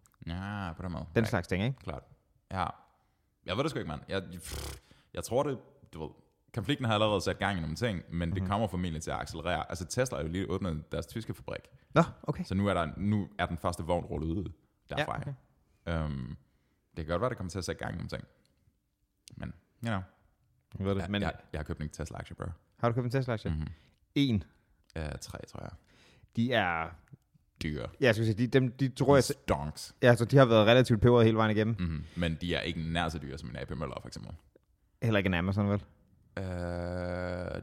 Ja, 0.67 0.73
på 0.73 0.83
den 0.83 0.91
måde. 0.91 1.05
Den 1.15 1.23
ja, 1.23 1.29
slags 1.29 1.47
ting, 1.47 1.63
ikke? 1.63 1.79
Klart. 1.79 2.03
Ja. 2.51 2.65
Jeg 3.45 3.55
ved 3.57 3.63
det 3.63 3.69
sgu 3.71 3.79
ikke, 3.79 3.89
mand. 3.89 4.01
Jeg, 4.09 4.23
pff, 4.33 4.75
jeg 5.13 5.23
tror 5.23 5.43
det, 5.43 5.59
du 5.93 6.01
ved, 6.01 6.09
konflikten 6.53 6.85
har 6.85 6.93
allerede 6.93 7.21
sat 7.21 7.39
gang 7.39 7.57
i 7.57 7.61
nogle 7.61 7.75
ting, 7.75 8.01
men 8.09 8.29
Mhm. 8.29 8.39
det 8.39 8.47
kommer 8.49 8.67
formentlig 8.67 9.01
til 9.03 9.11
at 9.11 9.17
accelerere. 9.19 9.65
Altså 9.69 9.85
Tesla 9.85 10.17
har 10.17 10.23
jo 10.23 10.29
lige 10.29 10.49
åbnet 10.49 10.91
deres 10.91 11.05
tyske 11.05 11.33
fabrik, 11.33 11.61
Nå, 11.95 12.03
okay. 12.23 12.43
så 12.43 12.55
nu 12.55 12.67
er, 12.67 12.73
der, 12.73 12.87
nu 12.97 13.29
er 13.39 13.45
den 13.45 13.57
første 13.57 13.83
vogn 13.83 14.05
rullet 14.05 14.27
ud 14.31 14.51
derfra. 14.89 15.21
Ja, 15.25 15.33
Ja, 15.87 15.99
okay. 16.01 16.05
um, 16.05 16.37
det 16.97 17.05
kan 17.05 17.11
godt 17.11 17.21
være, 17.21 17.29
det 17.29 17.37
kommer 17.37 17.51
til 17.51 17.57
at 17.59 17.65
sætte 17.65 17.79
gang 17.83 17.93
i 17.93 17.97
nogle 17.97 18.09
ting. 18.09 18.23
Men, 19.37 19.53
you 19.85 19.89
know, 19.89 19.99
ved 20.87 20.95
det. 20.95 21.01
jeg, 21.01 21.11
Men 21.11 21.21
jeg, 21.21 21.33
jeg 21.53 21.59
har 21.59 21.63
købt 21.63 21.81
en 21.81 21.89
Tesla-aktie, 21.89 22.35
bro. 22.35 22.45
har 22.79 22.89
du 22.89 22.95
købt 22.95 23.05
en 23.05 23.11
Tesla-aktie? 23.11 23.51
Mm-hmm. 23.51 23.67
En. 24.15 24.43
Uh, 24.99 25.03
tre, 25.21 25.45
tror 25.45 25.61
jeg. 25.61 25.71
De 26.35 26.53
er... 26.53 26.89
Dyre. 27.63 27.81
Ja, 28.01 28.05
jeg 28.05 28.15
skulle 28.15 28.25
sige, 28.33 28.37
de, 28.37 28.47
dem, 28.47 28.71
de 28.71 28.89
tror 28.89 29.15
jeg... 29.15 29.23
Stonks. 29.23 29.95
Ja, 30.01 30.15
så 30.15 30.25
de 30.25 30.37
har 30.37 30.45
været 30.45 30.67
relativt 30.67 31.01
peberet 31.01 31.25
hele 31.25 31.37
vejen 31.37 31.51
igennem. 31.57 31.75
Mm-hmm. 31.79 32.03
Men 32.17 32.37
de 32.41 32.55
er 32.55 32.61
ikke 32.61 32.81
nær 32.81 33.09
så 33.09 33.17
dyre 33.19 33.37
som 33.37 33.49
en 33.49 33.55
AP 33.55 33.69
Møller, 33.69 33.97
for 34.01 34.07
eksempel. 34.07 34.31
Heller 35.03 35.17
ikke 35.17 35.27
en 35.27 35.33
Amazon, 35.33 35.69
vel? 35.69 35.83
Uh, 36.39 36.43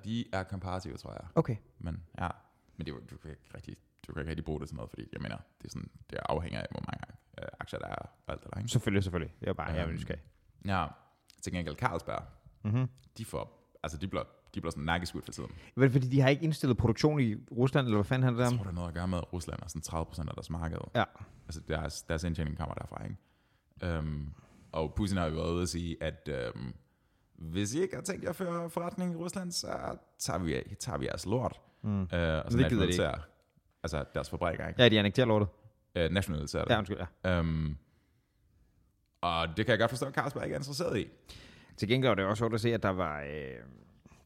de 0.05 0.25
er 0.33 0.43
komparative, 0.43 0.97
tror 0.97 1.13
jeg. 1.13 1.29
Okay. 1.35 1.57
Men 1.79 2.03
ja, 2.19 2.29
men 2.77 2.87
det, 2.87 2.95
du 3.11 3.17
kan 3.17 3.31
ikke 3.31 3.43
rigtig, 3.55 3.77
du 4.07 4.13
kan 4.13 4.21
ikke 4.21 4.31
rigtig 4.31 4.45
bruge 4.45 4.61
det 4.61 4.69
til 4.69 4.77
noget, 4.77 4.91
fordi 4.91 5.03
jeg 5.13 5.21
mener, 5.21 5.37
det, 5.37 5.65
er 5.65 5.71
sådan, 5.71 5.91
det 6.11 6.19
afhænger 6.29 6.61
af, 6.61 6.67
hvor 6.71 6.81
mange 6.87 7.05
øh, 7.43 7.49
aktier 7.61 7.79
der 7.79 7.87
er 7.89 7.95
og 7.95 8.33
alt 8.33 8.43
det 8.45 8.51
der, 8.55 8.59
ikke? 8.59 8.71
Selvfølgelig, 8.71 9.03
selvfølgelig. 9.03 9.35
Det 9.41 9.49
er 9.49 9.53
bare, 9.53 9.67
jeg 9.67 9.79
Øhm, 9.81 9.89
vil 9.89 9.95
nysgerrig. 9.97 10.23
Ja, 10.67 10.87
til 11.43 11.53
gengæld 11.53 11.77
Carlsberg, 11.77 12.23
Mm-hmm. 12.63 12.89
de 13.19 13.25
får, 13.25 13.71
altså 13.83 13.99
de 13.99 14.09
bliver, 14.09 14.23
de 14.55 14.61
bliver 14.61 14.71
sådan 14.71 14.85
nakkeskudt 14.85 15.25
for 15.25 15.33
tiden. 15.33 15.51
Vel, 15.77 15.91
fordi 15.91 16.09
de 16.09 16.21
har 16.21 16.29
ikke 16.29 16.45
indstillet 16.45 16.77
produktion 16.77 17.21
i 17.21 17.35
Rusland, 17.53 17.87
eller 17.87 17.97
hvad 17.97 18.05
fanden 18.05 18.25
handler 18.25 18.45
det 18.45 18.51
Jeg 18.51 18.53
om? 18.53 18.57
tror, 18.59 18.65
det 18.65 18.71
er 18.71 18.75
noget 18.75 18.89
at 18.89 18.95
gøre 18.95 19.09
med, 19.09 19.19
at 19.19 19.33
Rusland 19.33 19.63
er 19.63 19.69
sådan 19.69 19.83
30 19.83 20.07
procent 20.07 20.29
af 20.29 20.35
deres 20.35 20.51
marked. 20.51 20.79
Ja. 20.95 21.05
Altså 21.47 21.61
deres, 21.69 22.03
deres 22.03 22.25
indtjening 22.25 22.57
kommer 22.59 22.75
derfra, 22.75 23.05
ikke? 23.05 23.99
Um, 23.99 24.35
og 24.73 24.95
Putin 24.95 25.17
har 25.17 25.27
jo 25.27 25.35
været 25.35 25.53
ude 25.53 25.63
at 25.63 25.69
sige, 25.69 25.97
at 26.03 26.29
um, 26.55 26.75
hvis 27.41 27.75
I 27.75 27.83
ikke 27.83 27.95
har 27.95 28.03
tænkt 28.03 28.23
jer 28.25 28.31
at 28.31 28.37
føre 28.37 28.71
forretning 28.71 29.13
i 29.13 29.17
Rusland, 29.17 29.53
så 29.53 29.97
tager 30.19 30.39
vi, 30.39 30.63
tager 30.81 30.99
vi 30.99 31.07
jeres 31.07 31.27
lort. 31.27 31.61
Mm. 31.83 32.01
Uh, 32.03 32.09
og 32.09 32.11
så 32.53 32.59
det 32.59 32.69
gider 32.69 32.87
de 32.87 33.15
altså 33.83 34.05
deres 34.15 34.31
fabrikker, 34.31 34.69
ikke? 34.69 34.83
Ja, 34.83 34.89
de 34.89 34.99
annekterer 34.99 35.27
lortet. 35.27 35.49
Uh, 35.99 36.03
nationaliserer 36.13 36.65
det. 36.65 36.71
Ja, 36.71 36.79
undskyld, 36.79 36.99
ja. 37.25 37.41
Um, 37.41 37.77
og 39.21 39.47
det 39.57 39.67
kan 39.67 39.71
jeg 39.71 39.79
godt 39.79 39.91
forstå, 39.91 40.07
at 40.07 40.15
Carlsberg 40.15 40.45
ikke 40.45 40.55
er 40.55 40.59
interesseret 40.59 40.99
i. 40.99 41.07
Til 41.77 41.89
gengæld 41.89 42.09
var 42.11 42.15
det 42.15 42.25
også 42.25 42.41
sjovt 42.41 42.55
at 42.55 42.61
se, 42.61 42.75
at 42.75 42.83
der 42.83 42.89
var... 42.89 43.21
Øh, 43.21 43.55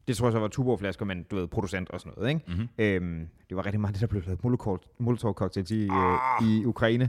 det 0.08 0.16
tror 0.16 0.26
jeg 0.26 0.32
så 0.32 0.38
var 0.38 0.48
tuborgflasker, 0.48 1.04
men 1.04 1.22
du 1.22 1.36
ved, 1.36 1.46
producent 1.48 1.90
og 1.90 2.00
sådan 2.00 2.12
noget, 2.16 2.28
ikke? 2.34 2.44
Mm-hmm. 2.48 2.68
Øhm, 2.78 3.28
det 3.48 3.56
var 3.56 3.66
rigtig 3.66 3.80
meget 3.80 3.94
det, 3.94 4.00
der 4.00 4.06
blev 4.06 4.22
lavet 4.26 4.40
Molotov- 4.44 4.96
Molotov-cocktails 4.98 5.70
i, 5.70 5.82
øh, 5.82 6.48
i 6.48 6.64
Ukraine. 6.64 7.08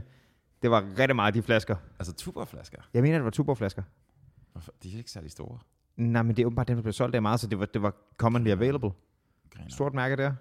Det 0.62 0.70
var 0.70 0.84
rigtig 0.98 1.16
meget 1.16 1.34
de 1.34 1.42
flasker. 1.42 1.76
Altså 1.98 2.14
tuborflasker, 2.14 2.78
Jeg 2.94 3.02
mener, 3.02 3.16
det 3.18 3.24
var 3.24 3.30
tuborgflasker. 3.30 3.82
Hvorfor? 4.52 4.72
de 4.82 4.92
er 4.94 4.98
ikke 4.98 5.10
særlig 5.10 5.30
store. 5.30 5.58
Nej, 5.96 6.22
men 6.22 6.36
det 6.36 6.42
er 6.42 6.46
åbenbart 6.46 6.68
dem, 6.68 6.76
der 6.76 6.82
blev 6.82 6.92
solgt 6.92 7.12
der 7.14 7.20
meget, 7.20 7.40
så 7.40 7.46
det 7.46 7.58
var, 7.58 7.66
det 7.66 7.82
var 7.82 7.94
commonly 8.16 8.48
available. 8.48 8.90
Griner. 9.50 9.70
Stort 9.70 9.94
mærke 9.94 10.16
der. 10.16 10.34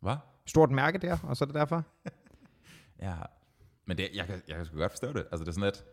Hvad? 0.00 0.16
Stort 0.46 0.70
mærke 0.70 0.98
der, 0.98 1.18
og 1.22 1.36
så 1.36 1.44
er 1.44 1.46
det 1.46 1.54
derfor. 1.54 1.84
Ja, 3.00 3.14
men 3.86 3.98
det, 3.98 4.08
jeg, 4.14 4.26
kan, 4.26 4.42
jeg 4.48 4.56
kan 4.56 4.66
sgu 4.66 4.78
godt 4.78 4.92
forstå 4.92 5.12
det. 5.12 5.26
Altså 5.32 5.44
det 5.44 5.48
er 5.48 5.52
sådan 5.52 5.64
lidt, 5.64 5.84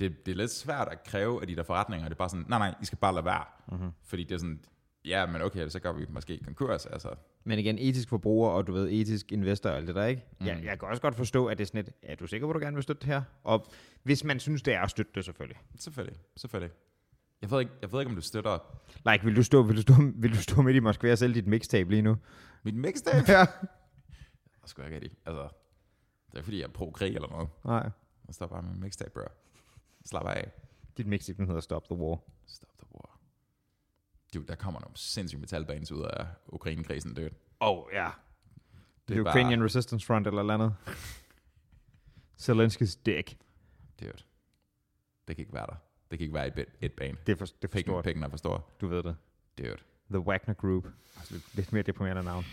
det, 0.00 0.26
det 0.26 0.32
er 0.32 0.36
lidt 0.36 0.50
svært 0.50 0.88
at 0.88 1.04
kræve 1.04 1.40
af 1.40 1.46
de 1.46 1.56
der 1.56 1.62
forretninger. 1.62 2.08
Det 2.08 2.14
er 2.14 2.18
bare 2.18 2.28
sådan, 2.28 2.44
nej 2.48 2.58
nej, 2.58 2.74
I 2.82 2.84
skal 2.84 2.98
bare 2.98 3.14
lade 3.14 3.24
være. 3.24 3.44
Mm-hmm. 3.72 3.90
Fordi 4.04 4.24
det 4.24 4.34
er 4.34 4.38
sådan, 4.38 4.60
ja, 5.04 5.26
men 5.26 5.42
okay, 5.42 5.68
så 5.68 5.80
går 5.80 5.92
vi 5.92 6.06
måske 6.08 6.40
konkurs. 6.44 6.86
Altså, 6.86 7.08
Men 7.44 7.58
igen, 7.58 7.78
etisk 7.78 8.08
forbruger, 8.08 8.50
og 8.50 8.66
du 8.66 8.72
ved, 8.72 8.88
etisk 8.90 9.32
investor 9.32 9.70
og 9.70 9.76
alt 9.76 9.86
det 9.86 9.94
der, 9.94 10.04
ikke? 10.04 10.22
Mm. 10.30 10.36
Mm. 10.40 10.46
Jeg, 10.46 10.64
jeg 10.64 10.78
kan 10.78 10.88
også 10.88 11.02
godt 11.02 11.14
forstå, 11.14 11.46
at 11.46 11.58
det 11.58 11.64
er 11.64 11.66
sådan 11.66 11.80
et, 11.80 11.92
er 12.02 12.16
du 12.16 12.26
sikker 12.26 12.46
på, 12.46 12.50
at 12.50 12.54
du 12.54 12.60
gerne 12.60 12.74
vil 12.76 12.82
støtte 12.82 13.00
det 13.00 13.08
her? 13.08 13.22
Og 13.44 13.66
hvis 14.02 14.24
man 14.24 14.40
synes, 14.40 14.62
det 14.62 14.74
er 14.74 14.80
at 14.80 14.90
støtte 14.90 15.12
det, 15.14 15.24
selvfølgelig. 15.24 15.58
selvfølgelig, 15.78 16.20
selvfølgelig. 16.36 16.74
Jeg 17.42 17.50
ved 17.50 17.60
ikke, 17.60 17.72
jeg 17.82 17.92
ved 17.92 18.00
ikke 18.00 18.10
om 18.10 18.14
du 18.16 18.20
støtter 18.22 18.58
Like, 19.12 19.24
vil 19.24 19.36
du 19.36 19.42
stå, 19.42 19.62
vil 19.62 19.76
du 19.76 19.82
stå, 19.82 19.92
vil 20.14 20.30
du 20.32 20.42
stå 20.42 20.62
midt 20.62 20.76
i 20.76 20.80
Moskva 20.80 21.12
og 21.12 21.18
sælge 21.18 21.34
dit 21.34 21.46
mixtape 21.46 21.90
lige 21.90 22.02
nu? 22.02 22.16
mit 22.62 22.74
mixtape. 22.74 23.32
ja. 23.32 23.38
Jeg 23.38 23.46
sgu 24.64 24.82
ikke 24.82 24.94
rigtig. 24.94 25.10
Altså, 25.26 25.42
det 25.42 26.32
er 26.32 26.36
ikke 26.36 26.44
fordi, 26.44 26.58
jeg 26.58 26.64
er 26.64 26.72
pro-krig 26.72 27.14
eller 27.14 27.28
noget. 27.28 27.48
Nej, 27.64 27.90
Jeg 28.26 28.34
står 28.34 28.46
bare 28.46 28.62
med 28.62 28.70
min 28.70 28.80
mixtape, 28.80 29.10
bro. 29.10 29.22
Slap 30.04 30.26
af. 30.26 30.52
dit 30.96 31.06
mixtape 31.06 31.46
hedder 31.46 31.60
Stop 31.60 31.84
the 31.84 31.94
War. 31.94 32.18
Stop 32.46 32.68
the 32.78 32.86
war. 32.94 33.18
Dude, 34.34 34.46
der 34.46 34.54
kommer 34.54 34.80
nogle 34.80 34.96
sindssyge 34.96 35.40
metalbands 35.40 35.92
ud 35.92 36.02
af 36.02 36.26
Ukraine-krisen, 36.46 37.14
dude. 37.14 37.30
Oh, 37.60 37.84
ja. 37.92 38.10
Det 39.08 39.14
The 39.14 39.20
Ukrainian 39.20 39.58
bare, 39.58 39.64
Resistance 39.64 40.06
Front 40.06 40.26
eller 40.26 40.54
andet. 40.54 40.74
Zelensky's 42.46 42.98
dick. 43.06 43.36
dude. 44.00 44.12
Det 45.28 45.36
kan 45.36 45.38
ikke 45.38 45.52
være 45.54 45.66
der. 45.66 45.76
Det 46.10 46.18
kan 46.18 46.24
ikke 46.24 46.34
være 46.34 46.46
et, 46.58 46.66
et 46.80 46.92
band. 46.92 47.16
Det 47.26 47.32
er 47.32 47.36
for, 47.36 47.46
det 47.46 47.64
er 47.64 47.68
for 47.68 47.78
stort. 47.78 48.04
pikken 48.04 48.22
er 48.24 48.28
for 48.28 48.36
stor. 48.36 48.66
Du 48.80 48.86
ved 48.88 49.02
det. 49.02 49.16
Dude. 49.58 49.76
The 50.10 50.18
Wagner 50.20 50.54
Group. 50.54 50.86
Altså, 51.16 51.34
lidt- 51.34 51.54
lidt 51.54 51.72
mere 51.72 51.82
deprimerende 51.82 52.22
navn. 52.22 52.44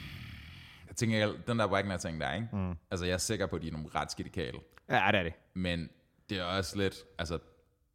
Jeg 0.88 0.96
tænker, 0.96 1.34
den 1.48 1.60
der 1.60 1.68
Wagner-ting 1.72 2.22
der, 2.22 2.34
ikke? 2.34 2.48
Mm. 2.54 2.76
Altså, 2.92 3.06
jeg 3.06 3.14
er 3.14 3.18
sikker 3.18 3.46
på, 3.48 3.56
at 3.56 3.62
de 3.62 3.68
er 3.68 3.72
nogle 3.72 3.88
ret 3.96 4.12
skidte 4.12 4.30
kæle. 4.32 4.60
Ja, 4.90 5.08
det 5.12 5.20
er 5.20 5.24
det. 5.24 5.34
Men 5.54 5.90
det 6.30 6.40
er 6.40 6.44
også 6.44 6.78
lidt, 6.78 7.04
altså, 7.18 7.40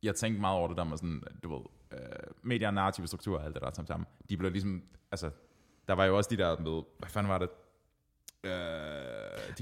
jeg 0.03 0.15
tænkte 0.15 0.41
meget 0.41 0.59
over 0.59 0.69
det 0.69 0.77
der 0.77 0.85
med 0.85 0.97
sådan, 0.97 1.23
du 1.43 1.57
ved, 1.57 1.65
øh, 1.93 1.99
medier 2.43 2.69
og 2.69 2.75
narrative 2.75 3.07
struktur 3.07 3.39
og 3.39 3.45
alt 3.45 3.55
det 3.55 3.63
der 3.63 3.71
sammen 3.75 3.87
sammen. 3.87 4.07
De 4.31 4.37
blev 4.37 4.51
ligesom, 4.53 4.83
altså, 5.13 5.31
der 5.89 5.95
var 5.95 6.05
jo 6.05 6.17
også 6.17 6.31
de 6.31 6.37
der 6.37 6.59
med, 6.59 6.83
hvad 6.99 7.09
fanden 7.09 7.31
var 7.31 7.39
det? 7.39 7.49
Øh, 8.45 8.51
de 8.51 8.55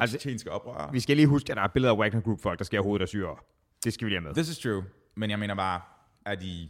Altså, 0.01 0.19
tjenske. 0.19 0.51
Vi 0.93 1.01
skal 1.01 1.17
lige 1.17 1.27
huske, 1.27 1.51
at 1.53 1.57
der 1.57 1.63
er 1.63 1.67
billeder 1.69 1.93
af 1.95 1.99
Wagner 1.99 2.21
Group 2.21 2.41
folk, 2.41 2.59
der 2.59 2.65
skal 2.65 2.77
have 2.77 2.83
hovedet 2.85 3.03
af 3.03 3.09
syre. 3.09 3.37
Det 3.85 3.93
skal 3.93 4.05
vi 4.05 4.11
lige 4.11 4.21
have 4.21 4.29
med. 4.29 4.35
This 4.35 4.49
is 4.49 4.59
true. 4.59 4.85
Men 5.19 5.31
jeg 5.31 5.39
mener 5.39 5.55
bare, 5.55 5.81
er 6.27 6.35
de, 6.35 6.69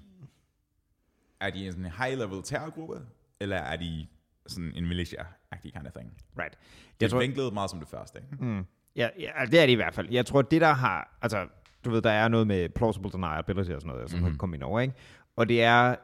er 1.41 1.51
de 1.51 1.67
en 1.67 1.73
sådan 1.73 1.85
high-level 1.85 2.43
terrorgruppe, 2.45 3.01
eller 3.41 3.57
er 3.57 3.77
de 3.77 4.07
sådan 4.47 4.73
en 4.77 4.87
militia-agtig 4.93 5.73
kind 5.73 5.87
of 5.87 5.93
thing? 5.93 6.13
Right. 6.39 6.53
Det 6.53 6.59
Jeg 7.01 7.07
er 7.07 7.11
tror- 7.11 7.19
vinklet 7.21 7.53
meget 7.53 7.71
som 7.71 7.79
det 7.79 7.89
første, 7.89 8.19
ikke? 8.33 8.45
Mm. 8.45 8.65
Ja, 8.97 9.09
ja, 9.19 9.31
altså, 9.35 9.51
det 9.51 9.61
er 9.63 9.67
det 9.67 9.73
i 9.73 9.77
hvert 9.77 9.95
fald. 9.95 10.09
Jeg 10.11 10.27
tror, 10.27 10.43
det 10.43 10.61
der 10.61 10.73
har... 10.73 11.19
Altså, 11.23 11.47
du 11.85 11.91
ved, 11.91 12.03
der 12.03 12.11
er 12.11 12.29
noget 12.29 12.47
med 12.47 12.69
plausible 12.69 13.11
deniability 13.11 13.71
og 13.71 13.81
sådan 13.81 13.95
noget, 13.95 14.11
som 14.11 14.21
mm-hmm. 14.21 14.37
komme 14.39 14.57
ind 14.57 14.63
over, 14.63 14.81
ikke? 14.81 14.95
Og 15.37 15.49
det 15.49 15.63
er... 15.63 15.97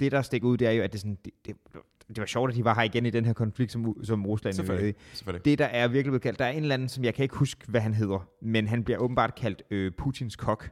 Det, 0.00 0.12
der 0.12 0.22
stikker 0.22 0.48
ud, 0.48 0.56
det 0.56 0.66
er 0.68 0.72
jo, 0.72 0.82
at 0.82 0.92
det, 0.92 1.00
sådan, 1.00 1.18
det, 1.24 1.32
det, 1.46 1.56
det 2.08 2.18
var 2.18 2.26
sjovt, 2.26 2.50
at 2.50 2.56
de 2.56 2.64
var 2.64 2.74
her 2.74 2.82
igen 2.82 3.06
i 3.06 3.10
den 3.10 3.24
her 3.24 3.32
konflikt, 3.32 3.72
som, 3.72 4.04
som 4.04 4.26
Rusland 4.26 4.50
er 4.50 4.54
i. 4.54 4.56
Selvfølgelig. 4.56 4.94
Selvfølgelig. 5.12 5.44
Det, 5.44 5.58
der 5.58 5.64
er 5.64 5.88
virkelig 5.88 6.10
blevet 6.10 6.22
kaldt, 6.22 6.38
der 6.38 6.44
er 6.44 6.50
en 6.50 6.62
eller 6.62 6.74
anden, 6.74 6.88
som 6.88 7.04
jeg 7.04 7.14
kan 7.14 7.22
ikke 7.22 7.36
huske, 7.36 7.64
hvad 7.68 7.80
han 7.80 7.94
hedder, 7.94 8.28
men 8.42 8.66
han 8.68 8.84
bliver 8.84 8.98
åbenbart 8.98 9.34
kaldt 9.34 9.62
øh, 9.70 9.92
Putins 9.98 10.36
kok, 10.36 10.70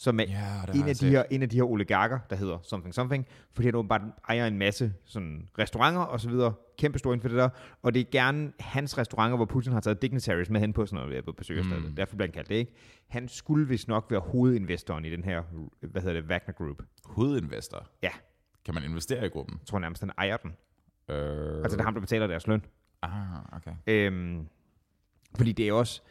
som 0.00 0.20
er 0.20 0.24
Ja, 0.24 0.62
en, 0.74 0.88
af 0.88 0.94
de 0.96 1.08
her, 1.08 1.22
en 1.30 1.42
af 1.42 1.48
de 1.48 1.56
her 1.56 1.64
oligarker, 1.64 2.18
der 2.30 2.36
hedder 2.36 2.58
something 2.62 2.94
something, 2.94 3.26
fordi 3.52 3.66
han 3.66 3.74
åbenbart 3.74 4.00
ejer 4.28 4.46
en 4.46 4.58
masse 4.58 4.92
sådan, 5.04 5.48
restauranter 5.58 6.00
og 6.00 6.20
så 6.20 6.28
videre, 6.30 6.54
kæmpe 6.78 6.98
stor 6.98 7.12
inden 7.12 7.22
for 7.22 7.28
det 7.28 7.38
der, 7.38 7.48
og 7.82 7.94
det 7.94 8.00
er 8.00 8.04
gerne 8.12 8.52
hans 8.60 8.98
restauranter, 8.98 9.36
hvor 9.36 9.44
Putin 9.46 9.72
har 9.72 9.80
taget 9.80 10.02
dignitaries 10.02 10.50
med 10.50 10.60
hen 10.60 10.72
på, 10.72 10.86
sådan 10.86 11.02
noget, 11.04 11.14
jeg 11.14 11.24
på 11.24 11.32
besøg. 11.32 11.64
Mm. 11.64 11.94
derfor 11.96 12.16
bliver 12.16 12.26
han 12.28 12.32
kaldt 12.32 12.48
det, 12.48 12.54
ikke? 12.54 12.72
Han 13.08 13.28
skulle 13.28 13.68
vist 13.68 13.88
nok 13.88 14.06
være 14.10 14.20
hovedinvestoren 14.20 15.04
i 15.04 15.10
den 15.10 15.24
her, 15.24 15.42
hvad 15.80 16.02
hedder 16.02 16.20
det, 16.20 16.30
Wagner 16.30 16.54
Group. 16.54 16.82
Hovedinvestor. 17.04 17.86
Ja. 18.02 18.10
Kan 18.64 18.74
man 18.74 18.84
investere 18.84 19.26
i 19.26 19.28
gruppen? 19.28 19.56
Jeg 19.60 19.66
tror 19.66 19.78
nærmest, 19.78 20.02
han 20.02 20.10
ejer 20.18 20.36
den. 20.36 20.50
Øh, 21.08 21.62
Altså, 21.62 21.76
det 21.76 21.80
er 21.80 21.84
ham, 21.84 21.94
der 21.94 22.00
betaler 22.00 22.26
deres 22.26 22.46
løn. 22.46 22.64
Ah, 23.02 23.10
okay. 23.56 23.72
Øhm, 23.86 24.46
fordi 25.36 25.52
det 25.52 25.68
er 25.68 25.72
også 25.72 26.02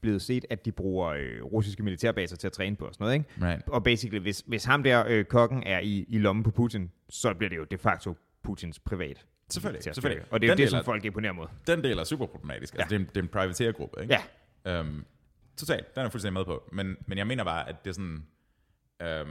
blevet 0.00 0.22
set, 0.22 0.44
at 0.50 0.64
de 0.64 0.72
bruger 0.72 1.08
øh, 1.08 1.42
russiske 1.44 1.82
militærbaser 1.82 2.36
til 2.36 2.46
at 2.46 2.52
træne 2.52 2.76
på 2.76 2.84
og 2.84 2.94
sådan 2.94 3.04
noget, 3.04 3.14
ikke? 3.14 3.52
Right. 3.54 3.68
Og 3.68 3.84
basically, 3.84 4.20
hvis, 4.22 4.44
hvis 4.46 4.64
ham 4.64 4.82
der, 4.82 5.04
øh, 5.08 5.24
kokken, 5.24 5.62
er 5.66 5.78
i, 5.78 6.04
i 6.08 6.18
lommen 6.18 6.42
på 6.42 6.50
Putin, 6.50 6.90
så 7.08 7.34
bliver 7.34 7.48
det 7.48 7.56
jo 7.56 7.64
de 7.64 7.78
facto 7.78 8.14
Putins 8.42 8.78
privat. 8.78 9.26
Selvfølgelig, 9.50 9.82
selvfølgelig. 9.94 10.24
Og 10.30 10.40
det 10.40 10.46
er 10.46 10.50
jo 10.50 10.52
Den 10.52 10.58
det, 10.58 10.62
del 10.62 10.70
som 10.70 10.78
er- 10.78 10.82
folk 10.82 11.04
imponerer 11.04 11.32
mod. 11.32 11.46
Den 11.66 11.84
del 11.84 11.98
er 11.98 12.04
super 12.04 12.26
problematisk. 12.26 12.74
Altså, 12.74 12.84
Ja. 12.84 12.88
det, 12.88 12.94
er 12.94 12.98
en, 12.98 13.06
det 13.14 13.16
er 13.16 13.22
en 13.22 13.28
privateergruppe, 13.28 14.02
ikke? 14.02 14.14
Ja, 14.14 14.22
Øhm, 14.78 15.04
totalt, 15.56 15.94
den 15.94 16.00
er 16.00 16.04
jeg 16.04 16.12
fuldstændig 16.12 16.32
med 16.32 16.44
på. 16.44 16.68
Men, 16.72 16.96
men 17.06 17.18
jeg 17.18 17.26
mener 17.26 17.44
bare, 17.44 17.68
at 17.68 17.84
det 17.84 17.90
er 17.90 17.94
sådan... 17.94 18.26
Øhm, 19.02 19.28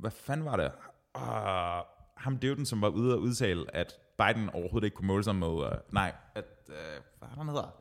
hvad 0.00 0.10
fanden 0.10 0.46
var 0.46 0.56
det? 0.56 0.70
Uh, 1.16 2.22
ham 2.22 2.38
døden, 2.38 2.66
som 2.66 2.80
var 2.82 2.88
ude 2.88 3.14
og 3.14 3.20
udtale, 3.20 3.76
at 3.76 3.92
Biden 4.18 4.50
overhovedet 4.50 4.84
ikke 4.86 4.94
kunne 4.94 5.06
måle 5.06 5.24
sig 5.24 5.34
med... 5.36 5.48
Uh, 5.48 5.64
nej, 5.92 6.12
at... 6.34 6.44
Uh, 6.68 6.74
hvad 7.18 7.28
er 7.28 7.36
han 7.36 7.46
hedder? 7.48 7.74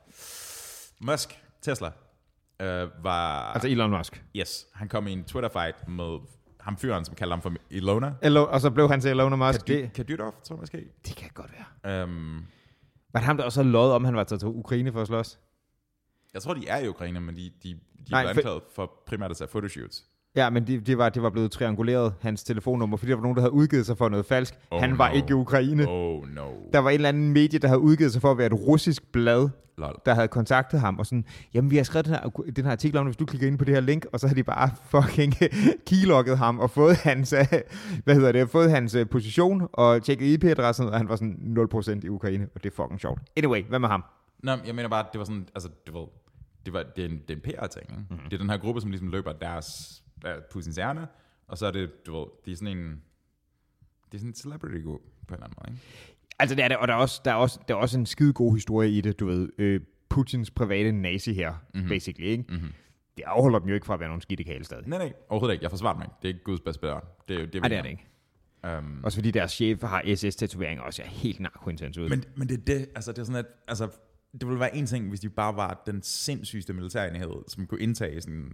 Musk, 1.04 1.40
Tesla, 1.62 1.88
uh, 1.88 3.04
var... 3.04 3.52
altså 3.54 3.68
Elon 3.70 3.92
Musk. 3.92 4.24
yes, 4.36 4.68
han 4.74 4.88
kom 4.90 5.08
i 5.08 5.12
en 5.12 5.24
Twitter-fight 5.24 5.88
med 5.88 6.20
ham 6.60 6.78
fyren, 6.78 7.06
som 7.06 7.16
kalder 7.16 7.36
ham 7.36 7.42
for 7.42 7.54
Ilona. 7.70 8.14
Elo, 8.22 8.46
og 8.46 8.62
så 8.62 8.70
blev 8.72 8.90
han 8.90 9.02
til 9.02 9.12
Elon 9.12 9.40
Musk. 9.40 9.68
Det, 9.68 9.94
Kadyrov, 9.94 10.34
tror 10.44 10.56
jeg 10.56 10.60
måske. 10.60 10.78
det 11.08 11.16
kan 11.16 11.30
godt 11.34 11.52
være. 11.84 12.04
Um, 12.04 12.46
Var 13.14 13.20
det 13.20 13.26
ham, 13.28 13.38
der 13.38 13.44
også 13.44 13.64
havde 13.64 13.94
om, 13.96 14.06
han 14.06 14.16
var 14.16 14.24
taget 14.24 14.40
til 14.40 14.48
Ukraine 14.50 14.92
for 14.92 15.02
at 15.02 15.08
slås? 15.08 15.40
Jeg 16.34 16.42
tror, 16.42 16.54
de 16.54 16.68
er 16.68 16.78
i 16.80 16.88
Ukraine, 16.88 17.20
men 17.20 17.36
de, 17.36 17.52
de, 17.64 17.70
de 17.74 17.80
Nej, 18.12 18.24
for- 18.24 18.30
anklaget 18.30 18.62
for 18.76 18.92
primært 19.08 19.32
at 19.32 19.38
tage 19.38 19.48
photoshoots. 19.48 20.04
Ja, 20.36 20.50
men 20.50 20.68
det, 20.68 20.88
det, 20.88 20.98
var, 20.98 21.10
det 21.10 21.24
var 21.24 21.30
blevet 21.30 21.52
trianguleret, 21.52 22.14
hans 22.22 22.44
telefonnummer, 22.44 22.98
fordi 22.98 23.10
der 23.10 23.16
var 23.16 23.22
nogen, 23.22 23.36
der 23.36 23.42
havde 23.42 23.54
udgivet 23.54 23.86
sig 23.86 23.98
for 23.98 24.10
noget 24.10 24.26
falsk. 24.26 24.54
Oh, 24.72 24.80
Han 24.82 24.98
var 24.98 25.10
no. 25.10 25.16
ikke 25.16 25.28
i 25.30 25.34
Ukraine. 25.34 25.88
Oh 25.88 26.28
no. 26.36 26.48
Der 26.74 26.80
var 26.80 26.90
en 26.90 26.94
eller 26.96 27.10
anden 27.10 27.34
medie, 27.34 27.60
der 27.60 27.68
havde 27.68 27.80
udgivet 27.80 28.12
sig 28.14 28.22
for 28.22 28.32
at 28.32 28.38
være 28.38 28.48
et 28.48 28.54
russisk 28.54 29.12
blad, 29.12 29.50
Lol. 29.78 29.96
der 30.06 30.14
havde 30.14 30.28
kontaktet 30.28 30.80
ham, 30.80 31.00
og 31.00 31.06
sådan, 31.06 31.26
jamen 31.54 31.72
vi 31.72 31.78
har 31.78 31.84
skrevet 31.84 32.06
den 32.06 32.14
her, 32.14 32.30
den 32.56 32.66
her 32.66 32.72
artikel 32.72 32.98
om, 32.98 33.06
hvis 33.06 33.18
du 33.18 33.26
klikker 33.26 33.48
ind 33.48 33.58
på 33.58 33.66
det 33.66 33.74
her 33.74 33.82
link, 33.82 34.06
og 34.14 34.20
så 34.20 34.28
har 34.28 34.36
de 34.36 34.44
bare 34.44 34.70
fucking 35.02 35.34
keylogget 35.86 36.38
ham, 36.38 36.60
og 36.60 36.70
fået 36.70 36.96
hans, 36.96 37.30
hvad 38.04 38.16
hedder 38.16 38.32
det, 38.32 38.50
fået 38.50 38.72
hans 38.72 38.96
øh, 38.96 39.10
position, 39.10 39.68
og 39.74 40.04
tjekket 40.04 40.26
IP-adressen, 40.26 40.88
og 40.88 40.98
han 40.98 41.10
var 41.10 41.16
sådan 41.16 41.68
0% 41.74 42.00
i 42.06 42.10
Ukraine, 42.10 42.48
og 42.56 42.64
det 42.64 42.72
er 42.72 42.76
fucking 42.76 43.00
sjovt. 43.02 43.22
Anyway, 43.38 43.64
hvad 43.70 43.80
med 43.80 43.90
ham? 43.90 44.04
Nå, 44.44 44.52
jeg 44.66 44.76
mener 44.76 44.90
bare, 44.90 45.06
det 45.14 45.20
var 45.20 45.26
sådan, 45.26 45.48
altså, 45.56 45.70
det 45.86 45.94
var, 45.94 46.06
det 46.66 46.74
var, 46.74 46.84
det 46.96 47.06
er 47.06 47.10
en, 47.10 47.18
det 47.28 47.30
er 47.30 47.36
en 47.36 47.42
PR-ting, 47.42 47.86
ikke? 47.92 48.04
Mhm. 48.10 48.20
Mm. 48.24 48.30
Det 48.30 48.34
er 48.34 48.38
den 48.42 48.50
her 48.50 48.58
gruppe, 48.58 48.82
som 48.82 48.90
ligesom 48.90 49.08
løber 49.08 49.32
deres, 49.34 50.03
der 50.24 50.40
Putins 50.52 50.78
ærne, 50.78 51.08
og 51.48 51.58
så 51.58 51.66
er 51.66 51.72
det, 51.72 52.06
du 52.06 52.20
ved, 52.20 52.26
det 52.46 52.52
er 52.52 52.56
sådan 52.56 52.78
en, 52.78 53.02
det 54.06 54.14
er 54.14 54.18
sådan 54.18 54.30
en 54.30 54.36
celebrity 54.36 54.84
group 54.84 55.02
på 55.28 55.34
en 55.34 55.34
eller 55.34 55.46
anden 55.46 55.58
måde, 55.62 55.74
ikke? 55.74 55.86
Altså 56.40 56.56
det 56.56 56.64
er 56.64 56.68
det, 56.68 56.78
og 56.78 56.88
der 56.88 56.94
er 56.94 56.98
også, 56.98 57.22
der 57.26 57.32
er 57.32 57.36
også, 57.36 57.60
der 57.68 57.74
er 57.74 57.78
også 57.78 58.00
en 58.00 58.06
skide 58.06 58.34
god 58.34 58.54
historie 58.54 58.92
i 58.92 59.02
det, 59.02 59.20
du 59.20 59.26
ved, 59.26 59.50
øh, 59.58 59.82
Putins 60.10 60.52
private 60.52 60.92
nazi 60.92 61.34
her, 61.34 61.54
mm-hmm. 61.74 61.90
basically, 61.90 62.28
ikke? 62.28 62.44
Mhm. 62.50 62.74
Det 63.18 63.24
afholder 63.24 63.60
dem 63.60 63.68
jo 63.68 63.74
ikke 63.74 63.86
fra 63.86 63.94
at 63.94 64.00
være 64.00 64.10
nogle 64.10 64.22
skidte 64.22 64.44
kale 64.44 64.64
stadig. 64.64 64.88
Nej, 64.88 65.00
nej, 65.00 65.14
overhovedet 65.30 65.54
ikke. 65.54 65.64
Jeg 65.64 65.72
forsvarer 65.72 65.96
mig 65.96 66.06
ikke. 66.06 66.16
Det 66.22 66.30
er 66.30 66.34
ikke 66.34 66.44
Guds 66.44 66.60
bedste 66.60 66.80
spiller. 66.80 67.00
Det 67.28 67.36
er 67.36 67.40
jo 67.40 67.46
det, 67.46 67.62
Nej, 67.62 67.70
det 67.70 67.78
er 67.78 67.82
det 67.82 67.90
ikke. 67.90 68.08
Um, 68.78 69.02
Også 69.04 69.18
fordi 69.18 69.32
deres 69.32 69.52
chef 69.52 69.82
har 69.82 70.16
SS-tatoveringer 70.16 70.84
også 70.84 71.02
er 71.02 71.08
helt 71.08 71.40
narkointens 71.40 71.98
ud. 71.98 72.10
men, 72.10 72.24
men 72.36 72.50
det 72.50 72.60
er 72.60 72.64
det, 72.64 72.90
altså 72.96 73.12
det 73.12 73.20
er 73.20 73.24
sådan, 73.24 73.40
at, 73.40 73.46
altså, 73.68 73.90
det 74.32 74.48
ville 74.48 74.60
være 74.60 74.76
en 74.76 74.86
ting, 74.86 75.10
hvis 75.10 75.20
de 75.20 75.30
bare 75.30 75.56
var 75.56 75.84
den 75.86 76.02
sindssygeste 76.02 76.74
militærenhed, 76.74 77.32
som 77.48 77.68
kunne 77.68 77.80
indtage 77.82 78.22
sådan 78.22 78.54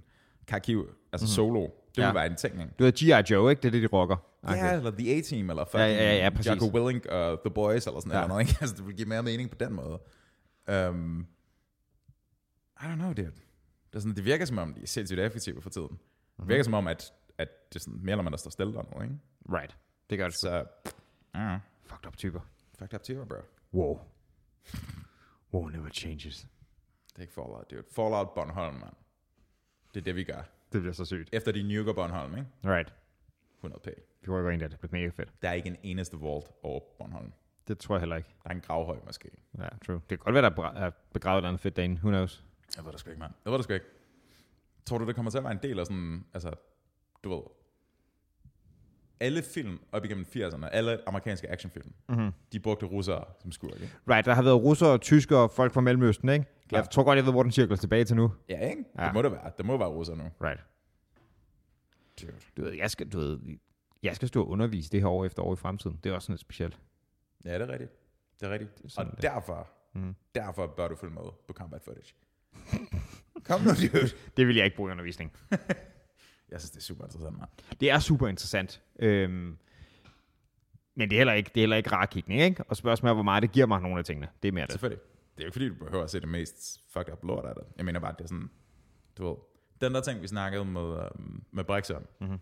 en 0.50 0.52
Kharkiv, 0.52 0.90
altså 1.12 1.26
mm. 1.26 1.28
solo. 1.28 1.62
Det 1.62 1.72
Ja. 1.98 2.02
ville 2.08 2.16
være 2.16 2.26
en 2.26 2.36
ting, 2.36 2.62
ikke? 2.62 2.74
Du 2.80 2.84
ved, 2.84 2.92
G.I. 2.94 3.34
Joe, 3.34 3.50
ikke? 3.50 3.62
Det 3.62 3.68
er 3.68 3.72
det, 3.72 3.82
de 3.82 3.88
rocker. 3.88 4.18
Ja, 4.44 4.74
eller 4.74 4.92
The 4.92 5.16
A-Team, 5.18 5.50
eller 5.50 5.66
fucking 5.66 5.82
Ja, 5.82 6.14
ja, 6.14 6.18
ja, 6.18 6.30
præcis. 6.30 6.52
Jocko 6.52 6.78
Willink 6.80 7.06
og 7.06 7.40
The 7.46 7.50
Boys, 7.54 7.88
eller 7.88 8.00
sådan 8.00 8.22
Ja. 8.22 8.28
noget, 8.28 8.42
ikke? 8.42 8.58
Altså, 8.62 8.76
det 8.76 8.88
vil 8.88 8.96
give 8.96 9.08
mere 9.08 9.24
mening 9.24 9.50
på 9.50 9.58
den 9.60 9.74
måde. 9.74 10.00
Um, 10.90 11.28
I 12.82 12.84
don't 12.84 12.96
know, 12.96 13.14
dude. 13.14 13.32
Det, 13.88 13.96
er 13.96 14.00
sådan, 14.00 14.16
det 14.16 14.26
virker 14.26 14.46
som 14.46 14.58
om, 14.58 14.74
de 14.74 14.82
er 14.82 14.88
sindssygt 14.88 15.20
effektive 15.20 15.62
for 15.62 15.70
tiden. 15.70 15.88
Mhm. 15.92 16.00
Det 16.40 16.48
virker 16.48 16.64
som 16.64 16.74
om, 16.74 16.88
at, 16.88 17.14
at 17.38 17.48
det 17.70 17.76
er 17.76 17.80
sådan 17.80 18.00
mere 18.04 18.12
eller 18.14 18.24
mindre 18.24 18.38
står 18.38 18.50
stille 18.52 18.74
der 18.74 18.84
nu, 18.96 19.02
ikke? 19.04 19.16
Right. 19.54 19.78
Det 20.10 20.18
gør 20.18 20.26
det. 20.28 20.36
Så, 20.38 20.64
uh, 21.36 21.42
Fucked 21.86 22.08
up 22.08 22.18
typer. 22.18 22.40
fucked 22.80 22.94
up 23.00 23.04
too, 23.04 23.26
bro. 23.26 23.36
Wow. 23.74 24.00
Wow 25.54 25.68
never 25.68 25.90
changes. 25.90 26.48
Det 27.10 27.18
er 27.18 27.22
ikke 27.22 27.34
Fallout, 27.34 27.72
dude. 27.72 27.84
Fallout 27.96 28.30
Bornholm, 28.36 28.74
mand. 28.76 28.94
Det 29.94 30.00
er 30.00 30.04
det, 30.04 30.16
vi 30.16 30.24
gør. 30.24 30.42
Det 30.74 30.82
bliver 30.82 30.94
så 30.94 31.06
sygt. 31.06 31.30
Efter 31.34 31.52
de 31.52 31.64
nuker 31.64 31.94
Bornholm, 31.94 32.38
ikke? 32.38 32.48
Right. 32.66 32.94
100p. 33.66 33.90
Vi 34.22 34.32
rykker 34.32 34.52
ind 34.52 34.62
der. 34.62 34.68
Det 34.68 34.80
bliver 34.80 34.92
mega 34.92 35.10
fedt. 35.10 35.42
Der 35.42 35.50
er 35.50 35.54
ikke 35.54 35.70
en 35.70 35.78
eneste 35.84 36.18
vault 36.20 36.46
over 36.64 36.80
Bornholm. 36.98 37.34
Det 37.68 37.78
tror 37.80 37.96
jeg 37.96 38.00
heller 38.00 38.16
ikke. 38.16 38.30
Der 38.44 38.50
er 38.50 38.54
en 38.54 38.62
gravhøj, 38.62 38.98
måske. 39.06 39.30
Ja, 39.58 39.68
true. 39.86 39.96
Det 39.96 40.08
kan 40.08 40.18
godt 40.18 40.34
være, 40.34 40.42
der 40.44 40.72
er 40.86 40.92
begravet 41.14 41.36
et 41.36 41.40
eller 41.40 41.50
andet 41.50 41.62
fedt 41.62 41.76
derinde. 41.76 41.96
Who 41.96 42.10
knows? 42.10 42.44
Jeg 42.78 42.86
ved 42.86 42.92
det 42.92 43.00
sgu 43.00 43.10
ikke, 43.10 43.20
mand. 43.20 43.34
Jeg 43.46 43.52
ved 43.52 43.58
det 43.58 43.64
sgu 43.64 43.74
ikke. 43.74 43.86
Tror 44.86 44.98
du, 44.98 45.08
det 45.08 45.16
kommer 45.16 45.32
til 45.32 45.38
at 45.38 45.44
være 45.44 45.54
en 45.54 45.60
del 45.64 45.80
af 45.80 45.86
sådan, 45.86 46.26
altså, 46.34 46.52
du 47.24 47.30
ved, 47.30 47.42
alle 49.20 49.42
film 49.44 49.80
op 49.92 50.06
igennem 50.06 50.26
80'erne, 50.36 50.66
alle 50.72 51.00
amerikanske 51.08 51.50
actionfilm, 51.52 51.94
Mm-hmm. 52.10 52.32
de 52.54 52.60
brugte 52.60 52.86
russere 52.86 53.24
som 53.42 53.52
skurke. 53.52 53.90
Right, 54.10 54.26
der 54.26 54.34
har 54.34 54.42
været 54.42 54.64
russere, 54.64 54.98
tyskere, 54.98 55.50
folk 55.50 55.74
fra 55.74 55.82
Mellemøsten, 55.82 56.30
ikke? 56.30 56.46
Klart. 56.70 56.84
Jeg 56.84 56.90
tror 56.92 57.04
godt, 57.04 57.18
jeg 57.18 57.26
ved, 57.26 57.32
hvor 57.34 57.44
den 57.44 57.52
cirkler 57.52 57.76
tilbage 57.78 58.04
til 58.06 58.16
nu. 58.16 58.32
Ja, 58.50 58.70
ikke? 58.70 58.84
Ja. 59.00 59.06
Det 59.06 59.14
må 59.14 59.22
det 59.22 59.32
være. 59.32 59.52
Det 59.58 59.66
må 59.66 59.78
være 59.78 59.88
russere 59.90 60.18
nu. 60.18 60.24
Right. 60.42 60.62
Dude. 62.22 62.34
Du 62.58 62.62
ved, 62.64 62.74
jeg 62.74 62.92
skal, 62.92 63.10
du 63.10 63.20
ved, 63.20 63.40
jeg 64.04 64.16
skal 64.16 64.28
stå 64.28 64.42
og 64.44 64.50
undervise 64.50 64.90
det 64.92 65.02
her 65.02 65.08
år 65.08 65.26
efter 65.26 65.44
år 65.44 65.54
i 65.54 65.56
fremtiden. 65.56 66.00
Det 66.04 66.10
er 66.10 66.14
også 66.16 66.26
sådan 66.26 66.34
lidt 66.34 66.42
specielt. 66.42 66.80
Ja, 67.46 67.54
det 67.54 67.62
er 67.62 67.68
rigtigt. 67.72 67.92
Det 68.40 68.48
er 68.48 68.52
rigtigt. 68.52 68.72
sådan, 68.92 69.12
Og 69.12 69.16
det 69.18 69.24
derfor, 69.24 69.68
Mm. 69.94 70.16
derfor 70.36 70.68
bør 70.68 70.88
du 70.88 70.96
følge 70.96 71.14
med 71.14 71.22
på 71.48 71.54
combat 71.54 71.82
footage. 71.82 72.14
Kom 73.48 73.62
nu, 73.62 73.70
dude. 73.70 74.10
Det 74.38 74.48
vil 74.48 74.56
jeg 74.56 74.66
ikke 74.66 74.78
bruge 74.78 74.90
i 74.90 74.92
undervisning. 74.92 75.32
Jeg 76.52 76.60
synes, 76.62 76.72
det 76.72 76.78
er 76.78 76.82
super 76.82 77.04
interessant, 77.06 77.38
mand. 77.38 77.50
Det 77.80 77.92
er 77.92 78.00
super 78.00 78.28
interessant. 78.28 78.82
Øhm, 79.00 79.58
men 80.96 81.10
det 81.10 81.16
er 81.16 81.20
heller 81.20 81.34
ikke, 81.34 81.52
det 81.56 81.58
er 81.58 81.62
heller 81.62 81.78
ikke 81.78 81.90
rar 81.92 82.06
kigning, 82.06 82.42
ikke? 82.42 82.64
Og 82.64 82.78
spørgsmålet 82.78 83.10
er, 83.12 83.14
hvor 83.14 83.24
meget 83.24 83.42
det 83.44 83.52
giver 83.52 83.66
mig 83.66 83.82
nogle 83.82 84.00
af 84.00 84.06
tingene. 84.06 84.28
Det 84.42 84.48
er 84.48 84.52
mere 84.52 84.66
det. 84.66 84.72
Selvfølgelig. 84.72 85.02
Det 85.38 85.44
er 85.44 85.46
jo 85.46 85.48
ikke 85.48 85.54
fordi, 85.54 85.70
du 85.70 85.76
behøver 85.86 86.04
at 86.04 86.10
se 86.12 86.20
det 86.20 86.28
mest 86.30 86.82
fucked 86.94 87.14
up 87.14 87.24
lort 87.24 87.46
af 87.46 87.56
det. 87.56 87.64
Jeg 87.78 87.86
mener 87.86 88.00
bare, 88.00 88.14
det 88.18 88.24
er 88.24 88.28
sådan, 88.28 88.50
du 89.18 89.28
ved, 89.28 89.36
den 89.82 89.94
der 89.94 90.02
ting, 90.02 90.22
vi 90.22 90.28
snakkede 90.28 90.66
med, 90.66 90.82
um, 91.16 91.44
med 91.52 91.64
Brexit 91.64 91.96
om, 91.96 92.08
Mhm. 92.20 92.40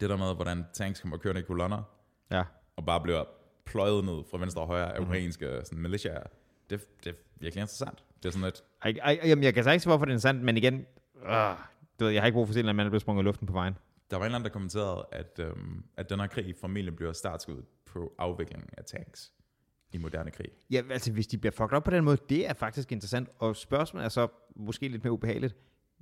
det 0.00 0.10
der 0.10 0.16
med, 0.16 0.34
hvordan 0.34 0.64
tanks 0.72 1.00
kommer 1.00 1.16
kørende 1.16 1.40
i 1.40 1.44
kolonner, 1.44 1.82
Ja. 2.30 2.42
og 2.76 2.86
bare 2.86 3.00
bliver 3.00 3.24
pløjet 3.64 4.04
ned 4.04 4.22
fra 4.30 4.38
venstre 4.38 4.60
og 4.62 4.66
højre 4.66 4.96
af 4.96 5.00
ukrainske 5.00 5.60
sådan, 5.64 5.78
militiaer, 5.82 6.22
det, 6.70 7.04
det 7.04 7.10
er 7.10 7.14
virkelig 7.40 7.60
interessant. 7.60 8.04
Det 8.22 8.28
er 8.28 8.32
sådan 8.32 8.48
et, 8.48 8.62
Ej, 8.82 8.94
ej, 9.02 9.20
jamen, 9.24 9.44
jeg 9.44 9.54
kan 9.54 9.64
så 9.64 9.70
ikke 9.70 9.86
hvorfor 9.86 10.04
det 10.04 10.14
er 10.14 10.18
sandt, 10.18 10.42
men 10.42 10.56
igen, 10.56 10.86
øh, 11.24 11.56
du 12.02 12.06
ved, 12.06 12.12
jeg 12.12 12.22
har 12.22 12.26
ikke 12.26 12.36
brug 12.36 12.46
for 12.46 12.50
at 12.50 12.54
se, 12.54 12.60
at 12.60 12.68
en 12.68 12.76
mand 12.76 12.86
er 12.86 12.90
blevet 12.90 13.02
sprunget 13.02 13.22
i 13.22 13.26
luften 13.26 13.46
på 13.46 13.52
vejen. 13.52 13.74
der 14.10 14.16
var 14.16 14.24
en 14.24 14.26
eller 14.26 14.36
anden, 14.38 14.44
der 14.44 14.52
kommenterede, 14.52 15.06
at, 15.12 15.40
øhm, 15.40 15.84
at 15.96 16.10
den 16.10 16.20
her 16.20 16.26
krig 16.26 16.54
formentlig 16.60 16.96
bliver 16.96 17.12
startskud 17.12 17.62
på 17.86 18.12
afviklingen 18.18 18.68
af 18.78 18.84
tanks 18.84 19.32
i 19.92 19.98
moderne 19.98 20.30
krig. 20.30 20.48
Ja, 20.70 20.82
altså 20.90 21.12
hvis 21.12 21.26
de 21.26 21.38
bliver 21.38 21.52
fucked 21.52 21.76
op 21.76 21.84
på 21.84 21.90
den 21.90 22.04
måde, 22.04 22.16
det 22.28 22.48
er 22.48 22.54
faktisk 22.54 22.92
interessant. 22.92 23.28
Og 23.38 23.56
spørgsmålet 23.56 24.04
er 24.04 24.08
så 24.08 24.28
måske 24.56 24.88
lidt 24.88 25.04
mere 25.04 25.12
ubehageligt. 25.12 25.56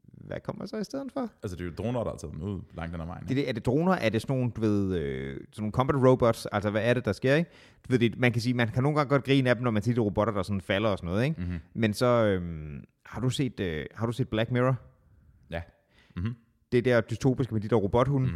Hvad 0.04 0.40
kommer 0.40 0.66
så 0.66 0.76
i 0.76 0.84
stedet 0.84 1.12
for? 1.12 1.30
Altså, 1.42 1.56
det 1.56 1.60
er 1.60 1.64
jo 1.64 1.72
droner, 1.78 2.04
der 2.04 2.10
har 2.10 2.16
taget 2.16 2.34
dem 2.34 2.42
ud 2.42 2.60
langt 2.74 2.92
den 2.92 3.00
ad 3.00 3.06
vejen. 3.06 3.22
Det, 3.22 3.30
er 3.30 3.34
det, 3.34 3.48
er 3.48 3.52
det 3.52 3.66
droner? 3.66 3.92
Er 3.92 4.08
det 4.08 4.22
sådan 4.22 4.36
nogle, 4.36 4.50
du 4.50 4.60
ved, 4.60 4.98
øh, 4.98 5.34
sådan 5.34 5.46
nogle 5.58 5.72
combat 5.72 5.96
robots? 5.96 6.46
Altså, 6.46 6.70
hvad 6.70 6.82
er 6.84 6.94
det, 6.94 7.04
der 7.04 7.12
sker, 7.12 7.34
ikke? 7.34 7.50
Du 7.84 7.92
ved, 7.92 7.98
det, 7.98 8.18
man 8.18 8.32
kan 8.32 8.42
sige, 8.42 8.54
man 8.54 8.68
kan 8.68 8.82
nogle 8.82 8.98
gange 8.98 9.08
godt 9.10 9.24
grine 9.24 9.50
af 9.50 9.56
dem, 9.56 9.64
når 9.64 9.70
man 9.70 9.82
ser 9.82 9.94
de 9.94 10.00
robotter, 10.00 10.32
der 10.34 10.42
sådan 10.42 10.60
falder 10.60 10.88
og 10.88 10.98
sådan 10.98 11.10
noget, 11.10 11.24
ikke? 11.24 11.40
Mm-hmm. 11.40 11.58
Men 11.74 11.94
så, 11.94 12.06
øhm, 12.06 12.84
har, 13.06 13.20
du 13.20 13.30
set, 13.30 13.60
øh, 13.60 13.86
har 13.94 14.06
du 14.06 14.12
set 14.12 14.28
Black 14.28 14.50
Mirror? 14.50 14.76
Mm-hmm. 16.16 16.34
Det 16.72 16.84
der 16.84 17.00
dystopiske 17.00 17.54
med 17.54 17.60
de 17.60 17.68
der 17.68 17.76
robothunde. 17.76 18.28
Mm. 18.32 18.34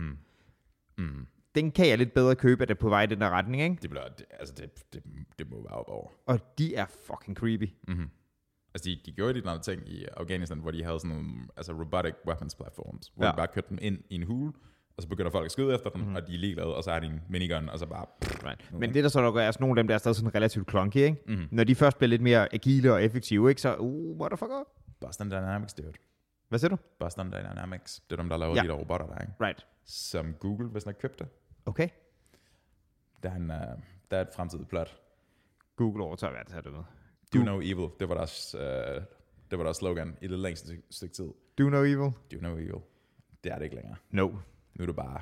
Mm-hmm. 0.99 1.19
Mm. 1.19 1.27
Den 1.55 1.71
kan 1.71 1.89
jeg 1.89 1.99
lidt 1.99 2.15
bedre 2.15 2.35
købe, 2.37 2.63
at 2.63 2.69
det 2.69 2.75
er 2.75 2.79
på 2.79 2.89
vej 2.89 3.03
i 3.03 3.07
den 3.07 3.21
der 3.21 3.31
retning, 3.31 3.63
ikke? 3.63 3.77
Det, 3.83 3.91
bliver, 3.91 4.09
det, 4.19 4.27
altså, 4.31 4.55
det, 4.55 4.93
det, 4.93 5.03
det 5.39 5.51
må 5.51 5.57
være 5.57 5.73
op 5.79 5.89
over. 5.89 6.09
Og 6.27 6.59
de 6.59 6.75
er 6.75 6.87
fucking 7.07 7.37
creepy. 7.37 7.69
Mm-hmm. 7.89 8.09
Altså, 8.75 8.91
de, 8.91 8.99
de 9.07 9.13
gjorde 9.13 9.35
de 9.35 9.43
der 9.43 9.59
ting 9.59 9.89
i 9.89 10.05
Afghanistan, 10.17 10.59
hvor 10.59 10.71
de 10.71 10.85
havde 10.85 11.01
sådan 11.01 11.17
nogle 11.17 11.31
altså 11.57 11.73
robotic 11.73 12.15
weapons 12.27 12.55
platforms, 12.55 13.13
hvor 13.17 13.25
Ja. 13.25 13.31
de 13.33 13.37
bare 13.37 13.47
kørte 13.55 13.69
dem 13.69 13.79
ind 13.81 13.99
i 14.11 14.15
en 14.15 14.23
hule, 14.23 14.53
og 14.97 15.03
så 15.03 15.09
begynder 15.09 15.31
folk 15.31 15.45
at 15.45 15.53
skyde 15.53 15.75
efter 15.75 15.91
dem, 15.91 16.01
mm-hmm. 16.01 16.17
og 16.17 16.27
de 16.27 16.35
er 16.35 16.39
ligeglade, 16.39 16.77
og 16.77 16.85
så 16.85 16.91
har 16.91 17.01
de 17.01 17.07
en 17.07 17.21
minigun, 17.29 17.69
og 17.69 17.79
så 17.79 17.87
bare... 17.87 18.07
Right. 18.23 18.73
Men 18.73 18.95
det 18.95 19.03
der 19.05 19.11
så 19.11 19.21
nok 19.21 19.37
er, 19.37 19.41
er 19.41 19.51
sådan 19.51 19.63
nogle 19.65 19.73
af 19.81 19.83
dem, 19.83 19.89
der 19.89 19.95
er 19.95 19.99
stadig 19.99 20.17
sådan 20.17 20.35
relativt 20.35 20.71
clunky, 20.71 20.97
ikke? 20.97 21.17
Mm-hmm. 21.29 21.49
Når 21.51 21.65
de 21.65 21.75
først 21.75 21.99
bliver 21.99 22.09
lidt 22.09 22.23
mere 22.23 22.55
agile 22.55 22.93
og 22.93 23.05
effektive, 23.05 23.49
ikke? 23.49 23.61
Så, 23.61 23.77
uh, 23.77 24.19
motherfucker. 24.19 24.65
Boston 25.01 25.31
Dynamics, 25.31 25.75
dude. 25.75 25.93
Hvad 26.55 26.59
siger 26.59 26.69
du? 26.71 26.77
Boston 26.99 27.33
Dynamics, 27.33 28.01
det 28.01 28.13
er 28.13 28.17
dem, 28.17 28.29
der 28.29 28.37
laver 28.37 28.55
Ja. 28.57 28.63
de 28.63 28.69
der 28.69 28.75
robotter 28.75 29.07
der, 29.07 29.19
ikke? 29.19 29.33
Right. 29.41 29.67
Som 29.85 30.35
Google, 30.35 30.69
hvis 30.69 30.87
nok 30.87 30.95
købte. 31.01 31.29
Okay. 31.67 31.89
Der 33.23 33.31
er, 33.31 33.35
en, 33.37 33.51
uh, 33.51 33.57
der 34.11 34.17
er 34.17 34.21
et 34.21 34.29
fremtidigt 34.37 34.69
plot. 34.69 35.01
Google 35.77 36.05
overtager 36.05 36.33
verdensherredømmet. 36.33 36.85
Do 37.35 37.39
Du- 37.39 37.45
no 37.45 37.61
evil, 37.61 37.89
det 38.01 38.09
var 38.09 38.15
deres, 38.15 38.55
uh, 38.55 38.61
det 39.51 39.59
var 39.59 39.63
deres 39.65 39.77
slogan 39.77 40.17
i 40.23 40.27
det 40.29 40.39
længste 40.39 40.83
stykke- 40.91 41.15
tid. 41.15 41.33
Do 41.59 41.69
no 41.69 41.79
evil? 41.79 42.13
Do 42.33 42.37
no 42.41 42.53
evil. 42.57 42.81
Det 43.45 43.53
er 43.53 43.57
det 43.59 43.65
ikke 43.65 43.77
længere. 43.77 43.97
No. 44.11 44.29
Nu 44.75 44.83
er 44.83 44.87
det 44.87 44.97
bare 44.97 45.21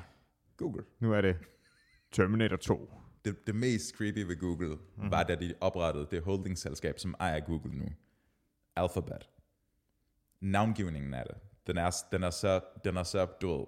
Google. 0.57 0.83
Nu 0.99 1.13
er 1.13 1.21
det 1.21 1.37
Terminator 2.11 2.57
2. 2.57 2.93
det, 3.25 3.47
det 3.47 3.55
mest 3.55 3.95
creepy 3.97 4.19
ved 4.19 4.39
Google 4.39 4.75
mm-hmm. 4.75 5.11
var, 5.11 5.23
da 5.23 5.35
de 5.35 5.53
oprettede 5.61 6.07
det 6.11 6.23
holdingselskab, 6.23 6.99
som 6.99 7.15
ejer 7.19 7.39
Google 7.39 7.73
nu. 7.77 7.85
Alphabet. 8.75 9.29
Navngivningen 10.43 11.13
af 11.13 11.23
det, 11.25 11.35
den 11.67 11.77
er, 11.77 11.91
den 12.11 12.23
er 12.23 12.29
så, 12.29 12.61
den 12.83 12.97
er 12.97 13.03
så 13.03 13.25
du 13.25 13.57
ved, 13.57 13.65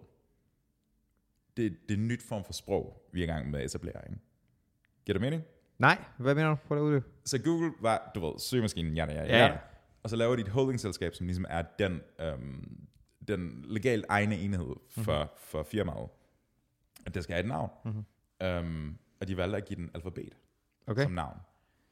det, 1.57 1.77
det 1.89 1.95
er 1.95 1.99
en 1.99 2.07
nyt 2.07 2.23
form 2.23 2.43
for 2.43 2.53
sprog, 2.53 3.09
vi 3.13 3.19
er 3.19 3.23
i 3.23 3.27
gang 3.27 3.51
med 3.51 3.59
at 3.59 3.65
etablere. 3.65 4.01
Ikke? 4.09 4.21
Giver 5.05 5.13
det 5.13 5.21
mening? 5.21 5.43
Nej, 5.77 6.03
hvad 6.17 6.35
mener 6.35 6.49
du? 6.49 6.55
Prøv 6.55 6.77
at 6.77 6.81
uddybe. 6.81 7.05
Så 7.25 7.41
Google 7.43 7.71
var, 7.81 8.11
du 8.15 8.25
ved, 8.25 8.39
søgemaskinen, 8.39 8.95
ja, 8.95 9.05
ja, 9.05 9.23
Ja, 9.23 9.45
ja. 9.45 9.57
Og 10.03 10.09
så 10.09 10.15
laver 10.15 10.35
de 10.35 10.41
et 10.41 10.47
holdingselskab, 10.47 11.15
som 11.15 11.25
ligesom 11.25 11.45
er 11.49 11.61
den, 11.79 12.01
øhm, 12.19 12.87
den 13.27 13.65
legalt 13.67 14.05
egne 14.09 14.37
enhed 14.37 14.75
for, 14.89 15.23
mm-hmm. 15.23 15.29
for 15.37 15.63
firmaet. 15.63 16.09
At 17.05 17.13
det 17.15 17.23
skal 17.23 17.33
have 17.33 17.43
et 17.43 17.49
navn. 17.49 17.69
Mhm. 17.85 18.05
Øhm, 18.47 18.97
og 19.21 19.27
de 19.27 19.37
valgte 19.37 19.57
at 19.57 19.65
give 19.65 19.77
den 19.77 19.89
alfabet 19.93 20.33
Okay. 20.87 21.03
som 21.03 21.11
navn. 21.11 21.37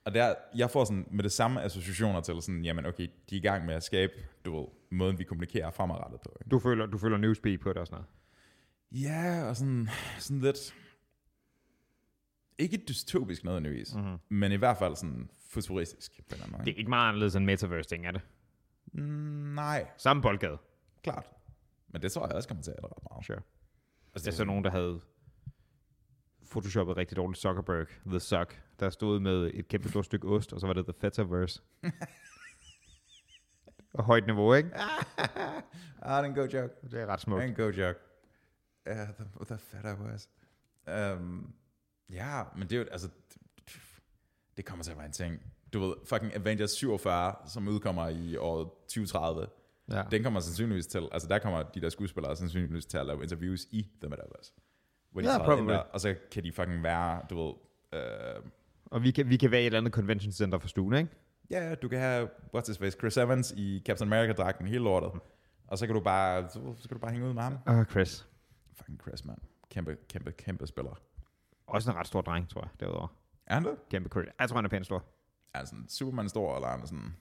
Og 0.06 0.14
der, 0.14 0.36
jeg 0.56 0.70
får 0.72 0.86
sådan 0.86 1.08
med 1.12 1.24
det 1.24 1.32
samme 1.32 1.62
associationer 1.64 2.22
til 2.22 2.42
sådan, 2.42 2.66
jamen 2.66 2.86
okay, 2.86 3.08
de 3.30 3.36
er 3.36 3.40
i 3.40 3.42
gang 3.42 3.66
med 3.66 3.76
at 3.76 3.84
skabe, 3.84 4.14
du 4.46 4.58
ved, 4.60 4.68
måden 4.92 5.20
vi 5.20 5.24
kommunikerer 5.24 5.72
fremadrettet 5.72 6.22
på. 6.22 6.38
Ikke? 6.42 6.50
Du 6.50 6.60
føler, 6.60 6.86
du 6.86 6.98
føler 6.98 7.18
newspeak 7.18 7.60
på 7.60 7.70
det 7.70 7.78
og 7.78 7.88
sådan 7.88 7.96
noget. 8.92 9.04
Ja, 9.04 9.44
og 9.50 9.56
sådan, 9.58 9.90
sådan 10.20 10.40
lidt, 10.40 10.76
ikke 12.58 12.84
dystopisk 12.88 13.44
nødvendigvis, 13.44 13.96
Mm-hmm. 13.96 14.18
men 14.30 14.52
i 14.52 14.56
hvert 14.56 14.78
fald 14.78 14.96
sådan 14.96 15.30
futuristisk 15.50 16.12
på 16.12 16.24
en 16.30 16.34
eller 16.34 16.44
anden 16.46 16.52
måde. 16.58 16.66
Det 16.66 16.74
er 16.74 16.78
ikke 16.78 16.90
meget 16.90 17.08
anderledes 17.10 17.36
end 17.36 17.46
metaverse 17.46 17.90
ting, 17.90 18.06
er 18.06 18.12
det? 18.12 18.22
Mm, 18.94 19.02
nej, 19.56 19.88
Samme 19.98 20.22
boldgade. 20.22 20.58
klart. 21.04 21.26
Men 21.88 22.02
det 22.02 22.12
tror 22.12 22.28
jeg 22.28 22.36
også 22.36 22.48
kommer 22.50 22.64
til 22.64 22.72
at 22.72 22.78
ændre 22.78 22.90
ret 22.90 23.04
meget. 23.12 23.26
Sure. 23.26 23.40
Altså, 24.14 24.26
Det 24.26 24.28
er 24.34 24.38
så 24.38 24.44
nogen, 24.46 24.64
der 24.64 24.70
havde 24.72 25.00
photoshoppet 26.54 26.98
rigtig 26.98 27.18
dårligt 27.18 27.40
Zuckerberg, 27.42 27.88
The 28.06 28.20
Suck, 28.20 28.62
der 28.80 28.90
stod 28.90 29.20
med 29.20 29.52
et 29.54 29.68
kæmpe 29.68 29.90
stort 29.90 30.06
stykke 30.06 30.28
ost, 30.28 30.54
og 30.54 30.60
så 30.60 30.68
var 30.68 30.74
det 30.74 30.86
The 30.86 30.94
Fetaverse. 31.02 31.62
og 33.94 34.04
højt 34.04 34.26
niveau, 34.26 34.54
ikke? 34.54 34.70
ah, 34.78 34.94
det 36.02 36.10
er 36.10 36.24
en 36.24 36.36
god 36.36 36.48
joke. 36.48 36.74
Det 36.92 37.02
er 37.02 37.06
ret 37.06 37.22
smukt. 37.22 37.44
er 37.44 37.48
en 37.48 37.56
god 37.56 37.74
joke. 37.74 38.00
Ja, 38.86 38.96
yeah, 38.96 39.08
the, 39.46 39.58
the 39.84 40.04
was. 40.04 40.30
Um, 41.18 41.54
ja, 42.10 42.44
men 42.56 42.70
det 42.70 42.76
er 42.76 42.80
jo, 42.80 42.86
altså, 42.92 43.10
det 44.58 44.66
kommer 44.66 44.84
til 44.84 44.92
at 44.92 44.98
være 44.98 45.06
en 45.06 45.12
ting. 45.12 45.42
Du 45.74 45.80
ved, 45.80 45.96
fucking 46.06 46.36
Avengers 46.36 46.72
47, 46.72 47.36
som 47.46 47.68
udkommer 47.68 48.08
i 48.08 48.38
år 48.38 48.64
2030, 48.88 49.48
Ja. 49.92 50.04
den 50.12 50.24
kommer 50.24 50.40
sandsynligvis 50.40 50.88
til, 50.88 51.10
altså 51.12 51.28
der 51.28 51.40
kommer 51.40 51.64
de 51.64 51.82
der 51.82 51.90
skuespillere 51.90 52.36
sandsynligvis 52.36 52.86
til 52.86 52.98
at 52.98 53.06
lave 53.06 53.24
interviews 53.24 53.66
i 53.72 53.90
The 54.02 54.10
Metaverse. 54.10 54.54
Hvor 55.14 55.22
de 55.22 55.28
ind 55.28 55.42
probably. 55.44 55.74
og 55.94 56.02
så 56.02 56.16
kan 56.32 56.44
de 56.44 56.52
fucking 56.52 56.84
være, 56.84 57.22
du 57.30 57.44
ved, 57.44 57.54
øh, 58.00 58.44
Og 58.86 59.04
vi 59.04 59.12
kan, 59.12 59.30
vi 59.30 59.38
kan 59.38 59.52
være 59.52 59.60
i 59.62 59.64
et 59.64 59.66
eller 59.66 59.80
andet 59.80 59.94
convention 59.94 60.32
center 60.32 60.60
for 60.60 60.68
stuen, 60.68 60.94
ikke? 60.94 61.10
ja, 61.50 61.76
du 61.76 61.88
kan 61.88 62.00
have, 62.00 62.30
what's 62.56 62.68
his 62.68 62.78
face, 62.78 62.98
Chris 63.00 63.18
Evans 63.18 63.54
i 63.58 63.82
Captain 63.86 64.14
America-dragten, 64.14 64.68
hele 64.68 64.84
lortet. 64.84 65.12
Og 65.68 65.78
så 65.78 65.86
kan 65.86 65.96
du 65.96 66.02
bare, 66.02 66.50
så, 66.50 66.60
så 66.78 66.88
kan 66.90 66.96
du 66.98 67.00
bare 67.02 67.12
hænge 67.12 67.28
ud 67.28 67.34
med 67.34 67.42
ham. 67.44 67.58
Åh, 67.68 67.78
oh, 67.78 67.86
Chris. 67.86 68.28
Fucking 68.74 69.02
Chris, 69.02 69.26
man. 69.26 69.36
Kæmpe, 69.72 69.98
kæmpe, 70.10 70.32
kæmpe 70.32 70.68
spiller. 70.68 71.00
Også 71.68 71.92
en 71.92 71.98
ret 71.98 72.08
stor 72.08 72.22
dreng, 72.22 72.50
tror 72.50 72.62
jeg, 72.62 72.70
derudover. 72.80 73.08
Er 73.48 73.54
han 73.54 73.64
det? 73.66 73.76
Kæmpe 73.92 74.10
Chris. 74.10 74.26
Jeg 74.40 74.50
tror, 74.50 74.56
han 74.58 74.66
er 74.66 74.70
pænt 74.70 74.86
stor. 74.86 75.04
Er 75.54 75.66
sådan 75.66 75.86
Superman 75.90 76.30
stor, 76.30 76.56
eller 76.56 76.68
er 76.68 76.86
sådan... 76.86 77.16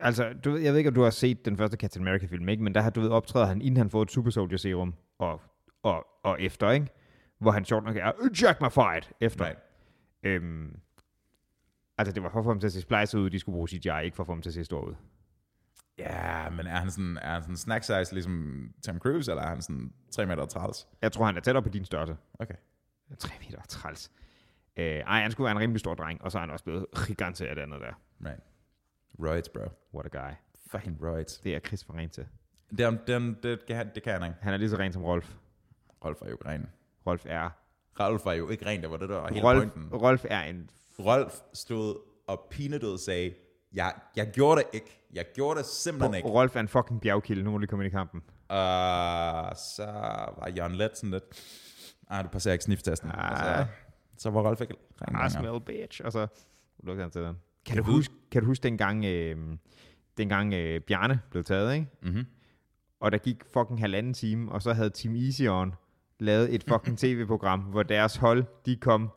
Altså, 0.00 0.32
du, 0.44 0.50
ved- 0.50 0.60
jeg 0.60 0.72
ved 0.72 0.78
ikke, 0.78 0.88
om 0.88 0.94
du 0.94 1.02
har 1.02 1.10
set 1.10 1.44
den 1.44 1.56
første 1.56 1.76
Captain 1.76 2.08
America-film, 2.08 2.48
ikke? 2.48 2.62
Men 2.62 2.74
der 2.74 2.80
har 2.80 2.90
du 2.90 3.00
ved, 3.00 3.08
optræder 3.10 3.46
han, 3.46 3.62
inden 3.62 3.76
han 3.76 3.90
får 3.90 4.02
et 4.02 4.10
super 4.10 4.30
soldier 4.30 4.58
serum, 4.58 4.94
og, 5.18 5.40
og, 5.82 6.06
og 6.22 6.42
efter, 6.42 6.70
ikke? 6.70 6.86
Hvor 7.38 7.50
han 7.50 7.64
sjovt 7.64 7.84
nok 7.84 7.96
er, 7.96 8.12
Jack 8.42 8.60
my 8.60 8.68
fight, 8.70 9.12
efter. 9.20 9.44
Right. 9.44 9.58
Øhm, 10.22 10.76
altså, 11.98 12.12
det 12.12 12.22
var 12.22 12.28
for 12.28 12.38
at 12.38 12.44
få 12.44 12.50
ham 12.50 12.60
til 12.60 12.66
at 12.66 12.72
se 12.72 12.80
splice 12.80 13.18
ud, 13.18 13.30
de 13.30 13.38
skulle 13.38 13.54
bruge 13.56 13.68
CGI, 13.68 14.04
ikke 14.04 14.16
for 14.16 14.22
at 14.22 14.26
få 14.26 14.32
ham 14.32 14.42
til 14.42 14.50
at 14.50 14.54
se 14.54 14.64
stor 14.64 14.80
ud. 14.80 14.94
Ja, 15.98 16.50
men 16.50 16.66
er 16.66 16.76
han 16.76 16.90
sådan, 16.90 17.16
er 17.22 17.32
han 17.32 17.42
sådan 17.42 17.56
snack 17.56 17.84
size, 17.84 18.12
ligesom 18.14 18.68
Tom 18.84 18.98
Cruise, 18.98 19.30
eller 19.32 19.42
er 19.42 19.48
han 19.48 19.62
sådan 19.62 19.92
3 20.12 20.26
meter 20.26 20.46
træls? 20.46 20.88
Jeg 21.02 21.12
tror, 21.12 21.24
han 21.26 21.36
er 21.36 21.40
tættere 21.40 21.62
på 21.62 21.68
din 21.68 21.84
størrelse. 21.84 22.16
Okay. 22.38 22.54
3 23.18 23.32
meter 23.40 23.62
træls. 23.68 24.10
Øh, 24.76 24.84
ej, 24.86 25.20
han 25.22 25.30
skulle 25.30 25.44
være 25.44 25.52
en 25.56 25.58
rimelig 25.60 25.80
stor 25.80 25.94
dreng, 25.94 26.22
og 26.22 26.32
så 26.32 26.38
er 26.38 26.40
han 26.40 26.50
også 26.50 26.64
blevet 26.64 26.86
gigant 27.06 27.40
af 27.40 27.54
det 27.54 27.62
andet 27.62 27.80
der. 27.80 27.92
Right. 28.26 28.40
Roids, 29.18 29.48
bro. 29.48 29.60
What 29.94 30.14
a 30.14 30.18
guy. 30.28 30.32
Fucking 30.70 31.02
roids. 31.06 31.38
Det 31.38 31.54
er 31.54 31.60
Chris 31.60 31.84
for 31.84 31.94
ren 31.94 32.10
til. 32.10 32.26
Den, 32.78 32.98
den, 33.06 33.36
det, 33.42 33.66
kan, 33.66 33.76
han- 33.76 33.90
det 33.94 34.02
kan 34.02 34.12
han 34.12 34.22
ikke. 34.22 34.36
Han 34.40 34.52
er 34.54 34.58
lige 34.58 34.70
så 34.70 34.78
ren 34.78 34.92
som 34.92 35.04
Rolf. 35.04 35.36
Rolf 36.04 36.22
er 36.22 36.26
jo 36.26 36.32
ikke 36.32 36.46
ren. 36.48 36.66
Rolf 37.06 37.26
er... 37.28 37.50
Rolf 38.00 38.26
er 38.26 38.32
jo 38.32 38.48
ikke 38.48 38.66
ren, 38.66 38.82
det 38.82 38.90
var 38.90 38.96
det, 38.96 39.08
der 39.08 39.20
var 39.20 39.28
hele 39.28 39.46
Rolf, 39.46 39.58
pointen. 39.58 39.88
Rolf 39.92 40.24
er 40.28 40.42
en... 40.42 40.70
Rolf 40.98 41.34
stod 41.54 41.96
og 42.26 42.46
pinedød 42.50 42.98
sagde, 42.98 43.34
jeg, 43.72 43.94
jeg 44.16 44.30
gjorde 44.32 44.60
det 44.60 44.66
ikke. 44.72 45.06
Jeg 45.12 45.24
gjorde 45.34 45.58
det 45.58 45.66
simpelthen 45.66 46.14
ikke. 46.14 46.28
Rolf 46.28 46.56
er 46.56 46.60
en 46.60 46.68
fucking 46.68 47.00
bjergkilde. 47.00 47.42
Nu 47.42 47.50
må 47.50 47.58
de 47.58 47.66
komme 47.66 47.84
ind 47.84 47.92
i 47.92 47.96
kampen. 47.96 48.22
Og 48.48 49.56
så 49.56 49.86
var 50.38 50.52
Jørgen 50.56 50.74
Let 50.74 50.96
sådan 50.96 51.10
lidt, 51.10 51.24
ah, 52.08 52.24
du 52.24 52.28
passerer 52.28 52.52
ikke 52.52 52.64
sniftesten. 52.64 53.10
Ah. 53.14 53.66
så 54.18 54.30
var 54.30 54.42
Rolf 54.42 54.60
ikke 54.60 54.74
I 54.74 55.04
længere. 55.08 55.30
smell 55.30 55.60
bitch. 55.60 56.00
Og 56.04 56.12
så 56.12 56.26
lukker 56.82 57.04
han 57.04 57.10
til 57.10 57.22
den. 57.22 57.36
Kan 57.66 57.76
du, 57.76 57.82
huske, 57.82 58.14
kan 58.30 58.42
du 58.42 58.46
huske 58.46 58.62
dengang, 58.62 59.04
øh, 59.04 59.56
dengang 60.16 60.54
øh, 60.54 60.80
Bjarne 60.80 61.20
blev 61.30 61.44
taget, 61.44 61.74
ikke? 61.74 61.86
Mhm. 62.02 62.26
Og 63.00 63.12
der 63.12 63.18
gik 63.18 63.44
fucking 63.52 63.80
halvanden 63.80 64.14
time, 64.14 64.52
og 64.52 64.62
så 64.62 64.72
havde 64.72 64.90
Team 64.90 65.16
Easy 65.16 65.42
On 65.42 65.74
lavet 66.20 66.54
et 66.54 66.64
fucking 66.68 66.98
tv-program, 67.02 67.60
hvor 67.60 67.82
deres 67.82 68.16
hold, 68.16 68.44
de 68.66 68.76
kom, 68.76 69.10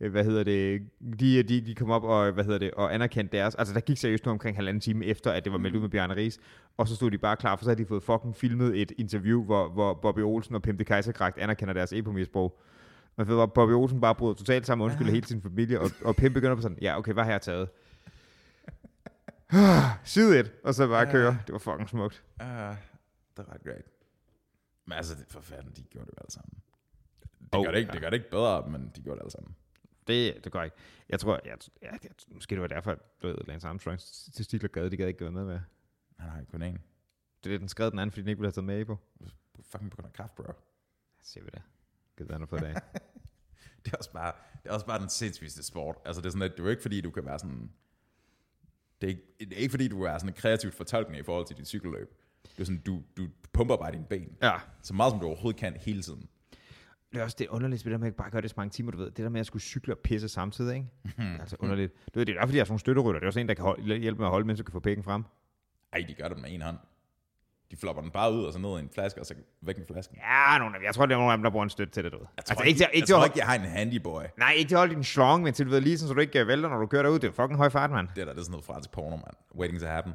øh, 0.00 0.10
hvad 0.10 0.24
hedder 0.24 0.44
det, 0.44 0.82
de, 1.20 1.42
de, 1.42 1.60
de 1.60 1.74
kom 1.74 1.90
op 1.90 2.04
og, 2.04 2.32
hvad 2.32 2.44
hedder 2.44 2.58
det, 2.58 2.70
og 2.70 2.94
anerkendte 2.94 3.36
deres, 3.36 3.54
altså 3.54 3.74
der 3.74 3.80
gik 3.80 3.98
seriøst 3.98 4.24
nu 4.24 4.30
omkring 4.30 4.56
halvanden 4.56 4.80
time 4.80 5.04
efter, 5.04 5.30
at 5.32 5.44
det 5.44 5.52
var 5.52 5.58
meldt 5.58 5.76
ud 5.76 5.80
med 5.80 5.88
Bjarne 5.88 6.16
Ries, 6.16 6.38
og 6.76 6.88
så 6.88 6.96
stod 6.96 7.10
de 7.10 7.18
bare 7.18 7.36
klar, 7.36 7.56
for 7.56 7.64
så 7.64 7.70
havde 7.70 7.82
de 7.82 7.86
fået 7.86 8.02
fucking 8.02 8.36
filmet 8.36 8.82
et 8.82 8.92
interview, 8.98 9.44
hvor, 9.44 9.68
hvor 9.68 9.94
Bobby 9.94 10.20
Olsen 10.20 10.54
og 10.54 10.62
Pim 10.62 10.78
de 10.78 10.84
Kaiserkragt 10.84 11.38
anerkender 11.38 11.74
deres 11.74 11.92
epomisbrug. 11.92 12.60
Og 13.16 13.28
ved, 13.28 13.34
hvor 13.34 13.46
Bobby 13.46 13.72
Olsen 13.72 14.00
bare 14.00 14.14
bryder 14.14 14.34
totalt 14.34 14.66
sammen 14.66 14.82
og 14.82 14.86
undskylder 14.86 15.12
hele 15.12 15.26
sin 15.26 15.42
familie, 15.42 15.80
og, 15.80 15.90
og 16.04 16.16
Pim 16.16 16.32
begynder 16.32 16.54
på 16.54 16.62
sådan, 16.62 16.78
ja 16.82 16.98
okay, 16.98 17.12
hvad 17.12 17.24
har 17.24 17.30
jeg 17.30 17.40
taget? 17.40 17.68
Side 20.04 20.40
1, 20.40 20.52
og 20.64 20.74
så 20.74 20.88
bare 20.88 21.06
køre. 21.06 21.38
Det 21.46 21.52
var 21.52 21.58
fucking 21.58 21.88
smukt. 21.88 22.22
Uh, 22.40 22.46
det 22.46 23.46
var 23.46 23.52
ret 23.54 23.64
great. 23.64 23.97
Men 24.88 24.96
altså, 24.96 25.14
det, 25.14 25.24
for 25.28 25.40
fanden, 25.40 25.72
de 25.76 25.82
gjorde 25.82 26.06
det 26.06 26.12
jo 26.12 26.20
alle 26.20 26.30
sammen. 26.30 26.62
Det, 27.40 27.58
Oh, 27.58 27.64
gør 27.64 27.70
det, 27.70 27.78
ikke, 27.78 27.88
ja. 27.88 27.92
det 27.92 28.00
gør 28.00 28.10
det 28.10 28.16
ikke 28.16 28.30
bedre, 28.30 28.70
men 28.70 28.92
de 28.96 29.02
gjorde 29.02 29.18
det 29.18 29.22
alle 29.22 29.30
sammen. 29.30 29.56
Det, 30.06 30.44
det 30.44 30.52
går 30.52 30.62
ikke. 30.62 30.76
Jeg 31.08 31.20
tror, 31.20 31.40
jeg, 31.44 31.58
ja, 31.82 31.90
jeg, 31.90 32.10
måske 32.34 32.54
det 32.54 32.62
var 32.62 32.68
derfor, 32.68 32.90
at 32.90 32.98
du 33.22 33.26
ved, 33.26 33.36
Lance 33.46 33.68
Armstrong 33.68 34.00
til 34.34 34.44
Stikler 34.44 34.68
gade, 34.68 34.90
de 34.90 34.96
gad 34.96 35.06
ikke 35.08 35.24
gå 35.24 35.30
med 35.30 35.44
med. 35.44 35.60
Han 36.18 36.30
har 36.30 36.38
jo 36.38 36.44
kun 36.44 36.62
én. 36.62 36.78
Det 37.44 37.54
er 37.54 37.58
den 37.58 37.68
skrev 37.68 37.90
den 37.90 37.98
anden, 37.98 38.12
fordi 38.12 38.20
den 38.20 38.28
ikke 38.28 38.38
ville 38.38 38.46
have 38.46 38.52
taget 38.52 38.64
med 38.64 38.80
i 38.80 38.84
på. 38.84 38.98
Fucking 39.62 39.90
på 39.90 39.96
grund 39.96 40.06
af 40.06 40.12
kraft, 40.12 40.34
bro. 40.34 40.52
Ser 41.22 41.42
vi 41.42 41.50
det. 41.54 41.62
Givet 42.18 42.30
han 42.30 42.48
fået 42.48 42.62
det 42.62 42.66
af. 42.66 42.82
Det 43.84 43.92
er 43.92 43.96
også 43.96 44.12
bare, 44.12 44.32
det 44.62 44.68
er 44.68 44.74
også 44.74 44.86
bare 44.86 45.00
den 45.00 45.08
sindssvigste 45.08 45.62
sport. 45.62 45.96
Altså, 46.04 46.22
det 46.22 46.26
er 46.26 46.30
sådan, 46.30 46.42
at 46.42 46.50
det 46.50 46.60
er 46.60 46.64
jo 46.64 46.70
ikke 46.70 46.82
fordi, 46.82 47.00
du 47.00 47.10
kan 47.10 47.24
være 47.24 47.38
sådan... 47.38 47.72
Det 49.00 49.06
er, 49.06 49.10
ikke, 49.10 49.22
det 49.40 49.52
er 49.52 49.56
ikke 49.56 49.70
fordi, 49.70 49.88
du 49.88 50.02
er 50.02 50.18
sådan 50.18 50.28
en 50.28 50.34
kreativt 50.34 50.74
fortolkning 50.74 51.20
i 51.20 51.22
forhold 51.22 51.46
til 51.46 51.56
dit 51.56 51.66
cykelløb. 51.66 52.14
Det 52.42 52.60
er 52.60 52.64
sådan, 52.64 52.82
du, 52.86 53.02
du 53.16 53.26
pumper 53.52 53.76
bare 53.76 53.92
dine 53.92 54.04
ben. 54.10 54.36
ja. 54.42 54.52
Så 54.82 54.94
meget 54.94 55.10
som 55.10 55.20
du 55.20 55.26
overhovedet 55.26 55.60
kan 55.60 55.76
hele 55.80 56.02
tiden. 56.02 56.28
Det 57.12 57.20
er 57.20 57.24
også 57.24 57.36
det 57.38 57.48
underligt 57.48 57.84
det 57.84 58.00
med 58.00 58.08
at 58.08 58.14
bare 58.14 58.30
gøre 58.30 58.42
det 58.42 58.50
så 58.50 58.54
mange 58.56 58.70
timer, 58.70 58.90
du 58.90 58.98
ved. 58.98 59.06
Det 59.06 59.16
der 59.16 59.28
med 59.28 59.40
at 59.40 59.46
skulle 59.46 59.62
cykle 59.62 59.94
og 59.94 59.98
pisse 59.98 60.28
samtidig, 60.28 60.74
ikke? 60.76 60.88
Er 61.18 61.40
altså 61.40 61.56
underligt. 61.58 61.92
Du 62.14 62.18
ved, 62.18 62.26
det 62.26 62.36
er 62.36 62.40
derfor, 62.40 62.52
de 62.52 62.58
har 62.58 62.64
sådan 62.64 62.72
nogle 62.72 62.80
støtterytter. 62.80 63.20
Det 63.20 63.24
er 63.24 63.28
også 63.28 63.40
en, 63.40 63.48
der 63.48 63.54
kan 63.54 63.64
holde, 63.64 63.96
hjælpe 63.98 64.18
med 64.18 64.26
at 64.26 64.30
holde, 64.30 64.46
mens 64.46 64.58
du 64.58 64.64
kan 64.64 64.72
få 64.72 64.80
pækken 64.80 65.04
frem. 65.04 65.24
Ej, 65.92 66.04
de 66.08 66.14
gør 66.14 66.28
det 66.28 66.38
med 66.38 66.50
en 66.50 66.62
hånd. 66.62 66.76
De 67.70 67.76
flopper 67.76 68.02
den 68.02 68.10
bare 68.10 68.32
ud, 68.32 68.44
og 68.44 68.52
så 68.52 68.58
ned 68.58 68.76
i 68.76 68.80
en 68.80 68.90
flaske, 68.94 69.20
og 69.20 69.26
så 69.26 69.34
væk 69.62 69.78
med 69.78 69.86
flasken. 69.86 70.16
Ja, 70.16 70.58
nogle 70.58 70.76
af. 70.76 70.82
Jeg 70.82 70.94
tror, 70.94 71.06
det 71.06 71.14
er 71.14 71.18
nogle 71.18 71.32
af 71.32 71.38
dem, 71.38 71.42
der 71.42 71.50
bruger 71.50 71.64
en 71.64 71.70
støtte 71.70 71.92
til 71.92 72.04
det, 72.04 72.12
du 72.12 72.18
ved. 72.18 72.26
Jeg 72.36 72.44
tror, 72.44 72.52
altså, 72.54 72.68
ikke, 72.68 72.80
jeg, 72.82 72.90
ikke, 72.92 72.98
jeg, 73.02 73.06
til 73.06 73.12
at 73.14 73.16
tror 73.18 73.24
ikke, 73.24 73.38
jeg 73.38 73.46
har 73.46 73.54
en 73.54 73.60
handyboy. 73.60 74.22
nej, 74.38 74.52
ikke 74.52 74.68
til 74.68 74.74
at 74.74 74.78
holde 74.78 74.94
din 74.94 75.04
slong, 75.04 75.42
men 75.42 75.52
til 75.54 75.66
du 75.66 75.70
ved, 75.70 75.80
lige 75.80 75.98
sådan, 75.98 76.08
så 76.08 76.14
du 76.14 76.20
ikke 76.20 76.40
øh, 76.40 76.46
vælter, 76.48 76.68
når 76.68 76.78
du 76.78 76.86
kører 76.86 77.02
derud. 77.02 77.18
Det 77.18 77.28
er 77.28 77.32
fucking 77.32 77.56
høj 77.56 77.68
fart, 77.68 77.90
mand. 77.90 78.08
Det 78.14 78.20
er 78.20 78.24
der, 78.24 78.32
det 78.32 78.40
er 78.40 78.44
sådan 78.44 78.50
noget 78.50 78.64
fransk 78.64 78.90
porno, 78.90 79.16
mand. 79.16 79.34
Waiting 79.54 79.80
to 79.80 79.86
happen. 79.86 80.12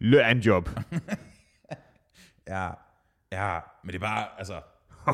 Lø 0.00 0.30
en 0.30 0.38
job. 0.38 0.68
Ja, 2.48 2.70
ja, 3.32 3.60
men 3.84 3.88
det 3.92 3.94
er 3.94 3.98
bare, 4.00 4.26
altså, 4.38 4.60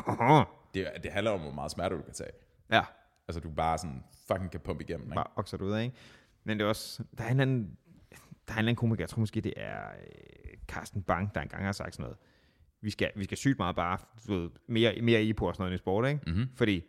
det, 0.75 0.89
det 1.03 1.13
handler 1.13 1.31
om, 1.31 1.41
hvor 1.41 1.51
meget 1.53 1.71
smerte 1.71 1.97
du 1.97 2.03
kan 2.03 2.15
tage. 2.15 2.31
ja. 2.71 2.83
Altså, 3.29 3.41
du 3.41 3.51
bare 3.51 3.79
sådan 3.79 4.05
fucking 4.29 4.51
kan 4.51 4.61
pumpe 4.61 4.85
igennem, 4.85 5.07
ikke? 5.07 5.15
bare 5.15 5.27
okser 5.37 5.59
ud 5.63 5.73
af, 5.73 5.83
ikke? 5.85 5.97
Men 6.45 6.59
det 6.59 6.65
er 6.65 6.69
også, 6.69 7.05
der 7.19 7.25
er 7.25 7.29
en 7.29 7.41
eller 7.41 7.43
anden, 7.43 7.79
der 8.11 8.17
er 8.49 8.53
en 8.53 8.59
eller 8.59 8.59
anden 8.59 8.77
komiker, 8.77 9.03
jeg 9.03 9.09
tror 9.09 9.21
måske 9.21 9.41
det 9.41 9.55
er 9.57 9.81
øh, 9.89 10.59
Carsten 10.69 11.03
Bang, 11.03 11.35
der 11.35 11.41
engang 11.41 11.65
har 11.65 11.73
sagt 11.73 11.95
sådan 11.95 12.03
noget. 12.03 12.19
Vi 12.81 12.91
skal, 12.91 13.13
vi 13.17 13.25
skal 13.25 13.37
sygt 13.37 13.59
meget 13.59 13.77
bare, 13.77 13.99
du 14.29 14.33
ved, 14.41 14.51
mere, 14.69 15.01
mere 15.03 15.23
i 15.23 15.33
på 15.33 15.49
og 15.49 15.55
sådan 15.55 15.65
noget 15.65 15.75
i 15.75 15.79
sport, 15.79 16.09
ikke? 16.09 16.31
Mhm. 16.31 16.49
Fordi 16.57 16.85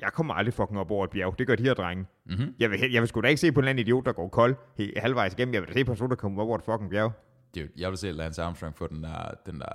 jeg 0.00 0.12
kommer 0.12 0.34
aldrig 0.34 0.54
fucking 0.54 0.78
op 0.78 0.90
over 0.90 1.04
et 1.04 1.10
bjerg. 1.10 1.38
Det 1.38 1.46
gør 1.46 1.56
de 1.56 1.62
her 1.62 1.74
drenge. 1.74 2.06
Mhm. 2.26 2.54
Jeg, 2.58 2.70
vil, 2.70 2.92
jeg 2.92 3.02
vil 3.02 3.08
sgu 3.08 3.20
da 3.20 3.28
ikke 3.28 3.40
se 3.40 3.52
på 3.52 3.60
en 3.60 3.64
eller 3.64 3.70
anden 3.70 3.86
idiot, 3.86 4.06
der 4.06 4.12
går 4.12 4.28
kold 4.28 4.56
he- 4.80 5.00
halvvejs 5.00 5.32
igennem. 5.32 5.54
Jeg 5.54 5.62
vil 5.62 5.68
da 5.68 5.72
se 5.74 5.84
på 5.84 5.90
en 5.90 5.96
person, 5.96 6.10
der 6.10 6.16
kommer 6.16 6.42
op 6.42 6.48
over 6.48 6.58
et 6.58 6.64
fucking 6.64 6.90
bjerg. 6.90 7.12
Dude, 7.54 7.68
jeg 7.76 7.90
vil 7.90 7.98
se 7.98 8.12
Lance 8.12 8.42
Armstrong 8.42 8.76
få 8.76 8.86
den 8.86 9.02
der, 9.02 9.30
den 9.46 9.60
der, 9.60 9.68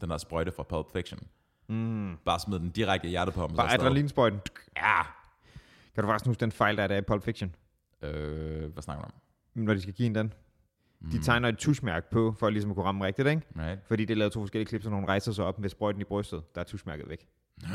den 0.00 0.10
der 0.10 0.18
sprøjte 0.18 0.52
fra 0.52 0.62
Pulp 0.62 0.86
Fiction. 0.92 1.20
Mm. 1.68 2.16
Bare 2.24 2.40
smide 2.40 2.60
den 2.60 2.70
direkte 2.70 3.06
i 3.08 3.10
hjertet 3.10 3.34
på 3.34 3.40
ham. 3.40 3.50
Bare 3.56 3.72
adrenalinsprøjten. 3.74 4.40
Ja. 4.76 5.02
Kan 5.94 6.04
du 6.04 6.08
faktisk 6.08 6.26
huske 6.26 6.40
den 6.40 6.52
fejl, 6.52 6.76
der 6.76 6.82
er 6.82 6.86
der 6.86 6.96
i 6.96 7.00
Pulp 7.02 7.22
Fiction? 7.24 7.54
Øh, 8.02 8.72
hvad 8.72 8.82
snakker 8.82 9.04
du 9.04 9.06
om? 9.06 9.12
Når 9.64 9.74
de 9.74 9.80
skal 9.82 9.94
give 9.94 10.06
en 10.06 10.14
den. 10.14 10.32
De 11.12 11.22
tegner 11.22 11.48
et 11.48 11.58
tuschmærke 11.58 12.10
på, 12.10 12.34
for 12.38 12.50
ligesom 12.50 12.70
at 12.70 12.74
kunne 12.74 12.86
ramme 12.86 13.04
rigtigt, 13.04 13.28
ikke? 13.28 13.42
Right. 13.58 13.80
Fordi 13.86 14.04
det 14.04 14.16
lavede 14.18 14.34
to 14.34 14.40
forskellige 14.40 14.68
klip, 14.68 14.82
så 14.82 14.90
nogen 14.90 15.08
rejser 15.08 15.32
sig 15.32 15.44
op 15.44 15.58
med 15.58 15.68
sprøjten 15.68 16.00
i 16.00 16.04
brystet. 16.04 16.54
Der 16.54 16.60
er 16.60 16.64
tuschmærket 16.64 17.08
væk. 17.08 17.26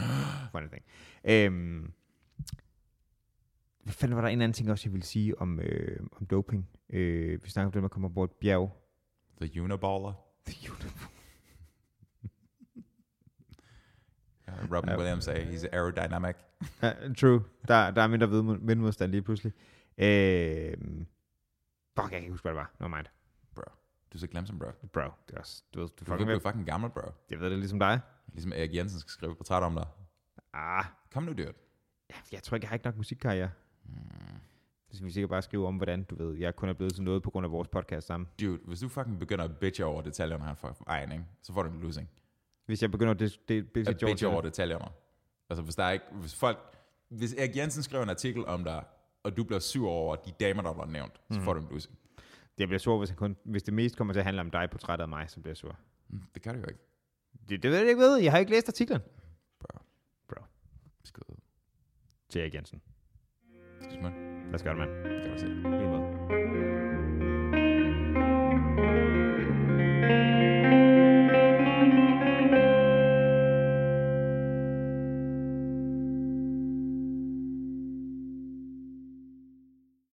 Funny 0.52 0.68
thing. 0.68 0.86
Øhm, 1.24 1.94
hvad 3.84 3.94
fanden 3.94 4.16
var 4.16 4.22
der 4.22 4.30
en 4.30 4.42
anden 4.42 4.54
ting 4.54 4.72
også, 4.72 4.88
jeg 4.90 4.94
ville 4.94 5.06
sige 5.06 5.42
om, 5.42 5.60
øh, 5.60 6.00
om 6.12 6.26
doping? 6.26 6.70
Øh, 6.90 7.44
vi 7.44 7.50
snakker 7.50 7.68
om 7.68 7.72
det 7.72 7.82
med 7.82 7.86
at 7.88 7.92
komme 7.92 8.08
op 8.08 8.18
over 8.18 8.26
et 8.26 8.32
bjerg. 8.32 8.84
The 9.42 9.62
Uniballer. 9.62 10.14
Uh, 14.48 14.72
Robin 14.76 14.90
Ja. 14.90 14.98
Williams 14.98 15.24
sagde, 15.26 15.44
he's 15.56 15.66
aerodynamic. 15.74 16.36
Uh, 16.84 17.16
true. 17.16 17.44
Der, 17.68 17.92
der 17.92 18.02
er 18.02 18.08
mindre 18.08 18.30
vindmodstand 18.62 19.12
lige 19.12 19.22
pludselig. 19.22 19.54
Øh, 19.98 20.78
fuck, 20.78 22.04
jeg 22.04 22.10
kan 22.10 22.18
ikke 22.20 22.32
huske, 22.32 22.44
hvad 22.44 22.52
det 22.52 22.58
var. 22.58 22.72
No 22.80 22.88
mind. 22.88 23.06
Bro. 23.56 23.64
Du 24.14 24.18
er 24.18 24.20
så 24.20 24.28
glemsom, 24.28 24.60
bro. 24.60 24.66
Bro, 24.94 25.02
det 25.28 25.36
er 25.36 25.40
også, 25.40 25.64
du 25.74 25.80
ved, 25.80 25.88
du 25.88 25.94
Du 26.00 26.02
er 26.02 26.06
fucking 26.06 26.26
blevet 26.28 26.44
med. 26.44 26.52
fucking 26.52 26.66
gammel, 26.66 26.90
bro. 26.90 27.12
Jeg 27.30 27.40
ved 27.40 27.50
det 27.50 27.60
ligesom 27.60 27.80
dig. 27.80 28.00
Ligesom 28.34 28.52
Erik 28.56 28.76
Jensen 28.76 29.00
skal 29.00 29.10
skrive 29.10 29.36
portræt 29.36 29.64
om 29.64 29.74
dig. 29.74 29.88
Ah, 30.60 30.86
Kom 31.14 31.24
nu, 31.24 31.34
dude. 31.34 31.54
jeg 32.32 32.44
tror 32.44 32.56
ikke, 32.56 32.66
jeg 32.66 32.70
har 32.70 32.76
ikke 32.76 32.86
nok 32.86 32.98
musikkarriere. 32.98 33.50
Så 34.90 34.98
skal 34.98 35.06
vi 35.06 35.12
sikkert 35.12 35.30
bare 35.30 35.42
skrive 35.42 35.68
om, 35.68 35.76
hvordan 35.78 36.04
du 36.04 36.16
ved, 36.16 36.38
jeg 36.38 36.56
kun 36.56 36.70
er 36.70 36.74
blevet 36.74 36.94
til 36.96 37.04
noget 37.04 37.24
på 37.24 37.30
grund 37.30 37.46
af 37.46 37.52
vores 37.52 37.68
podcast 37.68 38.08
sammen. 38.08 38.28
Dude, 38.42 38.60
hvis 38.66 38.80
du 38.80 38.90
fucking 38.90 39.20
begynder 39.20 39.44
at 39.46 39.58
bitche 39.58 39.86
over 39.86 40.02
detaljerne 40.02 40.46
her 40.46 40.54
for 40.56 40.78
egen, 40.88 41.12
ikke? 41.12 41.24
så 41.42 41.54
får 41.54 41.64
du 41.64 41.70
en 41.70 41.80
losing. 41.80 42.10
Hvis 42.66 42.82
jeg 42.82 42.92
begynder 42.92 43.14
at 43.14 43.20
det, 43.20 43.40
det, 43.50 43.76
det, 43.76 43.88
At 43.90 43.98
bitche 44.00 44.28
over 44.28 44.42
detaljerne. 44.42 44.86
Altså 45.50 45.64
hvis 45.64 45.76
der 45.76 45.84
er 45.84 45.92
ikke, 45.92 46.06
hvis 46.12 46.36
folk, 46.36 46.58
hvis 47.10 47.34
Erik 47.34 47.56
Jensen 47.58 47.84
skriver 47.84 48.04
en 48.04 48.10
artikel 48.10 48.46
om 48.46 48.64
dig, 48.64 48.84
og 49.24 49.38
du 49.38 49.44
bliver 49.44 49.60
sur 49.60 49.90
over 49.90 50.16
de 50.16 50.32
damer, 50.40 50.62
der 50.62 50.74
bliver 50.74 50.86
nævnt, 50.86 51.14
så 51.32 51.42
får 51.42 51.54
du 51.54 51.60
en 51.60 51.68
losing. 51.72 51.98
Det 52.58 52.68
bliver 52.68 52.80
sur, 52.80 52.98
hvis, 52.98 53.10
jeg 53.10 53.18
kun, 53.18 53.36
hvis 53.44 53.64
det 53.64 53.74
mest 53.74 53.98
kommer 53.98 54.14
til 54.14 54.20
at 54.20 54.26
handle 54.26 54.42
om 54.42 54.52
dig 54.52 54.70
portrættet 54.72 55.04
af 55.04 55.10
mig, 55.10 55.30
så 55.30 55.40
bliver 55.40 55.52
jeg 55.52 55.58
sur. 55.58 55.76
Mm, 56.10 56.22
Det 56.34 56.42
kan 56.42 56.56
det 56.56 56.62
jo 56.62 56.68
ikke. 56.68 56.80
Det, 57.50 57.64
det 57.64 57.72
ved 57.72 57.78
jeg 57.80 57.88
ikke 57.90 58.02
ved. 58.02 58.16
Jeg 58.18 58.32
har 58.32 58.40
ikke 58.40 58.52
læst 58.52 58.68
artiklen. 58.68 59.02
Til 62.30 62.42
Erik 62.42 62.54
Jensen. 62.56 62.82
Smart. 63.90 64.14
Lad 64.46 64.56
os 64.56 64.64
gøre 64.64 64.74
det, 64.74 64.80
mand. 64.80 65.24
Kan 65.24 65.32
du 65.32 65.40
se 65.40 65.48
det? 65.48 65.97